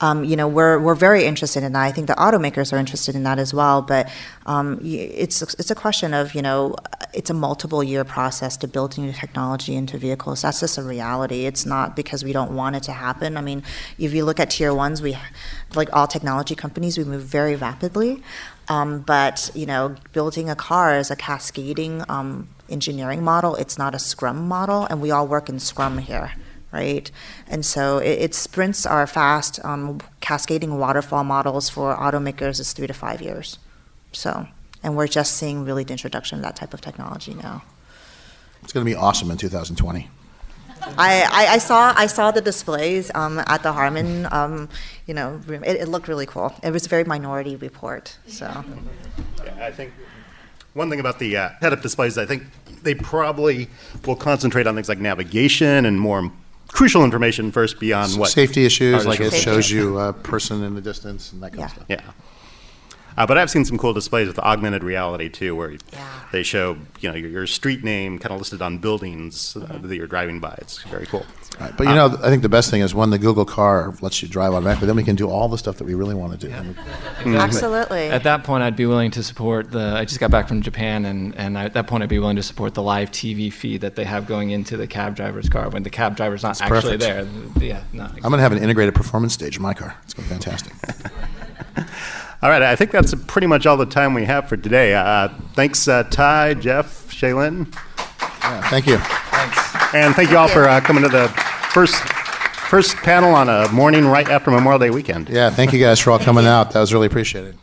Um, 0.00 0.24
you 0.24 0.36
know, 0.36 0.46
we're 0.46 0.78
we're 0.78 0.94
very 0.94 1.24
interested 1.24 1.64
in 1.64 1.72
that. 1.72 1.82
I 1.82 1.90
think 1.90 2.06
the 2.06 2.14
automakers 2.14 2.72
are 2.72 2.76
interested 2.76 3.16
in 3.16 3.24
that 3.24 3.40
as 3.40 3.52
well. 3.52 3.82
But 3.82 4.08
um, 4.46 4.78
it's 4.84 5.42
it's 5.42 5.70
a 5.72 5.74
question 5.74 6.14
of 6.14 6.32
you 6.36 6.42
know, 6.42 6.76
it's 7.12 7.30
a 7.30 7.34
multiple 7.34 7.82
year 7.82 8.04
process 8.04 8.56
to 8.58 8.68
build 8.68 8.96
new 8.96 9.12
technology 9.12 9.74
into 9.74 9.98
vehicles. 9.98 10.42
That's 10.42 10.60
just 10.60 10.78
a 10.78 10.84
reality. 10.84 11.46
It's 11.46 11.66
not 11.66 11.96
because 11.96 12.22
we 12.22 12.32
don't 12.32 12.54
want 12.54 12.76
it 12.76 12.84
to 12.84 12.92
happen. 12.92 13.36
I 13.36 13.40
mean, 13.40 13.64
if 13.98 14.14
you 14.14 14.24
look 14.24 14.38
at 14.38 14.50
tier 14.50 14.72
ones, 14.72 15.02
we 15.02 15.18
like 15.74 15.88
all 15.92 16.06
technology 16.06 16.54
companies, 16.54 16.98
we 16.98 17.04
move 17.04 17.22
very 17.22 17.56
rapidly. 17.56 18.22
Um, 18.68 19.00
but 19.00 19.50
you 19.54 19.66
know, 19.66 19.94
building 20.12 20.50
a 20.50 20.56
car 20.56 20.96
is 20.98 21.10
a 21.10 21.16
cascading 21.16 22.04
um, 22.08 22.48
engineering 22.68 23.22
model. 23.22 23.54
It's 23.56 23.78
not 23.78 23.94
a 23.94 23.98
Scrum 23.98 24.48
model, 24.48 24.86
and 24.86 25.00
we 25.00 25.10
all 25.10 25.26
work 25.26 25.48
in 25.48 25.58
Scrum 25.58 25.98
here, 25.98 26.32
right? 26.72 27.10
And 27.48 27.64
so 27.64 27.98
it, 27.98 28.18
it 28.18 28.34
sprints 28.34 28.84
are 28.86 29.06
fast. 29.06 29.64
Um, 29.64 30.00
cascading 30.20 30.78
waterfall 30.78 31.24
models 31.24 31.68
for 31.68 31.94
automakers 31.94 32.60
is 32.60 32.72
three 32.72 32.86
to 32.86 32.94
five 32.94 33.22
years. 33.22 33.58
So, 34.12 34.48
and 34.82 34.96
we're 34.96 35.06
just 35.06 35.36
seeing 35.36 35.64
really 35.64 35.84
the 35.84 35.92
introduction 35.92 36.38
of 36.38 36.44
that 36.44 36.56
type 36.56 36.74
of 36.74 36.80
technology 36.80 37.34
now. 37.34 37.62
It's 38.62 38.72
going 38.72 38.84
to 38.84 38.90
be 38.90 38.96
awesome 38.96 39.30
in 39.30 39.36
2020. 39.36 40.10
I, 40.82 41.28
I, 41.30 41.54
I, 41.54 41.58
saw 41.58 41.92
I 41.96 42.06
saw 42.06 42.30
the 42.30 42.40
displays 42.40 43.10
um, 43.14 43.38
at 43.46 43.62
the 43.62 43.72
Harman, 43.72 44.26
um, 44.32 44.68
you 45.06 45.14
know, 45.14 45.40
room. 45.46 45.64
It, 45.64 45.80
it, 45.82 45.88
looked 45.88 46.08
really 46.08 46.26
cool. 46.26 46.54
It 46.62 46.70
was 46.70 46.86
a 46.86 46.88
very 46.88 47.04
minority 47.04 47.56
report. 47.56 48.16
So, 48.26 48.46
yeah, 49.44 49.66
I 49.66 49.70
think 49.70 49.92
one 50.74 50.90
thing 50.90 51.00
about 51.00 51.18
the 51.18 51.36
uh, 51.36 51.48
head-up 51.60 51.82
displays, 51.82 52.18
I 52.18 52.26
think 52.26 52.44
they 52.82 52.94
probably 52.94 53.68
will 54.06 54.16
concentrate 54.16 54.66
on 54.66 54.74
things 54.74 54.88
like 54.88 54.98
navigation 54.98 55.86
and 55.86 55.98
more 55.98 56.30
crucial 56.68 57.04
information 57.04 57.50
first 57.50 57.80
beyond 57.80 58.18
what 58.18 58.30
safety 58.30 58.64
issues, 58.64 59.06
like 59.06 59.20
it 59.20 59.32
shows 59.32 59.70
you 59.70 59.98
a 59.98 60.12
person 60.12 60.62
in 60.62 60.74
the 60.74 60.80
distance 60.80 61.32
and 61.32 61.42
that 61.42 61.50
kind 61.50 61.60
yeah. 61.60 61.64
of 61.64 61.70
stuff. 61.72 61.86
Yeah. 61.88 62.00
Uh, 63.16 63.26
but 63.26 63.38
I've 63.38 63.50
seen 63.50 63.64
some 63.64 63.78
cool 63.78 63.92
displays 63.92 64.26
with 64.26 64.38
augmented 64.38 64.84
reality 64.84 65.28
too, 65.28 65.56
where 65.56 65.72
yeah. 65.92 66.20
they 66.32 66.42
show 66.42 66.76
you 67.00 67.10
know 67.10 67.16
your, 67.16 67.30
your 67.30 67.46
street 67.46 67.82
name 67.82 68.18
kind 68.18 68.32
of 68.32 68.38
listed 68.38 68.60
on 68.62 68.78
buildings 68.78 69.56
uh, 69.56 69.60
mm-hmm. 69.60 69.88
that 69.88 69.96
you're 69.96 70.06
driving 70.06 70.40
by. 70.40 70.54
It's 70.58 70.82
very 70.84 71.06
cool. 71.06 71.24
Right. 71.60 71.74
But 71.76 71.86
you 71.86 71.94
know, 71.94 72.18
I 72.22 72.28
think 72.28 72.42
the 72.42 72.50
best 72.50 72.70
thing 72.70 72.82
is 72.82 72.94
when 72.94 73.10
the 73.10 73.18
Google 73.18 73.46
car 73.46 73.94
lets 74.02 74.22
you 74.22 74.28
drive 74.28 74.52
automatically, 74.52 74.86
then 74.86 74.96
we 74.96 75.02
can 75.02 75.16
do 75.16 75.30
all 75.30 75.48
the 75.48 75.56
stuff 75.56 75.78
that 75.78 75.84
we 75.84 75.94
really 75.94 76.14
want 76.14 76.38
to 76.38 76.38
do. 76.38 76.48
Yeah. 76.48 76.62
Mm-hmm. 76.62 77.36
Absolutely. 77.36 78.08
At 78.08 78.24
that 78.24 78.44
point, 78.44 78.62
I'd 78.62 78.76
be 78.76 78.84
willing 78.86 79.10
to 79.12 79.22
support 79.22 79.70
the. 79.70 79.94
I 79.96 80.04
just 80.04 80.20
got 80.20 80.30
back 80.30 80.48
from 80.48 80.60
Japan, 80.60 81.06
and, 81.06 81.34
and 81.36 81.56
at 81.56 81.72
that 81.72 81.86
point, 81.86 82.02
I'd 82.02 82.10
be 82.10 82.18
willing 82.18 82.36
to 82.36 82.42
support 82.42 82.74
the 82.74 82.82
live 82.82 83.10
TV 83.10 83.50
feed 83.50 83.80
that 83.80 83.96
they 83.96 84.04
have 84.04 84.26
going 84.26 84.50
into 84.50 84.76
the 84.76 84.86
cab 84.86 85.16
driver's 85.16 85.48
car 85.48 85.70
when 85.70 85.82
the 85.82 85.90
cab 85.90 86.16
driver's 86.16 86.42
not 86.42 86.58
That's 86.58 86.70
actually 86.70 86.98
perfect. 86.98 87.54
there. 87.54 87.66
Yeah, 87.66 87.82
no, 87.92 88.04
exactly. 88.04 88.22
I'm 88.24 88.30
going 88.30 88.38
to 88.38 88.42
have 88.42 88.52
an 88.52 88.58
integrated 88.58 88.94
performance 88.94 89.32
stage 89.32 89.56
in 89.56 89.62
my 89.62 89.72
car. 89.72 89.96
It's 90.04 90.12
going 90.12 90.28
to 90.28 90.34
be 90.34 90.40
fantastic. 90.42 90.72
All 92.42 92.50
right, 92.50 92.62
I 92.62 92.76
think 92.76 92.90
that's 92.90 93.14
pretty 93.26 93.46
much 93.46 93.66
all 93.66 93.76
the 93.76 93.86
time 93.86 94.12
we 94.14 94.24
have 94.26 94.48
for 94.48 94.56
today. 94.56 94.94
Uh, 94.94 95.28
thanks, 95.54 95.88
uh, 95.88 96.02
Ty, 96.04 96.54
Geoff, 96.54 97.10
Chia-Lin. 97.10 97.66
Yeah, 98.42 98.60
thank 98.68 98.86
you. 98.86 98.98
Thanks. 98.98 99.94
And 99.94 100.14
thank 100.14 100.30
you 100.30 100.36
all 100.36 100.48
for 100.48 100.68
uh, 100.68 100.80
coming 100.80 101.02
to 101.02 101.08
the 101.08 101.28
first 101.70 101.96
first 102.68 102.96
panel 102.96 103.34
on 103.34 103.48
a 103.48 103.68
morning 103.72 104.06
right 104.06 104.28
after 104.28 104.50
Memorial 104.50 104.78
Day 104.78 104.90
weekend. 104.90 105.28
Yeah, 105.28 105.50
thank 105.50 105.72
you 105.72 105.78
guys 105.78 106.00
for 106.00 106.10
all 106.10 106.18
coming 106.18 106.46
out. 106.46 106.72
That 106.72 106.80
was 106.80 106.92
really 106.92 107.06
appreciated. 107.06 107.56